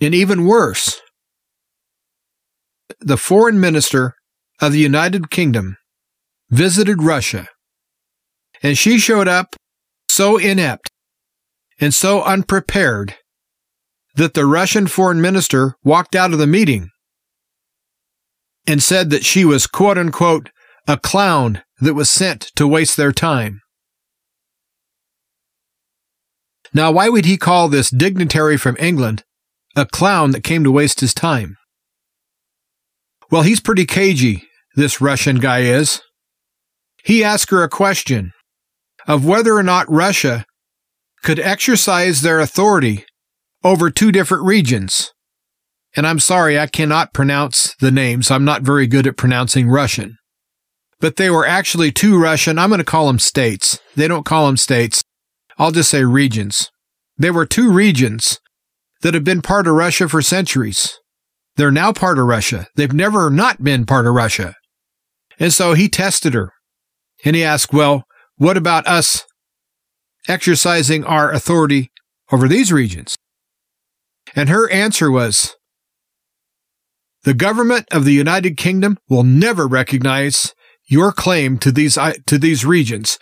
And 0.00 0.14
even 0.14 0.46
worse, 0.46 1.00
the 3.00 3.16
foreign 3.16 3.60
minister 3.60 4.14
of 4.60 4.72
the 4.72 4.78
United 4.78 5.30
Kingdom 5.30 5.76
visited 6.52 7.02
Russia, 7.02 7.48
and 8.62 8.76
she 8.76 8.98
showed 8.98 9.26
up 9.26 9.56
so 10.08 10.36
inept 10.36 10.90
and 11.80 11.94
so 11.94 12.22
unprepared 12.22 13.16
that 14.14 14.34
the 14.34 14.44
Russian 14.44 14.86
foreign 14.86 15.22
minister 15.22 15.74
walked 15.82 16.14
out 16.14 16.32
of 16.32 16.38
the 16.38 16.46
meeting 16.46 16.90
and 18.66 18.82
said 18.82 19.08
that 19.10 19.24
she 19.24 19.44
was 19.44 19.66
quote 19.66 19.96
unquote 19.96 20.50
a 20.86 20.98
clown 20.98 21.62
that 21.80 21.94
was 21.94 22.10
sent 22.10 22.52
to 22.54 22.68
waste 22.68 22.98
their 22.98 23.12
time. 23.12 23.62
Now, 26.74 26.92
why 26.92 27.08
would 27.08 27.24
he 27.24 27.36
call 27.36 27.68
this 27.68 27.90
dignitary 27.90 28.58
from 28.58 28.76
England 28.78 29.24
a 29.74 29.86
clown 29.86 30.32
that 30.32 30.44
came 30.44 30.64
to 30.64 30.70
waste 30.70 31.00
his 31.00 31.14
time? 31.14 31.56
Well, 33.30 33.42
he's 33.42 33.60
pretty 33.60 33.86
cagey, 33.86 34.44
this 34.76 35.00
Russian 35.00 35.36
guy 35.36 35.60
is. 35.60 36.02
He 37.02 37.24
asked 37.24 37.50
her 37.50 37.62
a 37.62 37.68
question 37.68 38.32
of 39.06 39.26
whether 39.26 39.56
or 39.56 39.62
not 39.62 39.90
Russia 39.90 40.44
could 41.22 41.38
exercise 41.38 42.20
their 42.20 42.40
authority 42.40 43.04
over 43.64 43.90
two 43.90 44.12
different 44.12 44.44
regions. 44.44 45.12
And 45.94 46.06
I'm 46.06 46.20
sorry, 46.20 46.58
I 46.58 46.66
cannot 46.66 47.12
pronounce 47.12 47.74
the 47.80 47.90
names. 47.90 48.30
I'm 48.30 48.44
not 48.44 48.62
very 48.62 48.86
good 48.86 49.06
at 49.06 49.16
pronouncing 49.16 49.68
Russian. 49.68 50.16
But 51.00 51.16
they 51.16 51.30
were 51.30 51.46
actually 51.46 51.92
two 51.92 52.18
Russian, 52.18 52.58
I'm 52.58 52.70
going 52.70 52.78
to 52.78 52.84
call 52.84 53.08
them 53.08 53.18
states. 53.18 53.78
They 53.96 54.08
don't 54.08 54.24
call 54.24 54.46
them 54.46 54.56
states. 54.56 55.02
I'll 55.58 55.72
just 55.72 55.90
say 55.90 56.04
regions. 56.04 56.70
They 57.18 57.30
were 57.30 57.46
two 57.46 57.70
regions 57.70 58.38
that 59.02 59.14
have 59.14 59.24
been 59.24 59.42
part 59.42 59.66
of 59.66 59.74
Russia 59.74 60.08
for 60.08 60.22
centuries. 60.22 60.98
They're 61.56 61.70
now 61.70 61.92
part 61.92 62.18
of 62.18 62.26
Russia. 62.26 62.68
They've 62.76 62.92
never 62.92 63.28
not 63.28 63.62
been 63.62 63.84
part 63.84 64.06
of 64.06 64.14
Russia. 64.14 64.54
And 65.38 65.52
so 65.52 65.74
he 65.74 65.88
tested 65.88 66.34
her 66.34 66.52
and 67.24 67.36
he 67.36 67.44
asked, 67.44 67.72
Well, 67.72 68.04
what 68.36 68.56
about 68.56 68.86
us 68.86 69.24
exercising 70.28 71.04
our 71.04 71.30
authority 71.32 71.90
over 72.30 72.48
these 72.48 72.72
regions? 72.72 73.16
And 74.34 74.48
her 74.48 74.70
answer 74.70 75.10
was, 75.10 75.56
The 77.24 77.34
government 77.34 77.86
of 77.92 78.04
the 78.04 78.12
United 78.12 78.56
Kingdom 78.56 78.98
will 79.08 79.24
never 79.24 79.66
recognize 79.66 80.54
your 80.86 81.12
claim 81.12 81.58
to 81.58 81.72
these, 81.72 81.96
uh, 81.96 82.14
to 82.26 82.38
these 82.38 82.64
regions. 82.64 83.18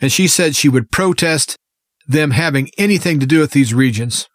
And 0.00 0.12
she 0.12 0.28
said 0.28 0.54
she 0.54 0.68
would 0.68 0.90
protest 0.90 1.56
them 2.06 2.30
having 2.30 2.70
anything 2.78 3.20
to 3.20 3.26
do 3.26 3.40
with 3.40 3.50
these 3.50 3.74
regions. 3.74 4.28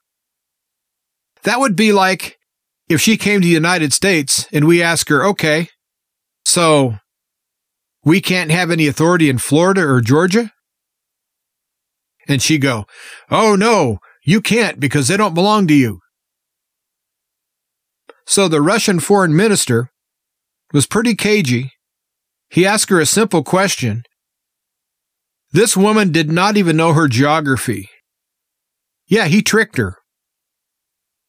That 1.44 1.60
would 1.60 1.76
be 1.76 1.92
like 1.92 2.38
if 2.88 3.02
she 3.02 3.18
came 3.18 3.42
to 3.42 3.48
the 3.48 3.54
United 3.54 3.94
States 3.94 4.48
and 4.54 4.68
we 4.68 4.84
ask 4.84 5.10
her, 5.10 5.26
okay, 5.26 5.70
so 6.46 6.98
we 8.04 8.22
can't 8.22 8.52
have 8.52 8.72
any 8.72 8.88
authority 8.88 9.30
in 9.30 9.38
Florida 9.38 9.82
or 9.82 10.02
Georgia? 10.02 10.52
And 12.28 12.42
she 12.42 12.58
go, 12.58 12.86
oh 13.30 13.56
no, 13.56 14.00
you 14.24 14.42
can't 14.42 14.80
because 14.80 15.08
they 15.08 15.18
don't 15.18 15.34
belong 15.34 15.68
to 15.68 15.74
you. 15.74 16.00
So 18.26 18.48
the 18.48 18.62
Russian 18.62 19.00
foreign 19.00 19.36
minister 19.36 19.90
was 20.72 20.86
pretty 20.86 21.16
cagey. 21.16 21.72
He 22.50 22.66
asked 22.66 22.90
her 22.90 23.00
a 23.00 23.06
simple 23.06 23.44
question. 23.44 24.04
This 25.52 25.76
woman 25.76 26.12
did 26.12 26.32
not 26.32 26.58
even 26.58 26.78
know 26.78 26.94
her 26.94 27.08
geography. 27.08 27.90
Yeah, 29.08 29.26
he 29.26 29.42
tricked 29.42 29.78
her. 29.78 29.98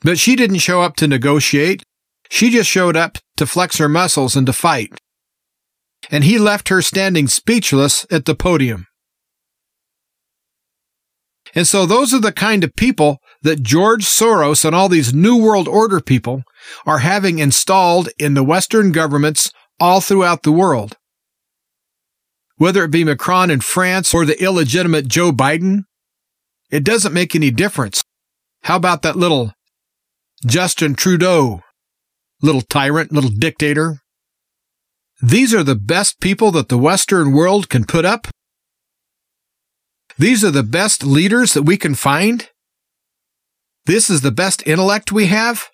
But 0.01 0.19
she 0.19 0.37
didn't 0.37 0.59
show 0.59 0.83
up 0.83 0.97
to 0.97 1.09
negotiate. 1.09 1.83
She 2.31 2.51
just 2.51 2.71
showed 2.71 2.97
up 2.97 3.19
to 3.37 3.47
flex 3.47 3.79
her 3.79 3.89
muscles 3.89 4.37
and 4.37 4.47
to 4.47 4.53
fight. 4.53 4.99
And 6.11 6.25
he 6.25 6.39
left 6.39 6.69
her 6.69 6.83
standing 6.83 7.29
speechless 7.29 8.07
at 8.11 8.25
the 8.25 8.35
podium. 8.35 8.87
And 11.55 11.67
so 11.67 11.87
those 11.87 12.13
are 12.13 12.21
the 12.21 12.33
kind 12.33 12.65
of 12.65 12.75
people 12.75 13.19
that 13.43 13.63
George 13.63 14.05
Soros 14.05 14.65
and 14.65 14.75
all 14.75 14.89
these 14.89 15.15
New 15.15 15.41
World 15.41 15.69
Order 15.69 16.01
people 16.01 16.43
are 16.85 16.99
having 16.99 17.39
installed 17.39 18.09
in 18.19 18.35
the 18.35 18.43
Western 18.43 18.91
governments 18.91 19.53
all 19.79 20.01
throughout 20.01 20.43
the 20.43 20.53
world. 20.53 20.97
Whether 22.57 22.85
it 22.85 22.91
be 22.91 23.05
Macron 23.05 23.51
in 23.51 23.61
France 23.61 24.15
or 24.15 24.25
the 24.25 24.43
illegitimate 24.43 25.09
Joe 25.09 25.33
Biden, 25.33 25.85
it 26.71 26.85
doesn't 26.85 27.13
make 27.13 27.35
any 27.35 27.51
difference. 27.51 28.03
How 28.63 28.77
about 28.77 29.03
that 29.03 29.17
little 29.17 29.53
Justin 30.47 30.95
Trudeau, 30.95 31.61
little 32.43 32.61
tyrant, 32.61 33.13
little 33.13 33.31
dictator. 33.31 34.01
These 35.23 35.55
are 35.55 35.63
the 35.63 35.75
best 35.75 36.21
people 36.21 36.51
that 36.53 36.69
the 36.69 36.79
Western 36.79 37.33
world 37.33 37.69
can 37.69 37.85
put 37.85 38.05
up. 38.05 38.29
These 40.19 40.45
are 40.45 40.51
the 40.51 40.63
best 40.63 41.05
leaders 41.05 41.55
that 41.55 41.63
we 41.63 41.77
can 41.77 41.95
find. 41.95 42.49
This 43.87 44.09
is 44.11 44.21
the 44.21 44.31
best 44.31 44.67
intellect 44.67 45.13
we 45.13 45.27
have. 45.27 45.69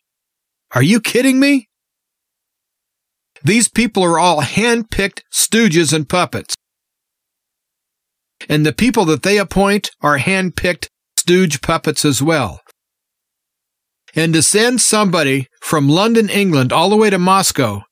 Are 0.74 0.82
you 0.82 1.00
kidding 1.00 1.40
me? 1.40 1.68
These 3.42 3.68
people 3.68 4.04
are 4.04 4.18
all 4.18 4.40
hand-picked 4.40 5.24
stooges 5.32 5.92
and 5.92 6.08
puppets. 6.08 6.54
And 8.48 8.64
the 8.64 8.72
people 8.72 9.04
that 9.06 9.22
they 9.22 9.38
appoint 9.38 9.90
are 10.00 10.18
hand-picked 10.18 10.88
stooge 11.16 11.60
puppets 11.60 12.04
as 12.04 12.22
well 12.22 12.60
and 14.14 14.32
to 14.34 14.42
send 14.42 14.80
somebody 14.80 15.46
from 15.60 15.88
London, 15.88 16.28
England, 16.28 16.72
all 16.72 16.90
the 16.90 16.96
way 16.96 17.10
to 17.10 17.18
Moscow 17.18 17.82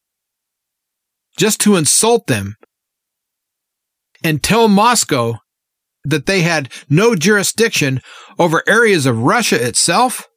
just 1.38 1.60
to 1.62 1.76
insult 1.76 2.26
them 2.26 2.56
and 4.22 4.42
tell 4.42 4.68
Moscow 4.68 5.38
that 6.04 6.26
they 6.26 6.42
had 6.42 6.70
no 6.88 7.14
jurisdiction 7.14 8.00
over 8.38 8.62
areas 8.66 9.06
of 9.06 9.22
Russia 9.22 9.64
itself 9.66 10.28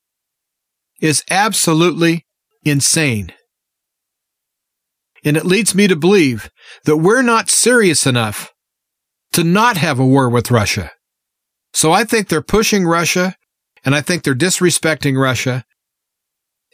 is 1.02 1.24
absolutely 1.30 2.26
insane. 2.64 3.34
And 5.26 5.36
it 5.36 5.46
leads 5.46 5.76
me 5.76 5.88
to 5.88 5.96
believe 5.96 6.50
that 6.86 6.98
we're 6.98 7.22
not 7.22 7.50
serious 7.50 8.06
enough 8.06 8.52
to 9.34 9.44
not 9.44 9.78
have 9.78 10.00
a 10.00 10.06
war 10.06 10.30
with 10.30 10.52
Russia. 10.52 10.92
So 11.74 11.92
I 11.92 12.04
think 12.04 12.28
they're 12.28 12.42
pushing 12.42 12.86
Russia 12.86 13.36
and 13.84 13.96
I 13.96 14.02
think 14.02 14.24
they're 14.24 14.36
disrespecting 14.36 15.20
Russia 15.20 15.64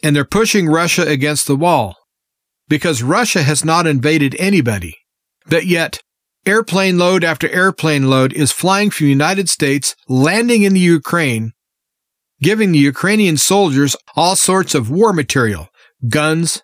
and 0.02 0.14
they're 0.14 0.24
pushing 0.24 0.66
Russia 0.68 1.06
against 1.06 1.46
the 1.46 1.56
wall 1.56 1.97
because 2.68 3.02
Russia 3.02 3.42
has 3.42 3.64
not 3.64 3.86
invaded 3.86 4.36
anybody. 4.38 4.98
But 5.46 5.66
yet, 5.66 6.02
airplane 6.46 6.98
load 6.98 7.24
after 7.24 7.48
airplane 7.48 8.08
load 8.08 8.32
is 8.32 8.52
flying 8.52 8.90
from 8.90 9.06
the 9.06 9.10
United 9.10 9.48
States, 9.48 9.96
landing 10.08 10.62
in 10.62 10.74
the 10.74 10.80
Ukraine, 10.80 11.52
giving 12.40 12.72
the 12.72 12.78
Ukrainian 12.78 13.36
soldiers 13.36 13.96
all 14.14 14.36
sorts 14.36 14.74
of 14.74 14.90
war 14.90 15.12
material, 15.12 15.68
guns, 16.08 16.62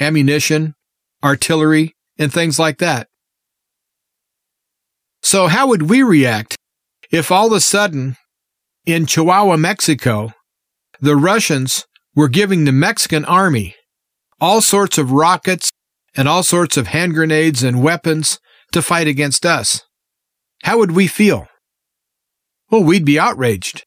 ammunition, 0.00 0.74
artillery, 1.22 1.96
and 2.18 2.32
things 2.32 2.58
like 2.58 2.78
that. 2.78 3.08
So 5.22 5.48
how 5.48 5.66
would 5.68 5.90
we 5.90 6.02
react 6.02 6.56
if 7.10 7.30
all 7.30 7.48
of 7.48 7.52
a 7.52 7.60
sudden 7.60 8.16
in 8.86 9.06
Chihuahua, 9.06 9.56
Mexico, 9.56 10.32
the 11.00 11.16
Russians 11.16 11.84
were 12.14 12.28
giving 12.28 12.64
the 12.64 12.72
Mexican 12.72 13.24
army 13.24 13.74
all 14.40 14.60
sorts 14.60 14.98
of 14.98 15.12
rockets 15.12 15.70
and 16.16 16.28
all 16.28 16.42
sorts 16.42 16.76
of 16.76 16.88
hand 16.88 17.14
grenades 17.14 17.62
and 17.62 17.82
weapons 17.82 18.38
to 18.72 18.82
fight 18.82 19.06
against 19.06 19.46
us. 19.46 19.82
How 20.64 20.78
would 20.78 20.92
we 20.92 21.06
feel? 21.06 21.46
Well, 22.70 22.82
we'd 22.84 23.04
be 23.04 23.18
outraged, 23.18 23.84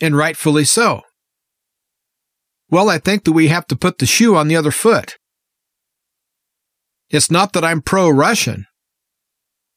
and 0.00 0.16
rightfully 0.16 0.64
so. 0.64 1.02
Well, 2.70 2.88
I 2.88 2.98
think 2.98 3.24
that 3.24 3.32
we 3.32 3.48
have 3.48 3.66
to 3.68 3.76
put 3.76 3.98
the 3.98 4.06
shoe 4.06 4.36
on 4.36 4.48
the 4.48 4.56
other 4.56 4.70
foot. 4.70 5.16
It's 7.08 7.30
not 7.30 7.52
that 7.52 7.64
I'm 7.64 7.82
pro 7.82 8.08
Russian, 8.08 8.66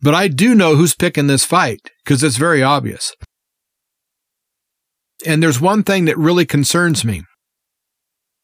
but 0.02 0.14
I 0.14 0.28
do 0.28 0.54
know 0.54 0.76
who's 0.76 0.96
picking 0.96 1.28
this 1.28 1.46
fight 1.46 1.80
because 2.04 2.24
it's 2.24 2.38
very 2.38 2.62
obvious. 2.62 3.16
And 5.26 5.42
there's 5.42 5.62
one 5.62 5.84
thing 5.84 6.06
that 6.06 6.18
really 6.18 6.46
concerns 6.46 7.04
me. 7.04 7.24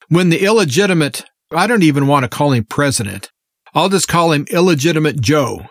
When 0.08 0.30
the 0.30 0.44
illegitimate, 0.44 1.24
I 1.52 1.66
don't 1.66 1.84
even 1.84 2.08
want 2.08 2.24
to 2.24 2.30
call 2.30 2.52
him 2.52 2.66
president, 2.66 3.32
I'll 3.74 3.90
just 3.90 4.08
call 4.08 4.32
him 4.32 4.46
illegitimate 4.52 5.20
Joe. 5.20 5.66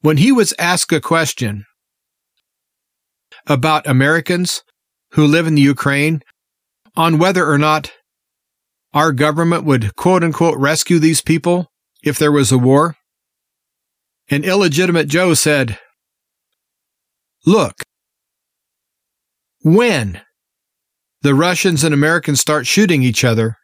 When 0.00 0.18
he 0.18 0.30
was 0.30 0.54
asked 0.58 0.92
a 0.92 1.00
question 1.00 1.64
about 3.46 3.86
Americans 3.86 4.62
who 5.12 5.26
live 5.26 5.46
in 5.46 5.56
the 5.56 5.62
Ukraine 5.62 6.22
on 6.94 7.18
whether 7.18 7.48
or 7.50 7.58
not 7.58 7.92
our 8.94 9.12
government 9.12 9.64
would 9.64 9.94
quote 9.96 10.22
unquote 10.22 10.58
rescue 10.58 10.98
these 10.98 11.20
people 11.20 11.66
if 12.02 12.18
there 12.18 12.32
was 12.32 12.52
a 12.52 12.58
war, 12.58 12.96
and 14.28 14.44
illegitimate 14.44 15.08
Joe 15.08 15.34
said, 15.34 15.78
Look, 17.44 17.82
when 19.62 20.20
the 21.22 21.34
Russians 21.34 21.82
and 21.82 21.92
Americans 21.92 22.40
start 22.40 22.66
shooting 22.66 23.02
each 23.02 23.24
other, 23.24 23.56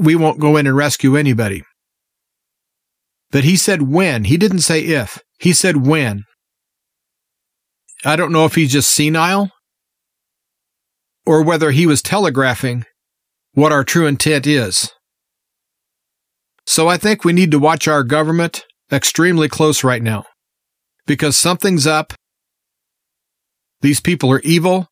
we 0.00 0.16
won't 0.16 0.40
go 0.40 0.56
in 0.56 0.66
and 0.66 0.76
rescue 0.76 1.16
anybody. 1.16 1.62
But 3.30 3.44
he 3.44 3.56
said 3.56 3.82
when. 3.82 4.24
He 4.24 4.36
didn't 4.36 4.60
say 4.60 4.80
if. 4.80 5.22
He 5.38 5.52
said 5.52 5.86
when. 5.86 6.24
I 8.04 8.16
don't 8.16 8.32
know 8.32 8.46
if 8.46 8.54
he's 8.54 8.72
just 8.72 8.90
senile 8.90 9.50
or 11.26 11.42
whether 11.42 11.70
he 11.70 11.86
was 11.86 12.02
telegraphing 12.02 12.84
what 13.52 13.72
our 13.72 13.84
true 13.84 14.06
intent 14.06 14.46
is. 14.46 14.90
So 16.66 16.88
I 16.88 16.96
think 16.96 17.24
we 17.24 17.32
need 17.32 17.50
to 17.50 17.58
watch 17.58 17.86
our 17.86 18.02
government 18.02 18.64
extremely 18.90 19.48
close 19.48 19.84
right 19.84 20.02
now 20.02 20.24
because 21.06 21.36
something's 21.36 21.86
up. 21.86 22.14
These 23.82 24.00
people 24.00 24.32
are 24.32 24.40
evil 24.40 24.88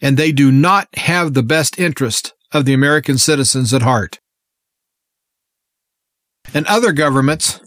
and 0.00 0.16
they 0.16 0.32
do 0.32 0.52
not 0.52 0.88
have 0.96 1.34
the 1.34 1.42
best 1.42 1.78
interest 1.78 2.32
of 2.52 2.64
the 2.64 2.74
American 2.74 3.18
citizens 3.18 3.74
at 3.74 3.82
heart. 3.82 4.18
And 6.54 6.66
other 6.66 6.92
governments 6.92 7.60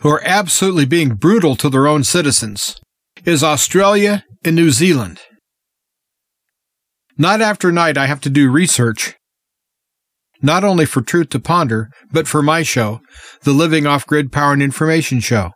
who 0.00 0.08
are 0.10 0.22
absolutely 0.24 0.84
being 0.84 1.14
brutal 1.14 1.56
to 1.56 1.68
their 1.68 1.88
own 1.88 2.04
citizens 2.04 2.80
is 3.24 3.42
Australia 3.42 4.24
and 4.44 4.54
New 4.54 4.70
Zealand. 4.70 5.20
Night 7.16 7.40
after 7.40 7.72
night, 7.72 7.98
I 7.98 8.06
have 8.06 8.20
to 8.20 8.30
do 8.30 8.48
research, 8.48 9.16
not 10.40 10.62
only 10.62 10.86
for 10.86 11.02
Truth 11.02 11.30
to 11.30 11.40
Ponder, 11.40 11.90
but 12.12 12.28
for 12.28 12.42
my 12.42 12.62
show, 12.62 13.00
the 13.42 13.52
Living 13.52 13.88
Off 13.88 14.06
Grid 14.06 14.30
Power 14.30 14.52
and 14.52 14.62
Information 14.62 15.18
Show. 15.18 15.50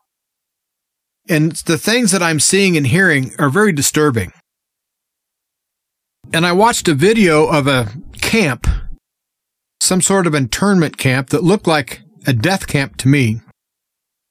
And 1.29 1.53
the 1.53 1.79
things 1.79 2.11
that 2.11 2.23
I'm 2.23 2.41
seeing 2.41 2.77
and 2.77 2.89
hearing 2.89 3.33
are 3.39 3.49
very 3.49 3.71
disturbing. 3.71 4.33
And 6.35 6.47
I 6.47 6.53
watched 6.53 6.89
a 6.89 6.95
video 6.95 7.47
of 7.47 7.67
a 7.67 7.93
camp, 8.21 8.67
some 9.81 10.01
sort 10.01 10.27
of 10.27 10.35
internment 10.35 10.97
camp 10.97 11.29
that 11.29 11.45
looked 11.45 11.67
like 11.67 12.01
a 12.27 12.33
death 12.33 12.67
camp 12.67 12.97
to 12.99 13.09
me 13.09 13.43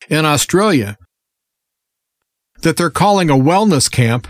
in 0.10 0.26
Australia 0.26 0.98
that 2.62 2.78
they're 2.78 2.90
calling 2.90 3.30
a 3.30 3.36
wellness 3.36 3.92
camp. 3.92 4.28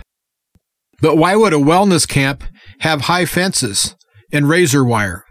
But 1.00 1.16
why 1.16 1.36
would 1.36 1.54
a 1.54 1.58
wellness 1.58 2.08
camp 2.08 2.44
have 2.80 3.02
high 3.02 3.26
fences 3.26 3.96
and 4.34 4.50
razor 4.50 4.84
wire? 4.84 5.24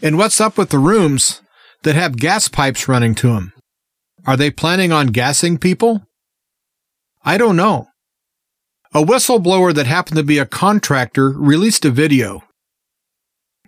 And 0.00 0.18
what's 0.18 0.40
up 0.40 0.56
with 0.56 0.70
the 0.70 0.78
rooms 0.78 1.42
that 1.82 1.94
have 1.96 2.16
gas 2.16 2.48
pipes 2.48 2.88
running 2.88 3.14
to 3.16 3.34
them? 3.34 3.52
Are 4.24 4.36
they 4.36 4.50
planning 4.50 4.92
on 4.92 5.08
gassing 5.08 5.58
people? 5.58 6.02
I 7.24 7.38
don't 7.38 7.56
know. 7.56 7.88
A 8.94 9.02
whistleblower 9.02 9.74
that 9.74 9.86
happened 9.86 10.16
to 10.18 10.22
be 10.22 10.36
a 10.36 10.44
contractor 10.44 11.30
released 11.30 11.86
a 11.86 11.90
video. 11.90 12.44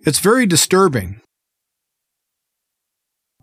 It's 0.03 0.19
very 0.19 0.45
disturbing. 0.45 1.23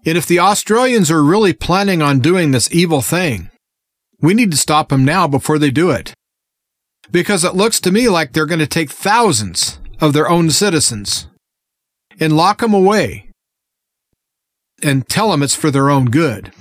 And 0.05 0.15
if 0.15 0.27
the 0.27 0.37
Australians 0.37 1.09
are 1.09 1.23
really 1.23 1.53
planning 1.53 2.01
on 2.03 2.19
doing 2.19 2.51
this 2.51 2.71
evil 2.71 3.01
thing, 3.01 3.49
we 4.19 4.35
need 4.35 4.51
to 4.51 4.57
stop 4.57 4.89
them 4.89 5.03
now 5.03 5.27
before 5.27 5.57
they 5.57 5.71
do 5.71 5.89
it. 5.89 6.13
Because 7.09 7.43
it 7.43 7.55
looks 7.55 7.79
to 7.81 7.91
me 7.91 8.09
like 8.09 8.33
they're 8.33 8.45
going 8.45 8.59
to 8.59 8.67
take 8.67 8.91
thousands 8.91 9.79
of 9.99 10.13
their 10.13 10.29
own 10.29 10.51
citizens 10.51 11.27
and 12.19 12.37
lock 12.37 12.59
them 12.59 12.75
away 12.75 13.31
and 14.83 15.07
tell 15.09 15.31
them 15.31 15.41
it's 15.41 15.55
for 15.55 15.71
their 15.71 15.89
own 15.89 16.11
good. 16.11 16.51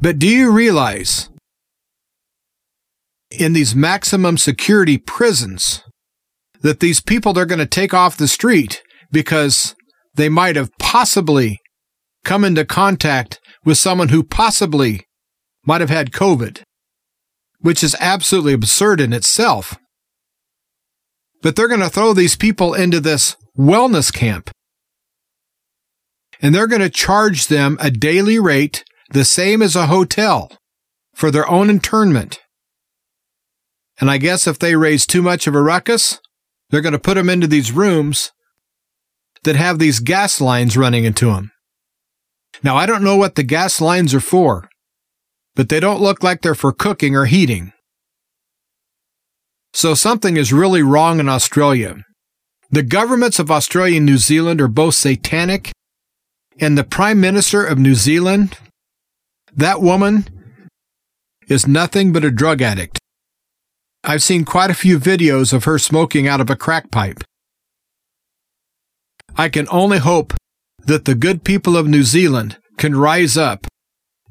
But 0.00 0.20
do 0.20 0.28
you 0.28 0.52
realize 0.52 1.28
in 3.38 3.52
these 3.52 3.74
maximum 3.74 4.38
security 4.38 4.98
prisons 4.98 5.82
that 6.60 6.80
these 6.80 7.00
people 7.00 7.32
they're 7.32 7.46
going 7.46 7.58
to 7.58 7.66
take 7.66 7.92
off 7.92 8.16
the 8.16 8.28
street 8.28 8.82
because 9.10 9.74
they 10.14 10.28
might 10.28 10.56
have 10.56 10.70
possibly 10.78 11.58
come 12.24 12.44
into 12.44 12.64
contact 12.64 13.40
with 13.64 13.78
someone 13.78 14.08
who 14.08 14.22
possibly 14.22 15.04
might 15.64 15.80
have 15.80 15.90
had 15.90 16.12
COVID, 16.12 16.62
which 17.60 17.82
is 17.82 17.96
absolutely 18.00 18.52
absurd 18.52 19.00
in 19.00 19.12
itself. 19.12 19.76
But 21.42 21.56
they're 21.56 21.68
going 21.68 21.80
to 21.80 21.90
throw 21.90 22.12
these 22.12 22.36
people 22.36 22.74
into 22.74 23.00
this 23.00 23.36
wellness 23.58 24.12
camp. 24.12 24.50
And 26.40 26.54
they're 26.54 26.66
going 26.66 26.82
to 26.82 26.90
charge 26.90 27.46
them 27.46 27.76
a 27.80 27.90
daily 27.90 28.38
rate 28.38 28.84
the 29.10 29.24
same 29.24 29.62
as 29.62 29.76
a 29.76 29.86
hotel 29.86 30.50
for 31.14 31.30
their 31.30 31.48
own 31.48 31.70
internment. 31.70 32.40
And 34.00 34.10
I 34.10 34.18
guess 34.18 34.46
if 34.46 34.58
they 34.58 34.74
raise 34.74 35.06
too 35.06 35.22
much 35.22 35.46
of 35.46 35.54
a 35.54 35.62
ruckus, 35.62 36.18
they're 36.70 36.80
going 36.80 36.92
to 36.92 36.98
put 36.98 37.14
them 37.14 37.28
into 37.28 37.46
these 37.46 37.72
rooms 37.72 38.32
that 39.44 39.56
have 39.56 39.78
these 39.78 40.00
gas 40.00 40.40
lines 40.40 40.76
running 40.76 41.04
into 41.04 41.26
them. 41.26 41.52
Now, 42.62 42.76
I 42.76 42.86
don't 42.86 43.04
know 43.04 43.16
what 43.16 43.34
the 43.34 43.42
gas 43.42 43.80
lines 43.80 44.14
are 44.14 44.20
for, 44.20 44.68
but 45.54 45.68
they 45.68 45.80
don't 45.80 46.00
look 46.00 46.22
like 46.22 46.42
they're 46.42 46.54
for 46.54 46.72
cooking 46.72 47.16
or 47.16 47.26
heating. 47.26 47.72
So 49.74 49.94
something 49.94 50.36
is 50.36 50.52
really 50.52 50.82
wrong 50.82 51.18
in 51.18 51.28
Australia. 51.28 51.96
The 52.70 52.82
governments 52.82 53.38
of 53.38 53.50
Australia 53.50 53.98
and 53.98 54.06
New 54.06 54.18
Zealand 54.18 54.60
are 54.60 54.68
both 54.68 54.94
satanic, 54.94 55.72
and 56.58 56.76
the 56.76 56.84
Prime 56.84 57.20
Minister 57.20 57.64
of 57.64 57.78
New 57.78 57.94
Zealand, 57.94 58.56
that 59.54 59.82
woman, 59.82 60.26
is 61.48 61.66
nothing 61.66 62.12
but 62.12 62.24
a 62.24 62.30
drug 62.30 62.62
addict. 62.62 62.98
I've 64.04 64.22
seen 64.22 64.44
quite 64.44 64.70
a 64.70 64.74
few 64.74 64.98
videos 64.98 65.52
of 65.52 65.64
her 65.64 65.78
smoking 65.78 66.26
out 66.26 66.40
of 66.40 66.50
a 66.50 66.56
crack 66.56 66.90
pipe. 66.90 67.22
I 69.36 69.48
can 69.48 69.68
only 69.70 69.98
hope 69.98 70.34
that 70.84 71.04
the 71.04 71.14
good 71.14 71.44
people 71.44 71.76
of 71.76 71.86
New 71.86 72.02
Zealand 72.02 72.58
can 72.78 72.96
rise 72.96 73.36
up 73.36 73.66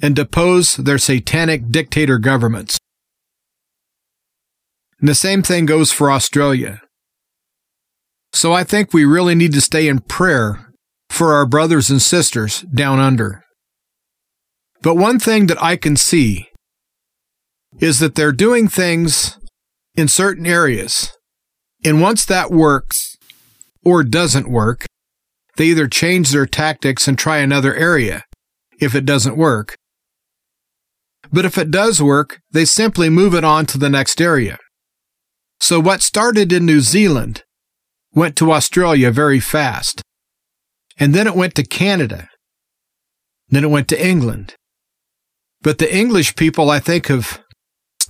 and 0.01 0.15
depose 0.15 0.75
their 0.75 0.97
satanic 0.97 1.69
dictator 1.69 2.17
governments. 2.17 2.77
And 4.99 5.07
the 5.07 5.15
same 5.15 5.41
thing 5.41 5.65
goes 5.65 5.91
for 5.91 6.11
Australia. 6.11 6.81
So 8.33 8.51
I 8.51 8.63
think 8.63 8.93
we 8.93 9.05
really 9.05 9.35
need 9.35 9.53
to 9.53 9.61
stay 9.61 9.87
in 9.87 9.99
prayer 9.99 10.67
for 11.09 11.33
our 11.33 11.45
brothers 11.45 11.89
and 11.89 12.01
sisters 12.01 12.61
down 12.73 12.99
under. 12.99 13.43
But 14.81 14.95
one 14.95 15.19
thing 15.19 15.47
that 15.47 15.61
I 15.61 15.75
can 15.77 15.95
see 15.95 16.49
is 17.79 17.99
that 17.99 18.15
they're 18.15 18.31
doing 18.31 18.67
things 18.67 19.37
in 19.95 20.07
certain 20.07 20.45
areas. 20.45 21.11
And 21.83 22.01
once 22.01 22.25
that 22.25 22.51
works 22.51 23.15
or 23.83 24.03
doesn't 24.03 24.49
work, 24.49 24.85
they 25.57 25.65
either 25.65 25.87
change 25.87 26.29
their 26.29 26.45
tactics 26.45 27.07
and 27.07 27.17
try 27.17 27.37
another 27.37 27.75
area 27.75 28.23
if 28.79 28.95
it 28.95 29.05
doesn't 29.05 29.37
work. 29.37 29.75
But 31.31 31.45
if 31.45 31.57
it 31.57 31.71
does 31.71 32.01
work, 32.01 32.39
they 32.51 32.65
simply 32.65 33.09
move 33.09 33.33
it 33.33 33.43
on 33.43 33.65
to 33.67 33.77
the 33.77 33.89
next 33.89 34.21
area. 34.21 34.57
So 35.59 35.79
what 35.79 36.01
started 36.01 36.51
in 36.51 36.65
New 36.65 36.81
Zealand 36.81 37.43
went 38.13 38.35
to 38.37 38.51
Australia 38.51 39.11
very 39.11 39.39
fast. 39.39 40.01
And 40.97 41.13
then 41.13 41.27
it 41.27 41.35
went 41.35 41.55
to 41.55 41.63
Canada. 41.63 42.29
Then 43.49 43.63
it 43.63 43.69
went 43.69 43.87
to 43.89 44.05
England. 44.05 44.55
But 45.61 45.77
the 45.77 45.95
English 45.95 46.35
people, 46.35 46.69
I 46.69 46.79
think, 46.79 47.07
have 47.07 47.41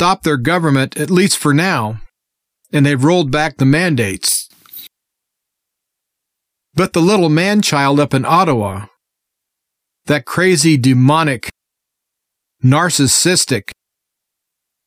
stopped 0.01 0.23
their 0.23 0.35
government, 0.35 0.97
at 0.97 1.11
least 1.11 1.37
for 1.37 1.53
now, 1.53 2.01
and 2.73 2.83
they've 2.83 3.03
rolled 3.03 3.29
back 3.29 3.57
the 3.57 3.65
mandates. 3.67 4.49
But 6.73 6.93
the 6.93 6.99
little 6.99 7.29
man 7.29 7.61
child 7.61 7.99
up 7.99 8.11
in 8.11 8.25
Ottawa, 8.25 8.87
that 10.07 10.25
crazy, 10.25 10.75
demonic, 10.75 11.51
narcissistic, 12.65 13.69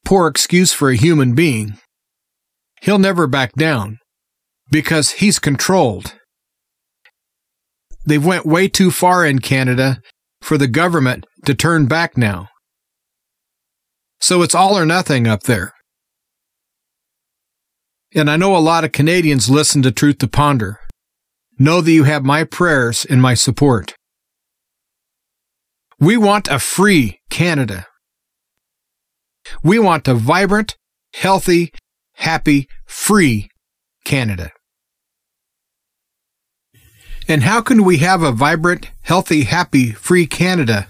poor 0.05 0.27
excuse 0.27 0.73
for 0.73 0.91
a 0.91 0.97
human 0.97 1.37
being, 1.37 1.79
he'll 2.83 2.99
never 2.99 3.29
back 3.29 3.53
down 3.53 3.99
because 4.73 5.23
he's 5.23 5.39
controlled. 5.39 6.13
They've 8.05 8.27
went 8.27 8.47
way 8.47 8.67
too 8.67 8.91
far 8.91 9.25
in 9.25 9.39
Canada 9.39 10.01
for 10.43 10.59
the 10.59 10.67
government 10.67 11.25
to 11.45 11.55
turn 11.55 11.87
back 11.87 12.19
now. 12.19 12.49
So 14.25 14.41
it's 14.41 14.55
all 14.55 14.79
or 14.79 14.87
nothing 14.87 15.27
up 15.27 15.43
there. 15.43 15.75
And 18.15 18.31
I 18.31 18.39
know 18.39 18.57
a 18.57 18.69
lot 18.71 18.83
of 18.83 18.91
Canadians 18.91 19.51
listen 19.51 19.83
to 19.83 19.93
Truth 19.93 20.17
to 20.21 20.29
Ponder. 20.29 20.81
Know 21.59 21.83
that 21.83 21.93
you 21.93 22.05
have 22.05 22.25
my 22.25 22.45
prayers 22.45 23.05
and 23.05 23.21
my 23.21 23.35
support. 23.35 23.95
We 26.01 26.17
want 26.17 26.49
a 26.49 26.59
free 26.59 27.21
Canada. 27.29 27.87
We 29.63 29.79
want 29.79 30.09
a 30.09 30.15
vibrant, 30.15 30.75
healthy, 31.13 31.75
happy, 32.15 32.67
free 32.87 33.51
Canada. 34.07 34.53
And 37.29 37.43
how 37.43 37.61
can 37.61 37.85
we 37.85 37.99
have 37.99 38.23
a 38.23 38.33
vibrant, 38.33 38.91
healthy, 39.03 39.43
happy, 39.43 39.93
free 39.93 40.27
Canada 40.27 40.89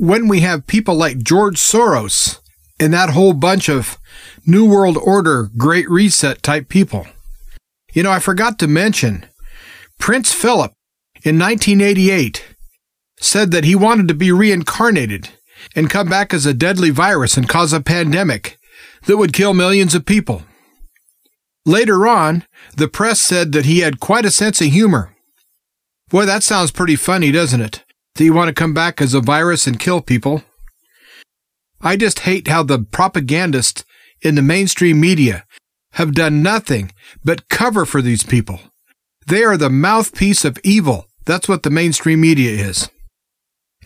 when 0.00 0.28
we 0.28 0.40
have 0.40 0.66
people 0.66 0.94
like 0.94 1.18
George 1.18 1.56
Soros 1.56 2.40
and 2.80 2.90
that 2.90 3.10
whole 3.10 3.34
bunch 3.34 3.68
of 3.68 3.98
New 4.46 4.66
World 4.66 4.96
Order, 4.96 5.50
Great 5.58 5.90
Reset 5.90 6.42
type 6.42 6.70
people. 6.70 7.06
You 7.92 8.02
know, 8.02 8.10
I 8.10 8.18
forgot 8.18 8.58
to 8.60 8.66
mention 8.66 9.26
Prince 9.98 10.32
Philip 10.32 10.72
in 11.22 11.38
1988 11.38 12.46
said 13.20 13.50
that 13.50 13.64
he 13.64 13.74
wanted 13.74 14.08
to 14.08 14.14
be 14.14 14.32
reincarnated 14.32 15.28
and 15.76 15.90
come 15.90 16.08
back 16.08 16.32
as 16.32 16.46
a 16.46 16.54
deadly 16.54 16.88
virus 16.88 17.36
and 17.36 17.46
cause 17.46 17.74
a 17.74 17.82
pandemic 17.82 18.56
that 19.04 19.18
would 19.18 19.34
kill 19.34 19.52
millions 19.52 19.94
of 19.94 20.06
people. 20.06 20.44
Later 21.66 22.08
on, 22.08 22.46
the 22.74 22.88
press 22.88 23.20
said 23.20 23.52
that 23.52 23.66
he 23.66 23.80
had 23.80 24.00
quite 24.00 24.24
a 24.24 24.30
sense 24.30 24.62
of 24.62 24.68
humor. 24.68 25.14
Boy, 26.08 26.24
that 26.24 26.42
sounds 26.42 26.70
pretty 26.70 26.96
funny, 26.96 27.30
doesn't 27.30 27.60
it? 27.60 27.84
Do 28.14 28.24
you 28.24 28.32
want 28.32 28.48
to 28.48 28.54
come 28.54 28.74
back 28.74 29.00
as 29.00 29.14
a 29.14 29.20
virus 29.20 29.66
and 29.66 29.78
kill 29.78 30.00
people? 30.00 30.42
I 31.80 31.96
just 31.96 32.20
hate 32.20 32.48
how 32.48 32.62
the 32.62 32.78
propagandists 32.80 33.84
in 34.20 34.34
the 34.34 34.42
mainstream 34.42 35.00
media 35.00 35.44
have 35.92 36.14
done 36.14 36.42
nothing 36.42 36.92
but 37.24 37.48
cover 37.48 37.86
for 37.86 38.02
these 38.02 38.22
people. 38.22 38.60
They 39.26 39.42
are 39.42 39.56
the 39.56 39.70
mouthpiece 39.70 40.44
of 40.44 40.58
evil. 40.62 41.06
That's 41.24 41.48
what 41.48 41.62
the 41.62 41.70
mainstream 41.70 42.20
media 42.20 42.50
is. 42.50 42.90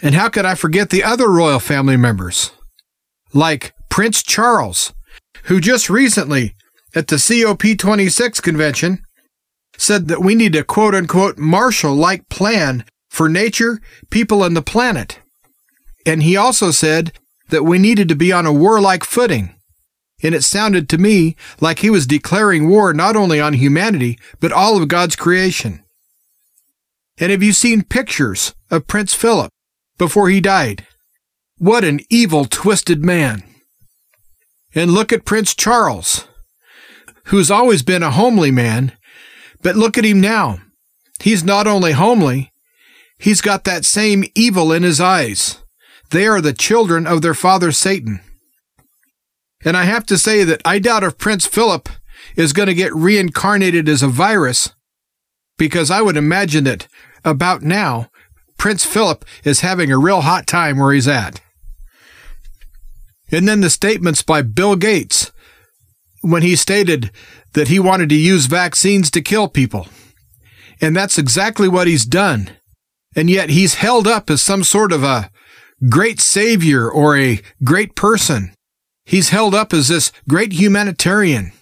And 0.02 0.14
how 0.14 0.28
could 0.28 0.44
I 0.44 0.54
forget 0.54 0.90
the 0.90 1.04
other 1.04 1.30
royal 1.30 1.60
family 1.60 1.96
members? 1.96 2.50
like 3.34 3.74
Prince 3.90 4.22
Charles, 4.22 4.94
who 5.44 5.60
just 5.60 5.90
recently 5.90 6.54
at 6.94 7.08
the 7.08 7.16
COP26 7.16 8.40
convention 8.40 9.00
said 9.76 10.08
that 10.08 10.22
we 10.22 10.34
need 10.34 10.54
a 10.54 10.62
quote 10.62 10.94
unquote 10.94 11.36
Marshall 11.36 11.94
like 11.94 12.28
plan 12.28 12.84
for 13.14 13.28
nature, 13.28 13.80
people, 14.10 14.42
and 14.42 14.56
the 14.56 14.62
planet. 14.62 15.20
And 16.04 16.24
he 16.24 16.36
also 16.36 16.72
said 16.72 17.12
that 17.48 17.62
we 17.62 17.78
needed 17.78 18.08
to 18.08 18.16
be 18.16 18.32
on 18.32 18.44
a 18.44 18.52
warlike 18.52 19.04
footing. 19.04 19.54
And 20.24 20.34
it 20.34 20.42
sounded 20.42 20.88
to 20.88 20.98
me 20.98 21.36
like 21.60 21.78
he 21.78 21.90
was 21.90 22.08
declaring 22.08 22.68
war 22.68 22.92
not 22.92 23.14
only 23.14 23.40
on 23.40 23.52
humanity, 23.52 24.18
but 24.40 24.50
all 24.50 24.82
of 24.82 24.88
God's 24.88 25.14
creation. 25.14 25.84
And 27.18 27.30
have 27.30 27.42
you 27.42 27.52
seen 27.52 27.84
pictures 27.84 28.52
of 28.68 28.88
Prince 28.88 29.14
Philip 29.14 29.52
before 29.96 30.28
he 30.28 30.40
died? 30.40 30.84
What 31.58 31.84
an 31.84 32.00
evil, 32.10 32.46
twisted 32.46 33.04
man. 33.04 33.44
And 34.74 34.90
look 34.90 35.12
at 35.12 35.24
Prince 35.24 35.54
Charles, 35.54 36.26
who's 37.26 37.48
always 37.48 37.84
been 37.84 38.02
a 38.02 38.10
homely 38.10 38.50
man, 38.50 38.90
but 39.62 39.76
look 39.76 39.96
at 39.96 40.04
him 40.04 40.20
now. 40.20 40.58
He's 41.20 41.44
not 41.44 41.68
only 41.68 41.92
homely, 41.92 42.50
he's 43.24 43.40
got 43.40 43.64
that 43.64 43.86
same 43.86 44.22
evil 44.34 44.70
in 44.70 44.82
his 44.82 45.00
eyes. 45.00 45.62
They 46.10 46.26
are 46.26 46.42
the 46.42 46.52
children 46.52 47.06
of 47.06 47.22
their 47.22 47.32
father 47.32 47.72
Satan. 47.72 48.20
And 49.64 49.78
I 49.78 49.84
have 49.84 50.04
to 50.06 50.18
say 50.18 50.44
that 50.44 50.60
I 50.62 50.78
doubt 50.78 51.02
if 51.04 51.16
Prince 51.16 51.46
Philip 51.46 51.88
is 52.36 52.52
going 52.52 52.68
to 52.68 52.74
get 52.74 52.94
reincarnated 52.94 53.88
as 53.88 54.02
a 54.02 54.08
virus, 54.08 54.74
because 55.56 55.90
I 55.90 56.02
would 56.02 56.18
imagine 56.18 56.64
that 56.64 56.86
about 57.24 57.62
now, 57.62 58.10
Prince 58.58 58.84
Philip 58.84 59.24
is 59.42 59.60
having 59.60 59.90
a 59.90 59.98
real 59.98 60.20
hot 60.20 60.46
time 60.46 60.78
where 60.78 60.92
he's 60.92 61.08
at. 61.08 61.40
And 63.32 63.48
then 63.48 63.62
the 63.62 63.70
statements 63.70 64.20
by 64.20 64.42
Bill 64.42 64.76
Gates 64.76 65.32
when 66.20 66.42
he 66.42 66.56
stated 66.56 67.10
that 67.54 67.68
he 67.68 67.80
wanted 67.80 68.10
to 68.10 68.16
use 68.16 68.46
vaccines 68.46 69.10
to 69.12 69.22
kill 69.22 69.48
people. 69.48 69.88
And 70.78 70.94
that's 70.94 71.16
exactly 71.16 71.68
what 71.68 71.86
he's 71.86 72.04
done. 72.04 72.50
And 73.16 73.30
yet 73.30 73.50
he's 73.50 73.74
held 73.74 74.06
up 74.06 74.30
as 74.30 74.42
some 74.42 74.64
sort 74.64 74.92
of 74.92 75.04
a 75.04 75.30
great 75.88 76.20
savior 76.20 76.90
or 76.90 77.16
a 77.16 77.40
great 77.62 77.94
person. 77.94 78.52
He's 79.04 79.30
held 79.30 79.54
up 79.54 79.72
as 79.72 79.88
this 79.88 80.12
great 80.28 80.52
humanitarian. 80.52 81.52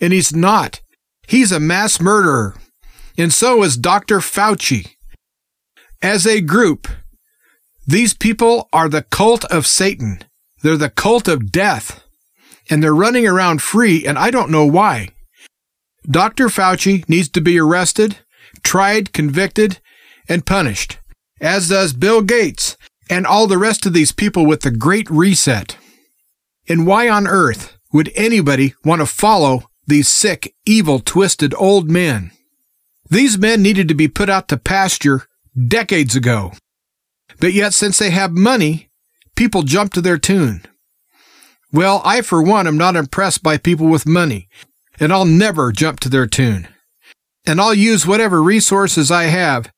And 0.00 0.12
he's 0.12 0.34
not. 0.34 0.80
He's 1.26 1.52
a 1.52 1.60
mass 1.60 2.00
murderer. 2.00 2.54
And 3.18 3.32
so 3.32 3.62
is 3.62 3.76
Dr. 3.76 4.18
Fauci. 4.18 4.94
As 6.00 6.26
a 6.26 6.40
group, 6.40 6.88
these 7.86 8.14
people 8.14 8.68
are 8.72 8.88
the 8.88 9.02
cult 9.02 9.44
of 9.46 9.66
Satan. 9.66 10.24
They're 10.62 10.76
the 10.76 10.90
cult 10.90 11.28
of 11.28 11.52
death. 11.52 12.04
And 12.70 12.82
they're 12.82 12.94
running 12.94 13.26
around 13.26 13.60
free, 13.60 14.06
and 14.06 14.18
I 14.18 14.30
don't 14.30 14.50
know 14.50 14.64
why. 14.64 15.10
Dr. 16.08 16.46
Fauci 16.46 17.08
needs 17.08 17.28
to 17.30 17.40
be 17.40 17.58
arrested, 17.58 18.18
tried, 18.62 19.12
convicted, 19.12 19.78
and 20.28 20.46
punished, 20.46 20.98
as 21.42 21.68
does 21.68 21.92
Bill 21.92 22.22
Gates 22.22 22.76
and 23.10 23.26
all 23.26 23.46
the 23.46 23.58
rest 23.58 23.84
of 23.84 23.92
these 23.92 24.12
people 24.12 24.46
with 24.46 24.62
the 24.62 24.70
Great 24.70 25.10
Reset. 25.10 25.76
And 26.68 26.86
why 26.86 27.08
on 27.08 27.26
earth 27.26 27.76
would 27.92 28.12
anybody 28.14 28.74
want 28.84 29.00
to 29.00 29.06
follow 29.06 29.64
these 29.86 30.08
sick, 30.08 30.54
evil, 30.64 31.00
twisted 31.00 31.52
old 31.58 31.90
men? 31.90 32.30
These 33.10 33.36
men 33.36 33.60
needed 33.60 33.88
to 33.88 33.94
be 33.94 34.08
put 34.08 34.30
out 34.30 34.48
to 34.48 34.56
pasture 34.56 35.26
decades 35.68 36.16
ago. 36.16 36.52
But 37.40 37.52
yet, 37.52 37.74
since 37.74 37.98
they 37.98 38.10
have 38.10 38.30
money, 38.32 38.88
people 39.34 39.62
jump 39.62 39.92
to 39.94 40.00
their 40.00 40.18
tune. 40.18 40.64
Well, 41.72 42.00
I, 42.04 42.22
for 42.22 42.40
one, 42.40 42.66
am 42.66 42.78
not 42.78 42.96
impressed 42.96 43.42
by 43.42 43.56
people 43.56 43.88
with 43.88 44.06
money, 44.06 44.48
and 45.00 45.12
I'll 45.12 45.24
never 45.24 45.72
jump 45.72 46.00
to 46.00 46.08
their 46.08 46.26
tune. 46.26 46.68
And 47.44 47.60
I'll 47.60 47.74
use 47.74 48.06
whatever 48.06 48.42
resources 48.42 49.10
I 49.10 49.24
have 49.24 49.72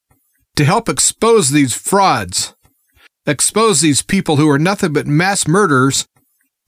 to 0.56 0.64
help 0.64 0.88
expose 0.88 1.50
these 1.50 1.74
frauds, 1.74 2.54
expose 3.26 3.80
these 3.80 4.02
people 4.02 4.36
who 4.36 4.48
are 4.48 4.58
nothing 4.58 4.92
but 4.92 5.06
mass 5.06 5.48
murderers 5.48 6.06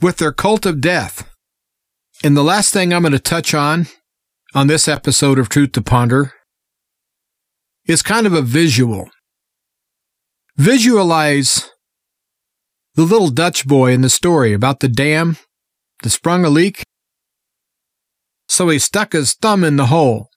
with 0.00 0.16
their 0.16 0.32
cult 0.32 0.66
of 0.66 0.80
death. 0.80 1.30
And 2.24 2.36
the 2.36 2.44
last 2.44 2.72
thing 2.72 2.92
I'm 2.92 3.02
going 3.02 3.12
to 3.12 3.18
touch 3.18 3.54
on 3.54 3.86
on 4.54 4.66
this 4.66 4.88
episode 4.88 5.38
of 5.38 5.48
Truth 5.48 5.72
to 5.72 5.82
Ponder 5.82 6.32
is 7.86 8.02
kind 8.02 8.26
of 8.26 8.32
a 8.32 8.42
visual. 8.42 9.10
Visualize 10.56 11.70
the 12.94 13.02
little 13.02 13.28
Dutch 13.28 13.66
boy 13.66 13.92
in 13.92 14.00
the 14.00 14.10
story 14.10 14.52
about 14.52 14.80
the 14.80 14.88
dam 14.88 15.36
that 16.02 16.10
sprung 16.10 16.44
a 16.44 16.48
leak. 16.48 16.82
So 18.48 18.68
he 18.70 18.78
stuck 18.78 19.12
his 19.12 19.34
thumb 19.34 19.62
in 19.62 19.76
the 19.76 19.86
hole. 19.86 20.30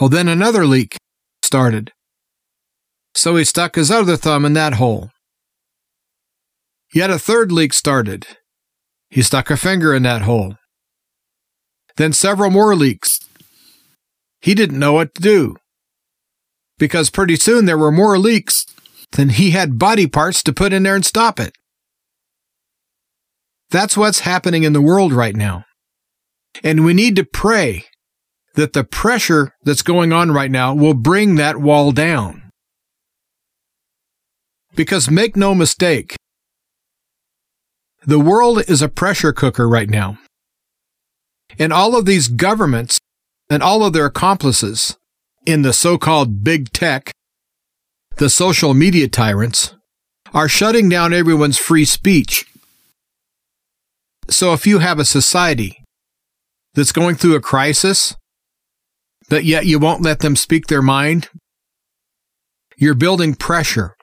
Well, 0.00 0.08
then 0.08 0.28
another 0.28 0.64
leak 0.64 0.96
started. 1.42 1.92
So 3.18 3.34
he 3.34 3.44
stuck 3.44 3.74
his 3.74 3.90
other 3.90 4.16
thumb 4.16 4.44
in 4.44 4.52
that 4.52 4.74
hole. 4.74 5.10
Yet 6.94 7.10
a 7.10 7.18
third 7.18 7.50
leak 7.50 7.72
started. 7.72 8.28
He 9.10 9.22
stuck 9.22 9.50
a 9.50 9.56
finger 9.56 9.92
in 9.92 10.04
that 10.04 10.22
hole. 10.22 10.54
Then 11.96 12.12
several 12.12 12.48
more 12.48 12.76
leaks. 12.76 13.18
He 14.40 14.54
didn't 14.54 14.78
know 14.78 14.92
what 14.92 15.16
to 15.16 15.20
do 15.20 15.56
because 16.78 17.10
pretty 17.10 17.34
soon 17.34 17.64
there 17.64 17.76
were 17.76 17.90
more 17.90 18.20
leaks 18.20 18.64
than 19.10 19.30
he 19.30 19.50
had 19.50 19.80
body 19.80 20.06
parts 20.06 20.40
to 20.44 20.52
put 20.52 20.72
in 20.72 20.84
there 20.84 20.94
and 20.94 21.04
stop 21.04 21.40
it. 21.40 21.56
That's 23.70 23.96
what's 23.96 24.20
happening 24.20 24.62
in 24.62 24.74
the 24.74 24.80
world 24.80 25.12
right 25.12 25.34
now. 25.34 25.64
And 26.62 26.84
we 26.84 26.94
need 26.94 27.16
to 27.16 27.24
pray 27.24 27.86
that 28.54 28.74
the 28.74 28.84
pressure 28.84 29.54
that's 29.64 29.82
going 29.82 30.12
on 30.12 30.30
right 30.30 30.52
now 30.52 30.72
will 30.72 30.94
bring 30.94 31.34
that 31.34 31.56
wall 31.56 31.90
down. 31.90 32.47
Because 34.78 35.10
make 35.10 35.34
no 35.34 35.56
mistake, 35.56 36.14
the 38.06 38.20
world 38.20 38.62
is 38.68 38.80
a 38.80 38.88
pressure 38.88 39.32
cooker 39.32 39.68
right 39.68 39.90
now. 39.90 40.18
And 41.58 41.72
all 41.72 41.96
of 41.96 42.06
these 42.06 42.28
governments 42.28 43.00
and 43.50 43.60
all 43.60 43.84
of 43.84 43.92
their 43.92 44.06
accomplices 44.06 44.96
in 45.44 45.62
the 45.62 45.72
so 45.72 45.98
called 45.98 46.44
big 46.44 46.70
tech, 46.70 47.10
the 48.18 48.30
social 48.30 48.72
media 48.72 49.08
tyrants, 49.08 49.74
are 50.32 50.48
shutting 50.48 50.88
down 50.88 51.12
everyone's 51.12 51.58
free 51.58 51.84
speech. 51.84 52.46
So 54.30 54.52
if 54.52 54.64
you 54.64 54.78
have 54.78 55.00
a 55.00 55.04
society 55.04 55.82
that's 56.74 56.92
going 56.92 57.16
through 57.16 57.34
a 57.34 57.40
crisis, 57.40 58.14
but 59.28 59.42
yet 59.42 59.66
you 59.66 59.80
won't 59.80 60.02
let 60.02 60.20
them 60.20 60.36
speak 60.36 60.68
their 60.68 60.82
mind, 60.82 61.30
you're 62.76 62.94
building 62.94 63.34
pressure. 63.34 63.96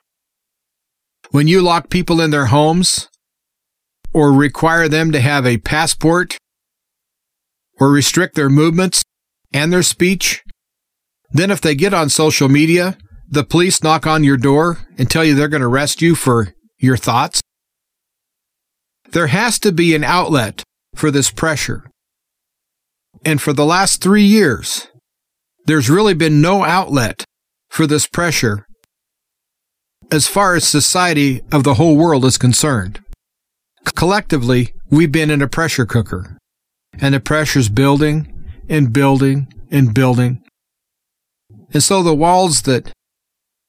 When 1.36 1.48
you 1.48 1.60
lock 1.60 1.90
people 1.90 2.22
in 2.22 2.30
their 2.30 2.46
homes, 2.46 3.10
or 4.14 4.32
require 4.32 4.88
them 4.88 5.12
to 5.12 5.20
have 5.20 5.44
a 5.44 5.58
passport, 5.58 6.38
or 7.78 7.90
restrict 7.90 8.36
their 8.36 8.48
movements 8.48 9.02
and 9.52 9.70
their 9.70 9.82
speech, 9.82 10.42
then, 11.32 11.50
if 11.50 11.60
they 11.60 11.74
get 11.74 11.92
on 11.92 12.08
social 12.08 12.48
media, 12.48 12.96
the 13.28 13.44
police 13.44 13.82
knock 13.82 14.06
on 14.06 14.24
your 14.24 14.38
door 14.38 14.78
and 14.96 15.10
tell 15.10 15.26
you 15.26 15.34
they're 15.34 15.48
going 15.48 15.60
to 15.60 15.68
arrest 15.68 16.00
you 16.00 16.14
for 16.14 16.54
your 16.78 16.96
thoughts. 16.96 17.42
There 19.10 19.26
has 19.26 19.58
to 19.58 19.72
be 19.72 19.94
an 19.94 20.04
outlet 20.04 20.62
for 20.94 21.10
this 21.10 21.30
pressure. 21.30 21.84
And 23.26 23.42
for 23.42 23.52
the 23.52 23.66
last 23.66 24.02
three 24.02 24.24
years, 24.24 24.88
there's 25.66 25.90
really 25.90 26.14
been 26.14 26.40
no 26.40 26.64
outlet 26.64 27.26
for 27.68 27.86
this 27.86 28.06
pressure 28.06 28.66
as 30.10 30.26
far 30.26 30.54
as 30.54 30.66
society 30.66 31.42
of 31.52 31.64
the 31.64 31.74
whole 31.74 31.96
world 31.96 32.24
is 32.24 32.38
concerned. 32.38 33.00
Collectively, 33.94 34.74
we've 34.90 35.12
been 35.12 35.30
in 35.30 35.42
a 35.42 35.48
pressure 35.48 35.86
cooker, 35.86 36.38
and 37.00 37.14
the 37.14 37.20
pressure's 37.20 37.68
building 37.68 38.32
and 38.68 38.92
building 38.92 39.52
and 39.70 39.94
building 39.94 40.42
and 41.72 41.82
so 41.82 42.02
the 42.02 42.14
walls 42.14 42.62
that 42.62 42.90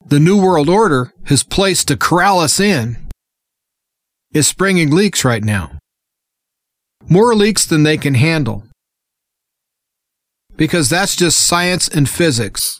the 0.05 0.19
New 0.19 0.41
World 0.41 0.69
Order 0.69 1.11
has 1.25 1.43
placed 1.43 1.87
to 1.89 1.97
corral 1.97 2.39
us 2.39 2.59
in 2.59 2.97
is 4.33 4.47
springing 4.47 4.91
leaks 4.91 5.25
right 5.25 5.43
now. 5.43 5.77
More 7.09 7.35
leaks 7.35 7.65
than 7.65 7.83
they 7.83 7.97
can 7.97 8.13
handle. 8.13 8.63
Because 10.55 10.89
that's 10.89 11.15
just 11.15 11.45
science 11.45 11.87
and 11.87 12.09
physics. 12.09 12.79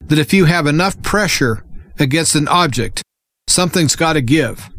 That 0.00 0.18
if 0.18 0.32
you 0.32 0.46
have 0.46 0.66
enough 0.66 1.02
pressure 1.02 1.64
against 2.00 2.34
an 2.34 2.48
object, 2.48 3.02
something's 3.48 3.96
got 3.96 4.14
to 4.14 4.22
give. 4.22 4.70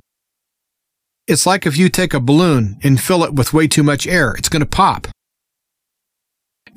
It's 1.28 1.46
like 1.46 1.66
if 1.66 1.78
you 1.78 1.90
take 1.90 2.14
a 2.14 2.20
balloon 2.20 2.78
and 2.84 3.00
fill 3.00 3.24
it 3.24 3.34
with 3.34 3.54
way 3.54 3.68
too 3.68 3.84
much 3.84 4.08
air, 4.08 4.34
it's 4.38 4.50
going 4.50 4.62
to 4.62 4.66
pop. 4.66 5.08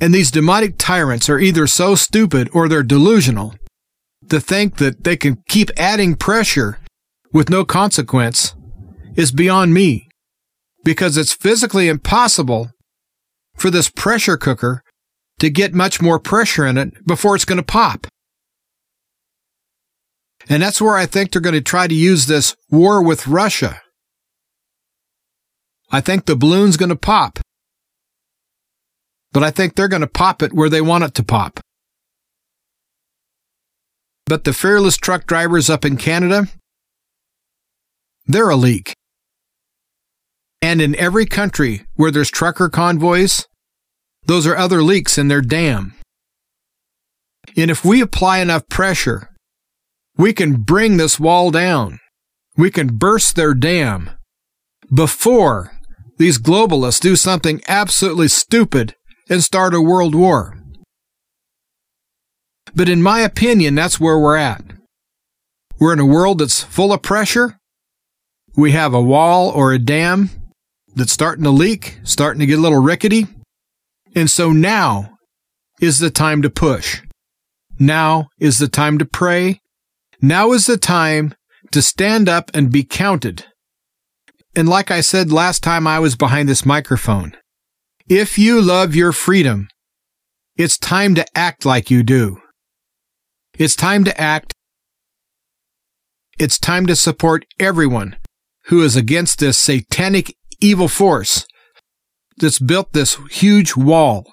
And 0.01 0.13
these 0.13 0.31
demonic 0.31 0.77
tyrants 0.79 1.29
are 1.29 1.39
either 1.39 1.67
so 1.67 1.95
stupid 1.95 2.49
or 2.53 2.69
they're 2.69 2.83
delusional 2.83 3.55
to 4.29 4.41
think 4.41 4.77
that 4.77 5.05
they 5.05 5.17
can 5.17 5.43
keep 5.49 5.71
adding 5.77 6.15
pressure 6.15 6.79
with 7.33 7.51
no 7.51 7.65
consequence 7.65 8.55
is 9.17 9.33
beyond 9.33 9.75
me 9.75 10.09
because 10.85 11.17
it's 11.17 11.33
physically 11.33 11.89
impossible 11.89 12.71
for 13.57 13.71
this 13.71 13.89
pressure 13.89 14.37
cooker 14.37 14.83
to 15.39 15.51
get 15.51 15.75
much 15.75 16.01
more 16.01 16.19
pressure 16.19 16.67
in 16.67 16.79
it 16.79 17.07
before 17.07 17.35
it's 17.35 17.45
going 17.45 17.59
to 17.59 17.63
pop. 17.63 18.07
And 20.49 20.63
that's 20.63 20.81
where 20.81 20.97
I 20.97 21.07
think 21.07 21.33
they're 21.33 21.41
going 21.41 21.55
to 21.55 21.61
try 21.61 21.87
to 21.87 21.95
use 21.95 22.27
this 22.27 22.55
war 22.71 23.03
with 23.03 23.27
Russia. 23.27 23.81
I 25.91 26.01
think 26.01 26.27
the 26.27 26.37
balloon's 26.37 26.77
going 26.77 26.91
to 26.91 26.97
pop. 26.97 27.39
But 29.33 29.43
I 29.43 29.51
think 29.51 29.75
they're 29.75 29.89
going 29.89 30.01
to 30.01 30.07
pop 30.07 30.43
it 30.43 30.53
where 30.53 30.69
they 30.69 30.81
want 30.81 31.05
it 31.05 31.15
to 31.15 31.23
pop. 31.23 31.61
But 34.27 34.45
the 34.45 34.53
fearless 34.53 34.97
truck 34.97 35.27
drivers 35.27 35.69
up 35.69 35.85
in 35.85 35.97
Canada, 35.97 36.47
they're 38.27 38.49
a 38.49 38.57
leak. 38.57 38.95
And 40.63 40.81
in 40.81 40.97
every 40.97 41.27
country 41.27 41.85
where 41.95 42.11
there's 42.11 42.31
trucker 42.31 42.71
convoys, 42.71 43.47
those 44.25 44.47
are 44.47 44.57
other 44.57 44.83
leaks 44.83 45.19
in 45.19 45.29
their 45.29 45.43
dam. 45.43 45.95
And 47.57 47.71
if 47.71 47.85
we 47.85 48.01
apply 48.01 48.39
enough 48.39 48.67
pressure, 48.69 49.34
we 50.17 50.33
can 50.33 50.63
bring 50.63 50.97
this 50.97 51.19
wall 51.19 51.51
down. 51.51 52.01
We 52.57 52.71
can 52.71 52.97
burst 52.97 53.37
their 53.37 53.55
dam 53.55 54.11
before 54.93 55.73
these 56.19 56.39
globalists 56.39 57.01
do 57.01 57.17
something 57.17 57.61
absolutely 57.67 58.29
stupid 58.29 58.95
and 59.29 59.43
start 59.43 59.75
a 59.75 59.81
world 59.81 60.15
war. 60.15 60.57
But 62.75 62.89
in 62.89 63.03
my 63.03 63.21
opinion, 63.21 63.75
that's 63.75 63.99
where 63.99 64.19
we're 64.19 64.37
at. 64.37 64.63
We're 65.81 65.93
in 65.93 65.99
a 65.99 66.07
world 66.07 66.39
that's 66.39 66.63
full 66.63 66.93
of 66.93 67.03
pressure. 67.03 67.59
We 68.57 68.73
have 68.73 68.95
a 68.95 69.03
wall 69.03 69.51
or 69.51 69.73
a 69.73 69.79
dam 69.79 70.31
that's 70.95 71.13
starting 71.13 71.45
to 71.45 71.51
leak, 71.51 71.99
starting 72.05 72.41
to 72.41 72.47
get 72.47 72.59
a 72.59 72.63
little 72.63 72.83
rickety. 72.83 73.27
And 74.15 74.31
so 74.31 74.53
now 74.53 75.19
is 75.81 75.99
the 75.99 76.11
time 76.11 76.43
to 76.43 76.51
push. 76.51 77.03
Now 77.79 78.29
is 78.39 78.59
the 78.59 78.69
time 78.69 78.99
to 78.99 79.05
pray. 79.05 79.61
Now 80.27 80.53
is 80.53 80.65
the 80.65 80.79
time 80.79 81.35
to 81.71 81.83
stand 81.83 82.31
up 82.31 82.51
and 82.55 82.73
be 82.73 82.83
counted. 82.83 83.45
And 84.57 84.67
like 84.67 84.91
I 84.91 85.03
said 85.03 85.31
last 85.31 85.63
time 85.63 85.87
I 85.87 85.99
was 85.99 86.17
behind 86.17 86.49
this 86.49 86.65
microphone, 86.65 87.37
if 88.09 88.39
you 88.39 88.63
love 88.63 88.95
your 88.95 89.13
freedom, 89.13 89.69
it's 90.57 90.79
time 90.79 91.15
to 91.17 91.27
act 91.37 91.67
like 91.67 91.91
you 91.91 92.03
do. 92.03 92.41
It's 93.59 93.77
time 93.77 94.03
to 94.05 94.19
act. 94.19 94.55
It's 96.39 96.59
time 96.59 96.87
to 96.87 96.97
support 96.97 97.45
everyone 97.61 98.17
who 98.69 98.83
is 98.83 98.97
against 98.97 99.41
this 99.41 99.59
satanic 99.59 100.35
evil 100.59 100.89
force 100.89 101.47
that's 102.39 102.59
built 102.59 102.95
this 102.95 103.19
huge 103.31 103.77
wall 103.77 104.33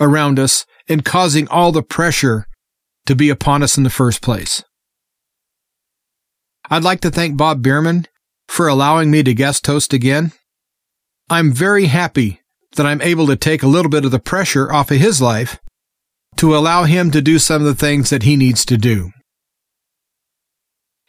around 0.00 0.40
us 0.40 0.66
and 0.88 1.04
causing 1.04 1.46
all 1.46 1.70
the 1.70 1.84
pressure 1.84 2.48
to 3.06 3.14
be 3.14 3.30
upon 3.30 3.62
us 3.62 3.76
in 3.76 3.84
the 3.84 3.88
first 3.88 4.20
place. 4.20 4.64
I'd 6.72 6.84
like 6.84 7.02
to 7.02 7.10
thank 7.10 7.36
Bob 7.36 7.62
Bierman 7.62 8.06
for 8.48 8.66
allowing 8.66 9.10
me 9.10 9.22
to 9.24 9.34
guest 9.34 9.66
host 9.66 9.92
again. 9.92 10.32
I'm 11.28 11.52
very 11.52 11.84
happy 11.84 12.40
that 12.76 12.86
I'm 12.86 13.02
able 13.02 13.26
to 13.26 13.36
take 13.36 13.62
a 13.62 13.66
little 13.66 13.90
bit 13.90 14.06
of 14.06 14.10
the 14.10 14.18
pressure 14.18 14.72
off 14.72 14.90
of 14.90 14.96
his 14.96 15.20
life 15.20 15.60
to 16.36 16.56
allow 16.56 16.84
him 16.84 17.10
to 17.10 17.20
do 17.20 17.38
some 17.38 17.60
of 17.60 17.68
the 17.68 17.74
things 17.74 18.08
that 18.08 18.22
he 18.22 18.36
needs 18.36 18.64
to 18.64 18.78
do. 18.78 19.10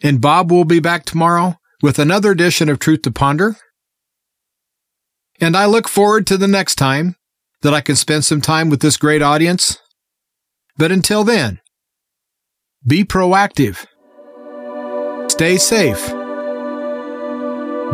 And 0.02 0.20
Bob 0.20 0.52
will 0.52 0.66
be 0.66 0.82
back 0.82 1.06
tomorrow 1.06 1.56
with 1.82 1.98
another 1.98 2.32
edition 2.32 2.68
of 2.68 2.78
Truth 2.78 3.04
to 3.04 3.12
Ponder. 3.12 3.56
And 5.40 5.56
I 5.56 5.66
look 5.66 5.88
forward 5.88 6.28
to 6.28 6.36
the 6.36 6.46
next 6.46 6.76
time 6.76 7.16
that 7.62 7.74
I 7.74 7.80
can 7.80 7.96
spend 7.96 8.26
some 8.26 8.42
time 8.42 8.70
with 8.70 8.82
this 8.82 8.98
great 8.98 9.22
audience. 9.22 9.80
But 10.76 10.92
until 10.92 11.24
then, 11.24 11.62
be 12.86 13.06
proactive, 13.06 13.86
stay 15.34 15.58
safe, 15.58 16.06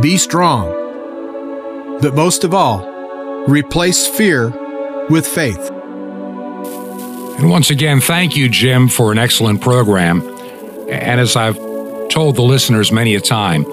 be 0.01 0.17
strong, 0.17 0.67
but 2.01 2.13
most 2.13 2.43
of 2.43 2.53
all, 2.53 2.85
replace 3.47 4.05
fear 4.05 4.49
with 5.09 5.25
faith. 5.25 5.71
And 7.39 7.49
once 7.49 7.69
again, 7.69 8.01
thank 8.01 8.35
you, 8.35 8.49
Jim, 8.49 8.89
for 8.89 9.13
an 9.13 9.17
excellent 9.17 9.61
program. 9.61 10.19
And 10.89 11.21
as 11.21 11.37
I've 11.37 11.55
told 12.09 12.35
the 12.35 12.41
listeners 12.41 12.91
many 12.91 13.15
a 13.15 13.21
time, 13.21 13.63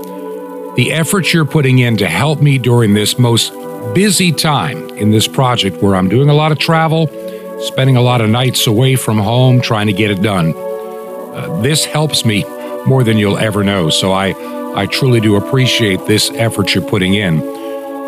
the 0.76 0.92
effort 0.92 1.32
you're 1.32 1.44
putting 1.44 1.80
in 1.80 1.96
to 1.96 2.06
help 2.06 2.40
me 2.40 2.58
during 2.58 2.94
this 2.94 3.18
most 3.18 3.52
busy 3.96 4.30
time 4.30 4.88
in 4.90 5.10
this 5.10 5.26
project 5.26 5.82
where 5.82 5.96
I'm 5.96 6.08
doing 6.08 6.28
a 6.28 6.34
lot 6.34 6.52
of 6.52 6.60
travel, 6.60 7.08
spending 7.62 7.96
a 7.96 8.02
lot 8.02 8.20
of 8.20 8.30
nights 8.30 8.68
away 8.68 8.94
from 8.94 9.18
home 9.18 9.60
trying 9.60 9.88
to 9.88 9.92
get 9.92 10.12
it 10.12 10.22
done. 10.22 10.54
Uh, 10.54 11.60
this 11.62 11.84
helps 11.84 12.24
me 12.24 12.44
more 12.86 13.04
than 13.04 13.18
you'll 13.18 13.38
ever 13.38 13.64
know. 13.64 13.90
So 13.90 14.12
I, 14.12 14.34
I 14.76 14.86
truly 14.86 15.20
do 15.20 15.36
appreciate 15.36 16.06
this 16.06 16.30
effort 16.30 16.74
you're 16.74 16.88
putting 16.88 17.14
in. 17.14 17.40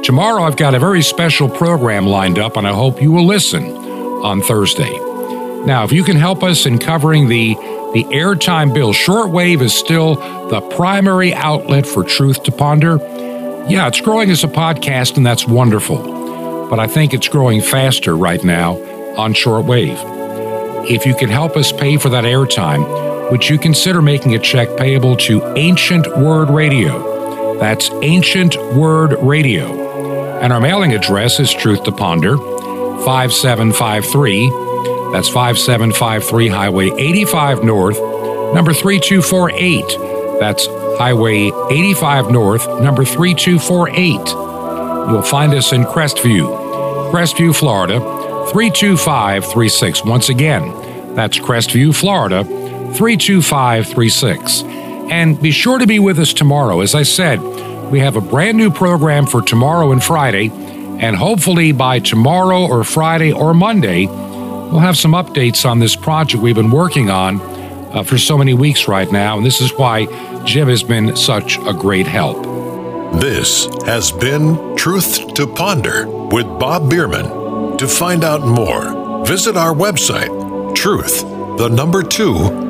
Tomorrow, 0.03 0.45
I've 0.45 0.57
got 0.57 0.75
a 0.75 0.79
very 0.79 1.03
special 1.03 1.49
program 1.49 2.07
lined 2.07 2.39
up, 2.39 2.57
and 2.57 2.67
I 2.67 2.73
hope 2.73 3.03
you 3.03 3.11
will 3.11 3.27
listen 3.27 3.65
on 3.65 4.41
Thursday. 4.41 4.93
Now, 5.67 5.85
if 5.85 5.93
you 5.93 6.05
can 6.05 6.17
help 6.17 6.43
us 6.43 6.67
in 6.67 6.79
covering 6.79 7.29
the 7.29 7.55
the 7.95 8.05
airtime 8.05 8.75
bill, 8.75 8.93
shortwave 8.93 9.63
is 9.63 9.73
still 9.73 10.17
the 10.49 10.61
primary 10.77 11.33
outlet 11.33 11.87
for 11.87 12.05
Truth 12.05 12.43
to 12.43 12.53
Ponder. 12.53 12.99
Yeah, 13.67 13.89
it's 13.89 14.03
growing 14.03 14.31
as 14.31 14.45
a 14.45 14.49
podcast, 14.49 15.17
and 15.17 15.25
that's 15.25 15.47
wonderful. 15.47 16.69
But 16.69 16.81
I 16.81 16.87
think 16.87 17.15
it's 17.15 17.29
growing 17.29 17.63
faster 17.63 18.15
right 18.15 18.45
now 18.45 18.77
on 19.17 19.33
shortwave. 19.33 19.97
If 20.89 21.07
you 21.07 21.15
can 21.15 21.31
help 21.31 21.57
us 21.57 21.73
pay 21.73 21.97
for 21.97 22.11
that 22.11 22.25
airtime, 22.25 23.08
would 23.31 23.47
you 23.47 23.59
consider 23.59 24.01
making 24.01 24.35
a 24.35 24.39
check 24.39 24.75
payable 24.79 25.15
to 25.17 25.45
Ancient 25.57 26.07
Word 26.17 26.49
Radio? 26.49 27.59
That's 27.59 27.91
Ancient 28.03 28.57
Word 28.75 29.17
Radio. 29.21 30.41
And 30.41 30.53
our 30.53 30.61
mailing 30.61 30.95
address 30.95 31.39
is 31.39 31.53
Truth 31.53 31.85
to 31.85 31.93
Ponder, 31.93 32.39
5753. 32.39 34.49
That's 35.13 35.29
5753 35.29 36.49
Highway 36.49 36.91
85 36.91 37.65
North, 37.65 37.99
number 38.55 38.73
3248. 38.73 40.41
That's 40.41 40.67
Highway 40.99 41.51
85 41.71 42.31
North, 42.31 42.67
number 42.81 43.05
3248. 43.05 45.11
You'll 45.11 45.23
find 45.23 45.53
us 45.53 45.73
in 45.73 45.85
Crestview, 45.85 47.13
Crestview, 47.13 47.55
Florida, 47.55 47.99
32536. 48.53 50.05
Once 50.05 50.31
again, 50.31 50.73
that's 51.15 51.39
Crestview, 51.39 51.95
Florida, 51.95 52.45
32536. 52.95 54.63
And 55.11 55.41
be 55.41 55.51
sure 55.51 55.79
to 55.79 55.87
be 55.87 55.99
with 55.99 56.19
us 56.19 56.33
tomorrow. 56.33 56.81
As 56.81 56.95
I 56.95 57.03
said, 57.03 57.41
we 57.91 58.01
have 58.01 58.17
a 58.17 58.21
brand 58.21 58.59
new 58.59 58.71
program 58.71 59.27
for 59.27 59.41
tomorrow 59.41 59.93
and 59.93 60.05
Friday, 60.05 60.51
and 60.51 61.17
hopefully 61.17 61.73
by 61.73 62.01
tomorrow 62.01 62.67
or 62.67 62.85
Friday 62.85 63.33
or 63.33 63.55
Monday, 63.55 64.07
we'll 64.07 64.81
have 64.81 64.99
some 64.99 65.13
updates 65.13 65.65
on 65.65 65.79
this 65.79 65.97
project 65.97 66.43
we've 66.43 66.55
been 66.55 66.71
working 66.71 67.09
on 67.09 67.41
uh, 67.41 68.03
for 68.03 68.19
so 68.19 68.37
many 68.37 68.53
weeks 68.53 68.87
right 68.89 69.11
now, 69.11 69.39
and 69.39 69.47
this 69.47 69.63
is 69.63 69.73
why 69.73 70.05
Jim 70.45 70.69
has 70.69 70.83
been 70.83 71.17
such 71.17 71.57
a 71.59 71.73
great 71.73 72.07
help. 72.07 72.43
This 73.21 73.67
has 73.87 74.13
been 74.13 74.77
Truth 74.77 75.33
to 75.35 75.47
Ponder 75.47 76.07
with 76.07 76.47
Bob 76.59 76.91
Bierman. 76.91 77.79
To 77.79 77.89
find 77.89 78.23
out 78.23 78.43
more, 78.43 79.25
visit 79.25 79.57
our 79.57 79.73
website, 79.73 80.75
truth, 80.75 81.23
the 81.57 81.69
number 81.69 82.03
two, 82.03 82.68